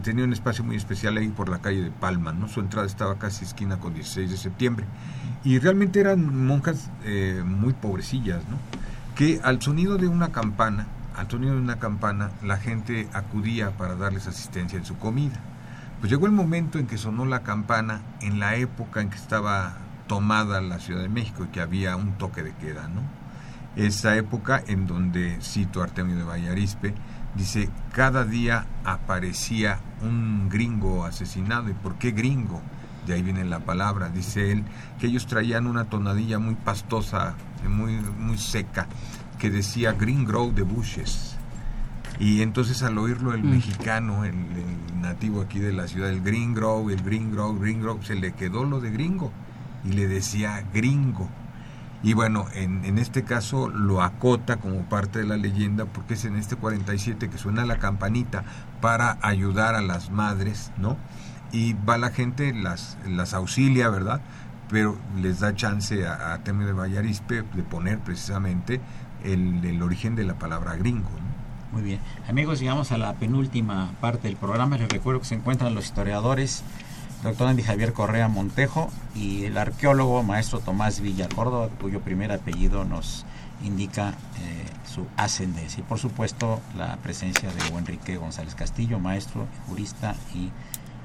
tenía 0.00 0.24
un 0.24 0.32
espacio 0.32 0.64
muy 0.64 0.76
especial 0.76 1.16
ahí 1.16 1.28
por 1.28 1.48
la 1.48 1.58
calle 1.58 1.82
de 1.82 1.90
Palma, 1.90 2.32
¿no? 2.32 2.48
Su 2.48 2.60
entrada 2.60 2.86
estaba 2.86 3.18
casi 3.18 3.44
esquina 3.44 3.78
con 3.78 3.94
16 3.94 4.30
de 4.30 4.36
septiembre. 4.36 4.86
Y 5.44 5.58
realmente 5.58 6.00
eran 6.00 6.46
monjas 6.46 6.90
eh, 7.04 7.42
muy 7.44 7.72
pobrecillas, 7.72 8.42
¿no? 8.48 8.56
Que 9.14 9.40
al 9.42 9.60
sonido 9.60 9.98
de 9.98 10.08
una 10.08 10.32
campana, 10.32 10.86
al 11.16 11.30
sonido 11.30 11.54
de 11.54 11.60
una 11.60 11.78
campana, 11.78 12.30
la 12.42 12.56
gente 12.56 13.08
acudía 13.12 13.70
para 13.72 13.96
darles 13.96 14.26
asistencia 14.26 14.78
en 14.78 14.84
su 14.84 14.96
comida. 14.98 15.38
Pues 16.00 16.10
llegó 16.10 16.26
el 16.26 16.32
momento 16.32 16.78
en 16.78 16.86
que 16.86 16.98
sonó 16.98 17.24
la 17.24 17.42
campana 17.42 18.00
en 18.20 18.40
la 18.40 18.56
época 18.56 19.00
en 19.00 19.10
que 19.10 19.16
estaba 19.16 19.76
tomada 20.06 20.60
la 20.60 20.78
Ciudad 20.78 21.02
de 21.02 21.08
México 21.08 21.44
y 21.44 21.48
que 21.48 21.60
había 21.60 21.96
un 21.96 22.12
toque 22.12 22.42
de 22.42 22.52
queda, 22.54 22.88
¿no? 22.88 23.02
Esa 23.76 24.16
época 24.16 24.62
en 24.66 24.86
donde, 24.86 25.38
cito 25.40 25.82
Artemio 25.82 26.16
de 26.16 26.24
Vallarispe, 26.24 26.94
Dice, 27.34 27.70
cada 27.92 28.24
día 28.24 28.66
aparecía 28.84 29.80
un 30.02 30.48
gringo 30.48 31.04
asesinado. 31.04 31.70
¿Y 31.70 31.74
por 31.74 31.94
qué 31.96 32.10
gringo? 32.10 32.60
De 33.06 33.14
ahí 33.14 33.22
viene 33.22 33.44
la 33.44 33.60
palabra. 33.60 34.10
Dice 34.10 34.52
él 34.52 34.64
que 35.00 35.06
ellos 35.06 35.26
traían 35.26 35.66
una 35.66 35.84
tonadilla 35.84 36.38
muy 36.38 36.54
pastosa, 36.54 37.34
muy, 37.68 37.92
muy 37.92 38.38
seca, 38.38 38.86
que 39.38 39.50
decía 39.50 39.92
Green 39.92 40.24
Grow 40.24 40.52
de 40.52 40.62
Bushes. 40.62 41.36
Y 42.18 42.42
entonces 42.42 42.82
al 42.82 42.98
oírlo 42.98 43.32
el 43.34 43.42
mm. 43.42 43.50
mexicano, 43.50 44.24
el, 44.24 44.34
nativo 45.00 45.40
aquí 45.40 45.58
de 45.58 45.72
la 45.72 45.88
ciudad, 45.88 46.10
el 46.10 46.20
Green 46.20 46.54
Grow, 46.54 46.88
el 46.88 47.02
Green 47.02 47.32
Grow, 47.32 47.58
Green 47.58 47.82
Grow, 47.82 48.00
se 48.04 48.14
le 48.14 48.32
quedó 48.34 48.64
lo 48.64 48.80
de 48.80 48.92
gringo 48.92 49.32
y 49.84 49.88
le 49.88 50.06
decía 50.06 50.64
gringo. 50.72 51.28
Y 52.02 52.14
bueno, 52.14 52.46
en, 52.54 52.84
en, 52.84 52.98
este 52.98 53.22
caso 53.22 53.68
lo 53.68 54.02
acota 54.02 54.56
como 54.56 54.80
parte 54.88 55.20
de 55.20 55.24
la 55.24 55.36
leyenda 55.36 55.84
porque 55.84 56.14
es 56.14 56.24
en 56.24 56.36
este 56.36 56.56
47 56.56 57.30
que 57.30 57.38
suena 57.38 57.64
la 57.64 57.78
campanita 57.78 58.42
para 58.80 59.18
ayudar 59.22 59.76
a 59.76 59.82
las 59.82 60.10
madres, 60.10 60.72
¿no? 60.78 60.96
Y 61.52 61.74
va 61.74 61.98
la 61.98 62.10
gente, 62.10 62.52
las, 62.54 62.98
las 63.06 63.34
auxilia, 63.34 63.88
¿verdad? 63.88 64.20
Pero 64.68 64.98
les 65.20 65.40
da 65.40 65.54
chance 65.54 66.04
a, 66.06 66.32
a 66.32 66.38
de 66.38 66.72
Vallarispe 66.72 67.42
de 67.42 67.62
poner 67.62 68.00
precisamente 68.00 68.80
el, 69.22 69.64
el 69.64 69.80
origen 69.82 70.16
de 70.16 70.24
la 70.24 70.34
palabra 70.34 70.74
gringo, 70.74 71.10
¿no? 71.10 71.32
Muy 71.72 71.82
bien. 71.82 72.00
Amigos, 72.28 72.60
llegamos 72.60 72.92
a 72.92 72.98
la 72.98 73.14
penúltima 73.14 73.92
parte 74.00 74.28
del 74.28 74.36
programa. 74.36 74.76
Les 74.76 74.90
recuerdo 74.90 75.20
que 75.20 75.26
se 75.26 75.36
encuentran 75.36 75.74
los 75.74 75.86
historiadores 75.86 76.64
doctor 77.22 77.46
Andy 77.46 77.62
Javier 77.62 77.92
Correa 77.92 78.28
Montejo 78.28 78.90
y 79.14 79.44
el 79.44 79.56
arqueólogo 79.56 80.22
maestro 80.22 80.58
Tomás 80.58 81.00
Villa 81.00 81.28
Córdoba, 81.28 81.68
cuyo 81.80 82.00
primer 82.00 82.32
apellido 82.32 82.84
nos 82.84 83.24
indica 83.62 84.10
eh, 84.40 84.64
su 84.92 85.06
ascendencia. 85.16 85.80
Y 85.80 85.84
por 85.84 85.98
supuesto 85.98 86.60
la 86.76 86.96
presencia 86.96 87.50
de 87.50 87.76
Enrique 87.76 88.16
González 88.16 88.54
Castillo, 88.54 88.98
maestro, 88.98 89.46
jurista 89.68 90.16
y 90.34 90.50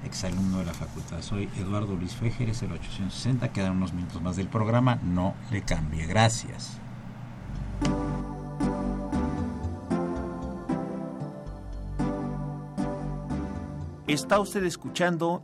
exalumno 0.05 0.59
de 0.59 0.65
la 0.65 0.73
facultad. 0.73 1.21
Soy 1.21 1.49
Eduardo 1.57 1.95
Luis 1.95 2.15
Féjeres, 2.15 2.61
el 2.63 2.71
860. 2.71 3.49
Quedan 3.49 3.73
unos 3.73 3.93
minutos 3.93 4.21
más 4.21 4.35
del 4.35 4.47
programa. 4.47 4.99
No 5.03 5.35
le 5.51 5.61
cambie. 5.61 6.05
Gracias. 6.07 6.79
Está 14.07 14.39
usted 14.39 14.63
escuchando 14.63 15.43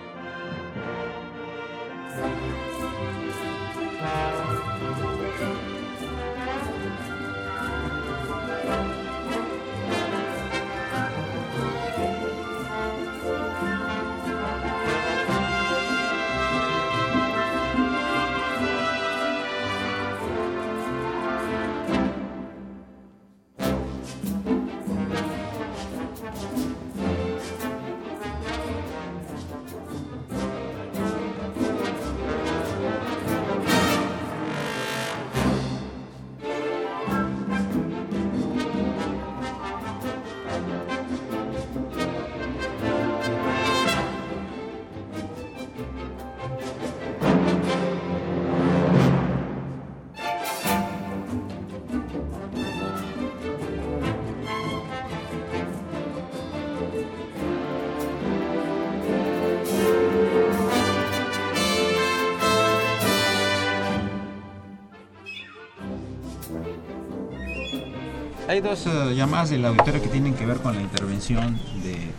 Hay 68.51 68.59
dos 68.59 68.85
eh, 68.85 69.15
llamadas 69.15 69.49
del 69.49 69.63
auditorio 69.63 70.01
que 70.01 70.09
tienen 70.09 70.33
que 70.33 70.45
ver 70.45 70.57
con 70.57 70.75
la 70.75 70.81
intervención 70.81 71.57
de, 71.83 71.93
eh, 71.93 72.09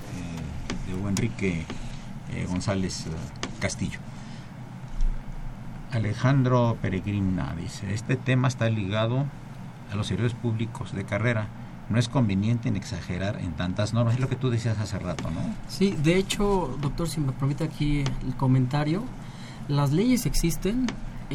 de 0.86 1.08
Enrique 1.08 1.66
eh, 2.32 2.46
González 2.48 3.04
Castillo. 3.60 3.98
Alejandro 5.90 6.78
Peregrina 6.80 7.54
dice, 7.60 7.92
este 7.92 8.16
tema 8.16 8.48
está 8.48 8.70
ligado 8.70 9.26
a 9.92 9.94
los 9.94 10.06
servidores 10.06 10.34
públicos 10.34 10.94
de 10.94 11.04
carrera. 11.04 11.48
No 11.90 11.98
es 11.98 12.08
conveniente 12.08 12.70
en 12.70 12.76
exagerar 12.76 13.38
en 13.38 13.52
tantas 13.52 13.92
normas, 13.92 14.14
es 14.14 14.20
lo 14.20 14.30
que 14.30 14.36
tú 14.36 14.48
decías 14.48 14.78
hace 14.78 14.98
rato, 14.98 15.30
¿no? 15.30 15.40
Sí, 15.68 15.94
de 16.02 16.16
hecho, 16.16 16.78
doctor, 16.80 17.10
si 17.10 17.20
me 17.20 17.32
permite 17.32 17.64
aquí 17.64 18.04
el 18.26 18.34
comentario, 18.38 19.02
las 19.68 19.92
leyes 19.92 20.24
existen, 20.24 20.86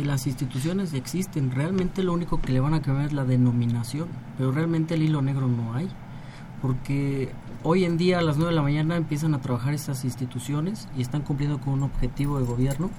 las 0.03 0.27
instituciones 0.27 0.93
existen, 0.93 1.51
realmente 1.51 2.03
lo 2.03 2.13
único 2.13 2.41
que 2.41 2.51
le 2.51 2.59
van 2.59 2.73
a 2.73 2.81
cambiar 2.81 3.07
es 3.07 3.13
la 3.13 3.25
denominación, 3.25 4.07
pero 4.37 4.51
realmente 4.51 4.95
el 4.95 5.03
hilo 5.03 5.21
negro 5.21 5.47
no 5.47 5.73
hay, 5.73 5.87
porque 6.61 7.31
hoy 7.63 7.85
en 7.85 7.97
día 7.97 8.19
a 8.19 8.21
las 8.21 8.37
9 8.37 8.51
de 8.51 8.55
la 8.55 8.61
mañana 8.61 8.95
empiezan 8.95 9.33
a 9.33 9.41
trabajar 9.41 9.73
estas 9.73 10.03
instituciones 10.03 10.87
y 10.97 11.01
están 11.01 11.21
cumpliendo 11.21 11.59
con 11.59 11.73
un 11.73 11.83
objetivo 11.83 12.39
de 12.39 12.45
gobierno, 12.45 12.89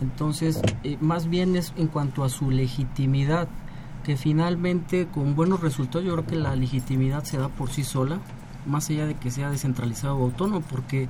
entonces 0.00 0.60
eh, 0.84 0.98
más 1.00 1.28
bien 1.28 1.56
es 1.56 1.72
en 1.76 1.86
cuanto 1.88 2.24
a 2.24 2.28
su 2.28 2.50
legitimidad, 2.50 3.48
que 4.04 4.16
finalmente 4.16 5.06
con 5.06 5.34
buenos 5.34 5.60
resultados 5.60 6.06
yo 6.06 6.12
creo 6.12 6.26
que 6.26 6.36
la 6.36 6.54
legitimidad 6.54 7.24
se 7.24 7.38
da 7.38 7.48
por 7.48 7.70
sí 7.70 7.82
sola, 7.82 8.20
más 8.66 8.90
allá 8.90 9.06
de 9.06 9.14
que 9.14 9.30
sea 9.30 9.50
descentralizado 9.50 10.16
o 10.16 10.24
autónomo, 10.24 10.60
porque 10.60 11.08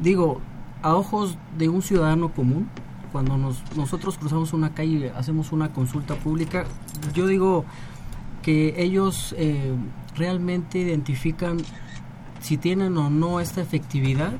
digo, 0.00 0.40
a 0.82 0.94
ojos 0.94 1.38
de 1.58 1.68
un 1.68 1.82
ciudadano 1.82 2.32
común, 2.32 2.68
cuando 3.16 3.38
nos, 3.38 3.62
nosotros 3.74 4.18
cruzamos 4.18 4.52
una 4.52 4.74
calle 4.74 4.98
y 4.98 5.04
hacemos 5.18 5.50
una 5.50 5.72
consulta 5.72 6.16
pública, 6.16 6.66
yo 7.14 7.26
digo 7.26 7.64
que 8.42 8.74
ellos 8.76 9.34
eh, 9.38 9.72
realmente 10.16 10.80
identifican 10.80 11.56
si 12.40 12.58
tienen 12.58 12.94
o 12.98 13.08
no 13.08 13.40
esta 13.40 13.62
efectividad 13.62 14.34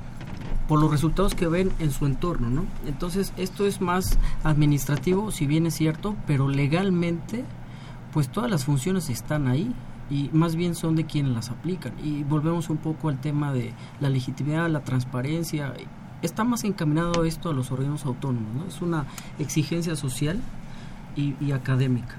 por 0.68 0.78
los 0.78 0.90
resultados 0.90 1.34
que 1.34 1.46
ven 1.46 1.72
en 1.78 1.90
su 1.90 2.04
entorno, 2.04 2.50
¿no? 2.50 2.66
Entonces, 2.86 3.32
esto 3.38 3.64
es 3.64 3.80
más 3.80 4.18
administrativo, 4.44 5.30
si 5.30 5.46
bien 5.46 5.64
es 5.64 5.72
cierto, 5.72 6.14
pero 6.26 6.46
legalmente, 6.46 7.46
pues 8.12 8.28
todas 8.28 8.50
las 8.50 8.66
funciones 8.66 9.08
están 9.08 9.48
ahí 9.48 9.74
y 10.10 10.28
más 10.34 10.54
bien 10.54 10.74
son 10.74 10.96
de 10.96 11.06
quienes 11.06 11.32
las 11.32 11.48
aplican. 11.48 11.94
Y 12.04 12.24
volvemos 12.24 12.68
un 12.68 12.76
poco 12.76 13.08
al 13.08 13.22
tema 13.22 13.54
de 13.54 13.72
la 14.00 14.10
legitimidad, 14.10 14.68
la 14.68 14.84
transparencia 14.84 15.72
está 16.22 16.44
más 16.44 16.64
encaminado 16.64 17.24
esto 17.24 17.50
a 17.50 17.52
los 17.52 17.70
organismos 17.70 18.04
autónomos, 18.04 18.54
¿no? 18.54 18.66
Es 18.66 18.80
una 18.82 19.06
exigencia 19.38 19.96
social 19.96 20.40
y, 21.16 21.52
académica. 21.52 22.16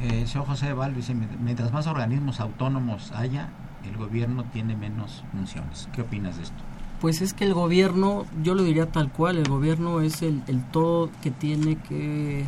Eh, 0.00 0.26
señor 0.26 0.46
José 0.46 0.72
Val 0.72 0.94
dice, 0.94 1.14
mientras 1.14 1.72
más 1.72 1.86
organismos 1.86 2.40
autónomos 2.40 3.12
haya, 3.12 3.48
el 3.84 3.96
gobierno 3.96 4.44
tiene 4.44 4.76
menos 4.76 5.24
funciones. 5.32 5.88
¿Qué 5.92 6.02
opinas 6.02 6.36
de 6.36 6.44
esto? 6.44 6.67
Pues 7.00 7.22
es 7.22 7.32
que 7.32 7.44
el 7.44 7.54
gobierno, 7.54 8.24
yo 8.42 8.54
lo 8.54 8.64
diría 8.64 8.90
tal 8.90 9.12
cual, 9.12 9.36
el 9.38 9.48
gobierno 9.48 10.00
es 10.00 10.20
el, 10.22 10.42
todo 10.72 11.10
que 11.22 11.30
tiene 11.30 11.76
que, 11.76 12.44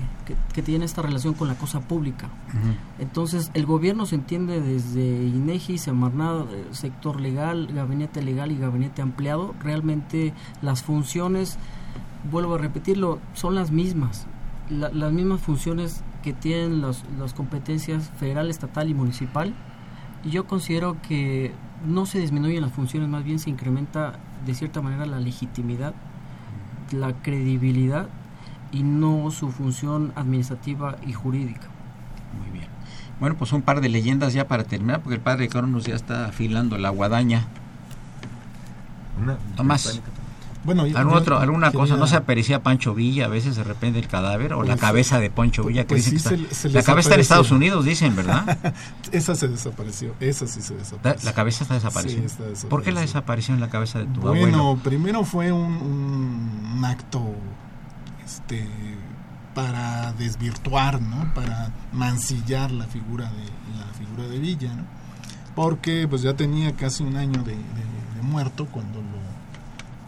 que, 0.52 0.62
tiene 0.62 0.84
esta 0.84 1.02
relación 1.02 1.34
con 1.34 1.46
la 1.46 1.54
cosa 1.54 1.80
pública. 1.80 2.28
Entonces, 2.98 3.52
el 3.54 3.64
gobierno 3.64 4.06
se 4.06 4.16
entiende 4.16 4.60
desde 4.60 5.00
INEGI, 5.00 5.78
Semarnat, 5.78 6.50
eh, 6.50 6.64
sector 6.72 7.20
legal, 7.20 7.68
gabinete 7.72 8.22
legal 8.22 8.50
y 8.50 8.58
gabinete 8.58 9.02
ampliado. 9.02 9.54
Realmente 9.60 10.34
las 10.62 10.82
funciones, 10.82 11.56
vuelvo 12.28 12.56
a 12.56 12.58
repetirlo, 12.58 13.20
son 13.34 13.54
las 13.54 13.70
mismas. 13.70 14.26
las 14.68 15.12
mismas 15.12 15.40
funciones 15.40 16.02
que 16.22 16.32
tienen 16.32 16.80
las 16.80 17.34
competencias 17.34 18.10
federal, 18.18 18.50
estatal 18.50 18.88
y 18.88 18.94
municipal. 18.94 19.54
Y 20.24 20.30
yo 20.30 20.46
considero 20.46 20.96
que 21.02 21.52
no 21.86 22.04
se 22.06 22.18
disminuyen 22.18 22.62
las 22.62 22.72
funciones, 22.72 23.08
más 23.08 23.24
bien 23.24 23.38
se 23.38 23.50
incrementa 23.50 24.18
de 24.46 24.54
cierta 24.54 24.80
manera 24.80 25.06
la 25.06 25.20
legitimidad, 25.20 25.94
la 26.92 27.12
credibilidad 27.14 28.08
y 28.72 28.82
no 28.82 29.30
su 29.30 29.50
función 29.50 30.12
administrativa 30.16 30.96
y 31.06 31.12
jurídica. 31.12 31.68
Muy 32.40 32.50
bien. 32.50 32.68
Bueno, 33.18 33.36
pues 33.36 33.52
un 33.52 33.62
par 33.62 33.80
de 33.80 33.88
leyendas 33.88 34.32
ya 34.32 34.48
para 34.48 34.64
terminar, 34.64 35.00
porque 35.02 35.16
el 35.16 35.20
padre 35.20 35.48
Cronos 35.48 35.84
ya 35.84 35.94
está 35.94 36.26
afilando 36.26 36.78
la 36.78 36.90
guadaña. 36.90 37.46
Tomás. 39.56 40.00
Bueno, 40.62 40.82
¿Algún 40.82 41.14
otro, 41.14 41.38
alguna 41.38 41.72
cosa, 41.72 41.96
¿no 41.96 42.06
se 42.06 42.16
aparecía 42.16 42.62
Pancho 42.62 42.94
Villa 42.94 43.24
a 43.24 43.28
veces 43.28 43.56
de 43.56 43.64
repente 43.64 43.98
el 43.98 44.08
cadáver 44.08 44.52
o 44.52 44.62
la 44.62 44.74
pues, 44.74 44.80
cabeza 44.80 45.18
de 45.18 45.30
Pancho 45.30 45.64
Villa? 45.64 45.84
Que 45.84 45.94
pues 45.94 46.64
la 46.64 46.82
cabeza 46.82 47.00
está 47.00 47.14
en 47.14 47.20
Estados 47.20 47.50
Unidos, 47.50 47.84
dicen, 47.86 48.14
¿verdad? 48.14 48.58
esa 49.12 49.34
se 49.34 49.48
desapareció, 49.48 50.14
esa 50.20 50.46
sí 50.46 50.60
se 50.60 50.74
desapareció. 50.74 51.26
La, 51.26 51.34
cabeza 51.34 51.64
está 51.64 51.74
desaparecida. 51.74 52.28
¿Por 52.68 52.82
qué 52.82 52.92
la 52.92 53.00
desaparición 53.00 53.56
en 53.56 53.62
la 53.62 53.70
cabeza 53.70 54.00
de 54.00 54.04
tu 54.06 54.20
bueno, 54.20 54.28
abuelo? 54.28 54.64
Bueno, 54.64 54.80
primero 54.82 55.24
fue 55.24 55.50
un, 55.50 55.72
un, 56.76 56.84
acto 56.84 57.22
este 58.24 58.68
para 59.54 60.12
desvirtuar, 60.12 61.00
¿no? 61.00 61.32
Para 61.34 61.72
mancillar 61.92 62.70
la 62.70 62.86
figura 62.86 63.30
de 63.30 63.78
la 63.78 63.86
figura 63.94 64.28
de 64.28 64.38
Villa, 64.38 64.74
¿no? 64.74 64.84
Porque 65.54 66.06
pues 66.08 66.20
ya 66.20 66.34
tenía 66.34 66.76
casi 66.76 67.02
un 67.02 67.16
año 67.16 67.42
de, 67.42 67.54
de 67.54 68.22
muerto 68.22 68.66
cuando 68.66 69.00
lo 69.00 69.19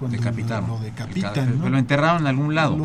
decapitaron. 0.09 0.69
Lo, 0.69 0.79
decapitan. 0.79 1.59
¿no? 1.59 1.69
Lo 1.69 1.79
enterraron 1.79 2.23
en 2.23 2.27
algún 2.27 2.55
lado. 2.55 2.77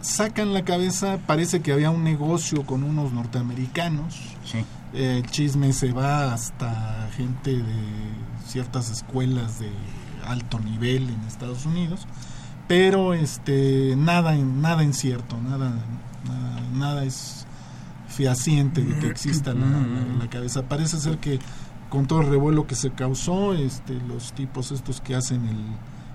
sacan 0.00 0.52
la 0.52 0.64
cabeza, 0.64 1.18
parece 1.26 1.60
que 1.60 1.72
había 1.72 1.90
un 1.90 2.04
negocio 2.04 2.64
con 2.64 2.82
unos 2.82 3.12
norteamericanos. 3.12 4.20
Sí. 4.44 4.64
el 4.92 5.24
chisme 5.30 5.72
se 5.72 5.92
va 5.92 6.34
hasta 6.34 7.08
gente 7.16 7.56
de 7.56 8.12
ciertas 8.46 8.90
escuelas 8.90 9.60
de 9.60 9.70
alto 10.26 10.58
nivel 10.58 11.08
en 11.08 11.20
Estados 11.26 11.64
Unidos, 11.64 12.06
pero 12.68 13.14
este 13.14 13.94
nada 13.96 14.34
nada 14.36 14.84
incierto, 14.84 15.40
nada 15.40 15.72
nada, 16.72 17.04
es 17.04 17.46
fehaciente 18.08 18.82
de 18.82 18.98
que 18.98 19.06
exista 19.06 19.54
la, 19.54 19.66
la, 20.18 20.28
cabeza. 20.28 20.62
Parece 20.62 20.98
ser 20.98 21.18
que 21.18 21.38
con 21.88 22.06
todo 22.06 22.20
el 22.20 22.28
revuelo 22.28 22.66
que 22.66 22.74
se 22.74 22.90
causó, 22.90 23.54
este, 23.54 23.94
los 23.94 24.32
tipos 24.32 24.72
estos 24.72 25.00
que 25.00 25.14
hacen 25.14 25.46
el, 25.46 25.56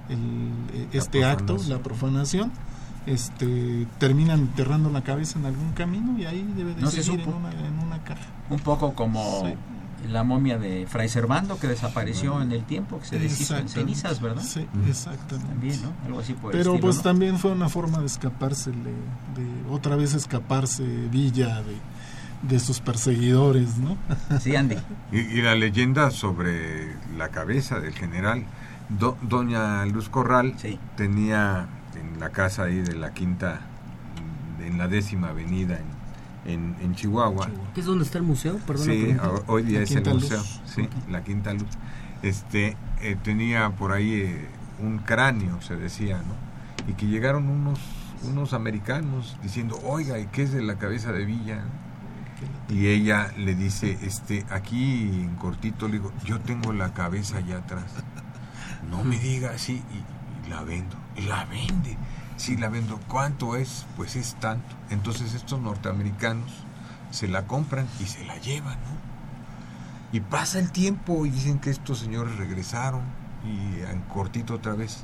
el, 0.09 0.87
este 0.93 1.25
acto, 1.25 1.57
la 1.67 1.79
profanación, 1.79 2.51
este, 3.05 3.87
terminan 3.99 4.41
enterrando 4.41 4.89
la 4.89 5.01
cabeza 5.01 5.39
en 5.39 5.45
algún 5.45 5.71
camino 5.71 6.17
y 6.19 6.25
ahí 6.25 6.45
debe 6.55 6.73
de 6.73 6.87
seguir 6.87 7.21
en 7.21 7.33
una, 7.33 7.51
en 7.51 7.79
una, 7.79 8.03
caja. 8.03 8.27
Un 8.49 8.59
poco 8.59 8.93
como 8.93 9.45
la 10.09 10.23
momia 10.23 10.57
de 10.57 10.85
Fray 10.87 11.09
Servando 11.09 11.59
que 11.59 11.67
desapareció 11.67 12.41
en 12.41 12.51
el 12.51 12.63
tiempo, 12.63 12.99
que 12.99 13.05
se 13.05 13.19
deshizo 13.19 13.57
en 13.57 13.69
cenizas, 13.69 14.21
¿verdad? 14.21 14.43
Sí, 14.43 14.67
exactamente. 14.87 15.47
También, 15.47 15.81
¿no? 15.81 15.93
Algo 16.05 16.19
así 16.19 16.35
Pero 16.51 16.79
pues 16.79 17.01
también 17.01 17.39
fue 17.39 17.51
una 17.51 17.69
forma 17.69 17.99
de 17.99 18.05
escaparse, 18.05 18.71
de, 18.71 18.93
otra 19.69 19.95
vez 19.95 20.13
escaparse 20.13 20.83
Villa 20.83 21.61
de, 21.63 21.77
de 22.47 22.59
sus 22.59 22.79
perseguidores, 22.79 23.77
¿no? 23.77 23.97
Sí, 24.39 24.55
Andy. 24.55 24.75
y, 25.11 25.19
y 25.19 25.41
la 25.41 25.55
leyenda 25.55 26.11
sobre 26.11 26.95
la 27.17 27.29
cabeza 27.29 27.79
del 27.79 27.93
general 27.93 28.45
doña 28.89 29.85
Luz 29.85 30.09
Corral 30.09 30.55
tenía 30.95 31.67
en 31.95 32.19
la 32.19 32.29
casa 32.29 32.63
ahí 32.63 32.79
de 32.79 32.95
la 32.95 33.13
quinta, 33.13 33.61
en 34.59 34.77
la 34.77 34.87
décima 34.87 35.29
avenida 35.29 35.79
en, 36.45 36.75
en, 36.81 36.95
Chihuahua. 36.95 37.49
¿Qué 37.73 37.81
es 37.81 37.85
donde 37.85 38.05
está 38.05 38.17
el 38.19 38.23
museo? 38.23 38.59
sí, 38.75 39.15
hoy 39.47 39.63
día 39.63 39.81
es 39.81 39.91
el 39.91 40.05
museo, 40.05 40.41
sí, 40.65 40.87
la 41.09 41.23
quinta 41.23 41.53
luz. 41.53 41.67
Este, 42.21 42.77
eh, 43.01 43.17
tenía 43.21 43.69
por 43.71 43.91
ahí 43.91 44.13
eh, 44.13 44.47
un 44.81 44.99
cráneo, 44.99 45.61
se 45.61 45.75
decía, 45.75 46.17
¿no? 46.17 46.91
Y 46.91 46.93
que 46.93 47.05
llegaron 47.07 47.49
unos, 47.49 47.79
unos 48.23 48.53
americanos 48.53 49.37
diciendo, 49.43 49.77
oiga, 49.83 50.17
¿y 50.19 50.27
qué 50.27 50.43
es 50.43 50.53
de 50.53 50.61
la 50.61 50.77
cabeza 50.77 51.11
de 51.11 51.25
Villa? 51.25 51.63
Y 52.69 52.87
ella 52.87 53.33
le 53.37 53.55
dice, 53.55 53.97
este, 54.01 54.45
aquí 54.49 55.21
en 55.21 55.35
cortito, 55.35 55.87
le 55.87 55.93
digo, 55.93 56.13
yo 56.23 56.39
tengo 56.39 56.71
la 56.71 56.93
cabeza 56.93 57.37
allá 57.37 57.57
atrás 57.57 57.85
no 58.89 59.03
me 59.03 59.17
diga 59.19 59.51
así 59.51 59.83
y, 59.91 60.49
la 60.49 60.63
vendo. 60.63 60.95
Y 61.15 61.21
la 61.23 61.45
vende. 61.45 61.97
Sí, 62.37 62.55
la 62.57 62.69
vendo. 62.69 62.99
¿Cuánto 63.07 63.55
es? 63.55 63.85
Pues 63.95 64.15
es 64.15 64.35
tanto. 64.35 64.75
Entonces 64.89 65.33
estos 65.33 65.59
norteamericanos 65.59 66.51
se 67.11 67.27
la 67.27 67.47
compran 67.47 67.87
y 67.99 68.05
se 68.05 68.25
la 68.25 68.37
llevan, 68.37 68.75
¿no? 68.75 69.07
Y 70.11 70.21
pasa 70.21 70.59
el 70.59 70.71
tiempo 70.71 71.25
y 71.25 71.29
dicen 71.29 71.59
que 71.59 71.69
estos 71.69 71.99
señores 71.99 72.37
regresaron 72.37 73.01
y 73.43 73.81
en 73.81 74.01
cortito 74.03 74.55
otra 74.55 74.73
vez. 74.73 75.03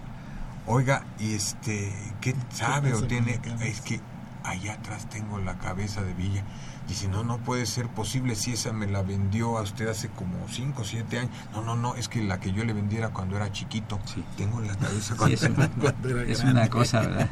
Oiga, 0.66 1.04
y 1.20 1.34
este, 1.34 1.94
¿qué 2.22 2.36
sabe 2.52 2.94
o 2.94 3.04
tiene? 3.04 3.40
Es 3.62 3.82
que 3.82 4.00
allá 4.44 4.74
atrás 4.74 5.10
tengo 5.10 5.40
la 5.40 5.58
cabeza 5.58 6.02
de 6.02 6.14
Villa. 6.14 6.44
Dice, 6.88 7.08
no, 7.08 7.24
no 7.24 7.38
puede 7.38 7.66
ser 7.66 7.88
posible 7.88 8.36
si 8.36 8.54
esa 8.54 8.74
me 8.74 8.88
la 8.88 9.02
vendió 9.02 9.58
a 9.58 9.62
usted 9.62 9.88
hace 9.88 10.10
como 10.10 10.36
5 10.50 10.82
o 10.82 10.86
7 10.86 11.20
años. 11.20 11.32
No, 11.54 11.62
no, 11.62 11.76
no, 11.76 11.96
es 11.96 12.10
que 12.10 12.22
la 12.22 12.40
que 12.40 12.52
yo 12.52 12.66
le 12.66 12.74
vendiera 12.74 13.10
cuando 13.10 13.38
era 13.38 13.52
chiquito. 13.52 14.00
Sí. 14.06 14.24
Tengo 14.38 14.60
la 14.60 14.76
cabeza 14.76 15.16
sí, 15.26 15.34
es, 15.34 15.44
una, 15.44 15.70
es 16.28 16.44
una 16.44 16.70
cosa, 16.70 17.02
¿verdad? 17.02 17.30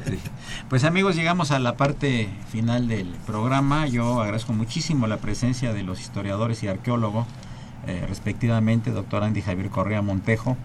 Pues 0.69 0.83
amigos, 0.83 1.15
llegamos 1.15 1.51
a 1.51 1.59
la 1.59 1.75
parte 1.75 2.29
final 2.49 2.87
del 2.87 3.07
programa. 3.25 3.87
Yo 3.87 4.21
agradezco 4.21 4.53
muchísimo 4.53 5.07
la 5.07 5.17
presencia 5.17 5.73
de 5.73 5.83
los 5.83 5.99
historiadores 5.99 6.63
y 6.63 6.67
arqueólogos 6.67 7.27
eh, 7.87 8.05
respectivamente, 8.07 8.91
doctor 8.91 9.23
Andy 9.23 9.41
Javier 9.41 9.69
Correa 9.69 10.01
Montejo 10.01 10.55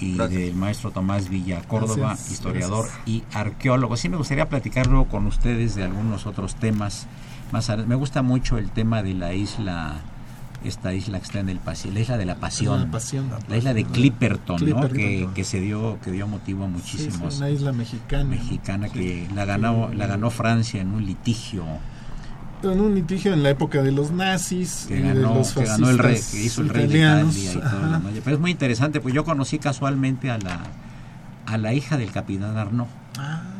y 0.00 0.16
del 0.16 0.54
maestro 0.54 0.90
Tomás 0.90 1.28
Villa 1.28 1.62
Córdoba, 1.62 2.16
historiador 2.30 2.88
y 3.06 3.22
arqueólogo. 3.32 3.96
Sí 3.96 4.08
me 4.08 4.16
gustaría 4.16 4.48
platicar 4.48 4.86
luego 4.88 5.06
con 5.06 5.26
ustedes 5.26 5.76
de 5.76 5.84
algunos 5.84 6.26
otros 6.26 6.56
temas. 6.56 7.06
Más 7.52 7.70
me 7.86 7.94
gusta 7.94 8.22
mucho 8.22 8.58
el 8.58 8.70
tema 8.70 9.02
de 9.02 9.14
la 9.14 9.34
isla 9.34 10.00
esta 10.64 10.94
isla 10.94 11.18
que 11.18 11.24
está 11.24 11.40
en 11.40 11.48
el 11.48 11.60
la 11.64 12.00
isla 12.00 12.16
de 12.16 12.24
la 12.24 12.36
pasión, 12.36 12.90
la, 13.48 13.56
isla 13.56 13.74
de 13.74 13.84
Clipperton, 13.84 14.68
¿no? 14.68 14.88
que, 14.88 15.28
que, 15.34 15.44
se 15.44 15.60
dio 15.60 15.98
que 16.02 16.10
dio 16.10 16.26
motivo 16.26 16.64
a 16.64 16.68
muchísimos 16.68 17.36
una 17.36 17.50
isla 17.50 17.72
mexicana. 17.72 18.24
mexicana 18.24 18.88
que 18.88 19.28
la 19.34 19.44
ganó 19.44 19.90
la 19.92 20.06
ganó 20.06 20.30
Francia 20.30 20.80
en 20.80 20.92
un 20.92 21.04
litigio. 21.04 21.64
En 22.62 22.80
un 22.80 22.94
litigio 22.94 23.34
en 23.34 23.42
la 23.42 23.50
época 23.50 23.82
de 23.82 23.92
los 23.92 24.10
nazis 24.10 24.86
que 24.88 25.02
ganó, 25.02 25.42
que 25.54 25.64
ganó 25.64 25.90
el 25.90 25.98
rey 25.98 26.18
que 26.30 26.44
hizo 26.44 26.62
el 26.62 26.70
rey 26.70 26.86
de 26.86 26.98
Italia 26.98 27.52
y 27.52 27.56
todo 27.56 28.00
pero 28.24 28.36
es 28.36 28.40
muy 28.40 28.50
interesante 28.50 29.00
pues 29.00 29.14
yo 29.14 29.24
conocí 29.24 29.58
casualmente 29.58 30.30
a 30.30 30.38
la 30.38 30.62
a 31.44 31.58
la 31.58 31.74
hija 31.74 31.98
del 31.98 32.10
capitán 32.10 32.56
Arnaud. 32.56 32.86
Ah 33.18 33.53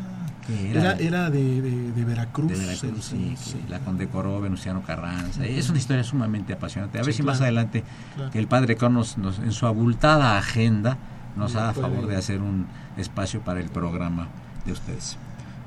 era, 0.49 0.93
era, 0.95 1.31
de, 1.31 1.63
de, 1.63 2.05
Veracruz. 2.05 2.53
De 2.53 2.59
Veracruz, 2.59 3.05
sí, 3.05 3.37
la 3.69 3.79
condecoró 3.81 4.41
Venustiano 4.41 4.83
Carranza. 4.83 5.45
Es 5.45 5.71
una 5.71 5.79
historia 5.79 6.05
sumamente 6.05 6.53
apasionante. 6.53 6.99
A 6.99 7.03
ver 7.03 7.15
si 7.15 7.23
más 7.23 7.41
adelante 7.41 7.85
que 8.33 8.39
el 8.39 8.47
padre 8.47 8.77
nos, 8.91 9.17
en 9.17 9.53
su 9.53 9.67
abultada 9.67 10.39
agenda 10.39 10.99
nos 11.37 11.57
haga 11.57 11.73
favor 11.75 12.07
de 12.07 12.17
hacer 12.17 12.41
un 12.41 12.67
espacio 12.97 13.41
para 13.41 13.61
el 13.61 13.69
programa 13.69 14.29
de 14.65 14.73
ustedes. 14.73 15.17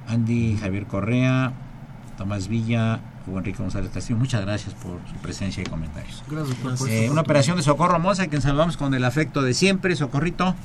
Andy 0.07 0.57
Javier 0.57 0.85
Correa, 0.85 1.53
Tomás 2.17 2.47
Villa, 2.47 2.99
Hugo 3.27 3.39
Enrique 3.39 3.61
González 3.61 3.91
Castillo, 3.93 4.17
muchas 4.17 4.41
gracias 4.41 4.73
por 4.73 4.99
su 5.07 5.15
presencia 5.21 5.61
y 5.61 5.65
comentarios. 5.65 6.23
Gracias 6.29 6.57
eh, 6.89 7.09
Una 7.09 7.21
operación 7.21 7.57
de 7.57 7.63
Socorro 7.63 7.99
Monza, 7.99 8.23
a 8.23 8.27
quien 8.27 8.41
saludamos 8.41 8.77
con 8.77 8.93
el 8.93 9.03
afecto 9.03 9.41
de 9.41 9.53
siempre, 9.53 9.95
Socorrito. 9.95 10.55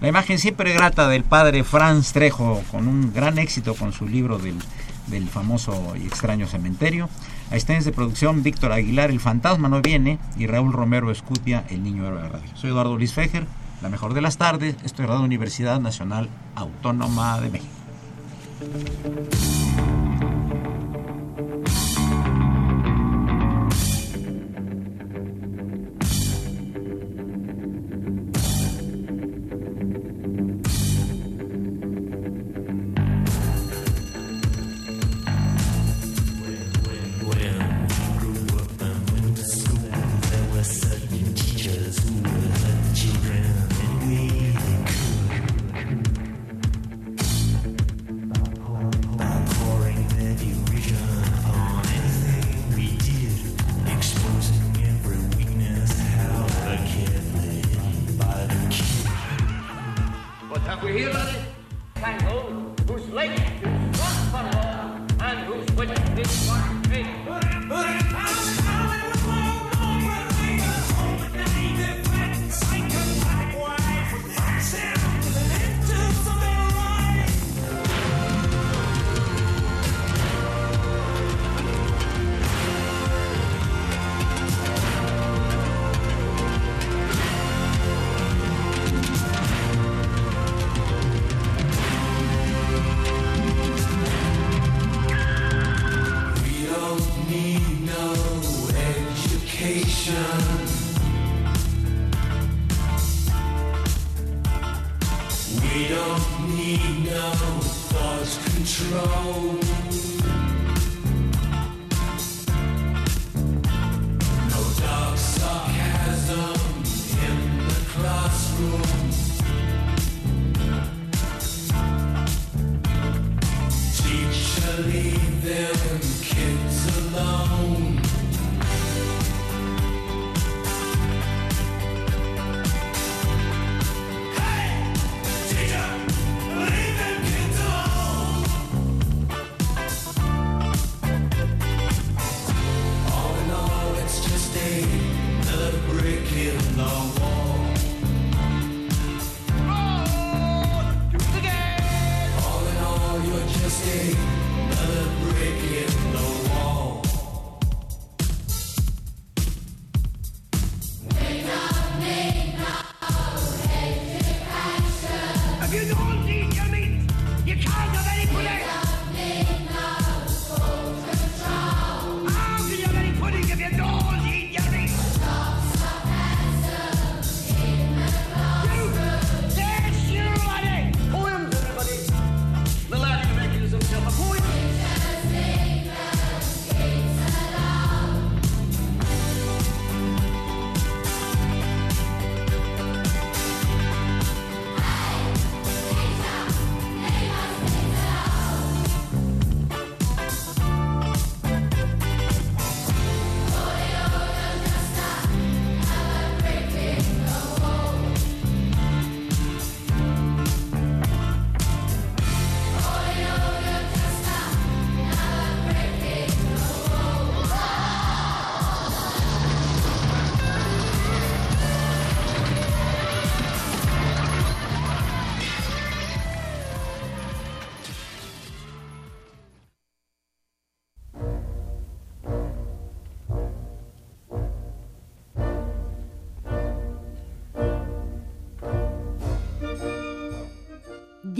La 0.00 0.08
imagen 0.08 0.38
siempre 0.38 0.72
grata 0.72 1.08
del 1.08 1.24
padre 1.24 1.64
Franz 1.64 2.12
Trejo, 2.12 2.62
con 2.70 2.86
un 2.86 3.12
gran 3.12 3.38
éxito 3.38 3.74
con 3.74 3.92
su 3.92 4.06
libro 4.06 4.38
del, 4.38 4.56
del 5.08 5.28
famoso 5.28 5.94
y 5.96 6.06
extraño 6.06 6.46
cementerio. 6.46 7.08
Asistentes 7.50 7.84
de 7.84 7.92
producción, 7.92 8.42
Víctor 8.42 8.72
Aguilar, 8.72 9.10
El 9.10 9.20
Fantasma 9.20 9.68
no 9.68 9.82
viene, 9.82 10.18
y 10.36 10.46
Raúl 10.46 10.72
Romero 10.72 11.10
Escutia, 11.10 11.64
El 11.68 11.82
Niño 11.82 12.06
Héroe 12.06 12.22
de 12.22 12.28
Radio. 12.28 12.50
Soy 12.54 12.70
Eduardo 12.70 12.96
Luis 12.96 13.12
Fejer, 13.12 13.46
la 13.82 13.88
mejor 13.88 14.14
de 14.14 14.22
las 14.22 14.38
tardes, 14.38 14.76
estoy 14.84 15.06
Radio 15.06 15.22
Universidad 15.22 15.80
Nacional 15.80 16.28
Autónoma 16.54 17.40
de 17.40 17.50
México. 17.50 17.72
One. 66.32 66.81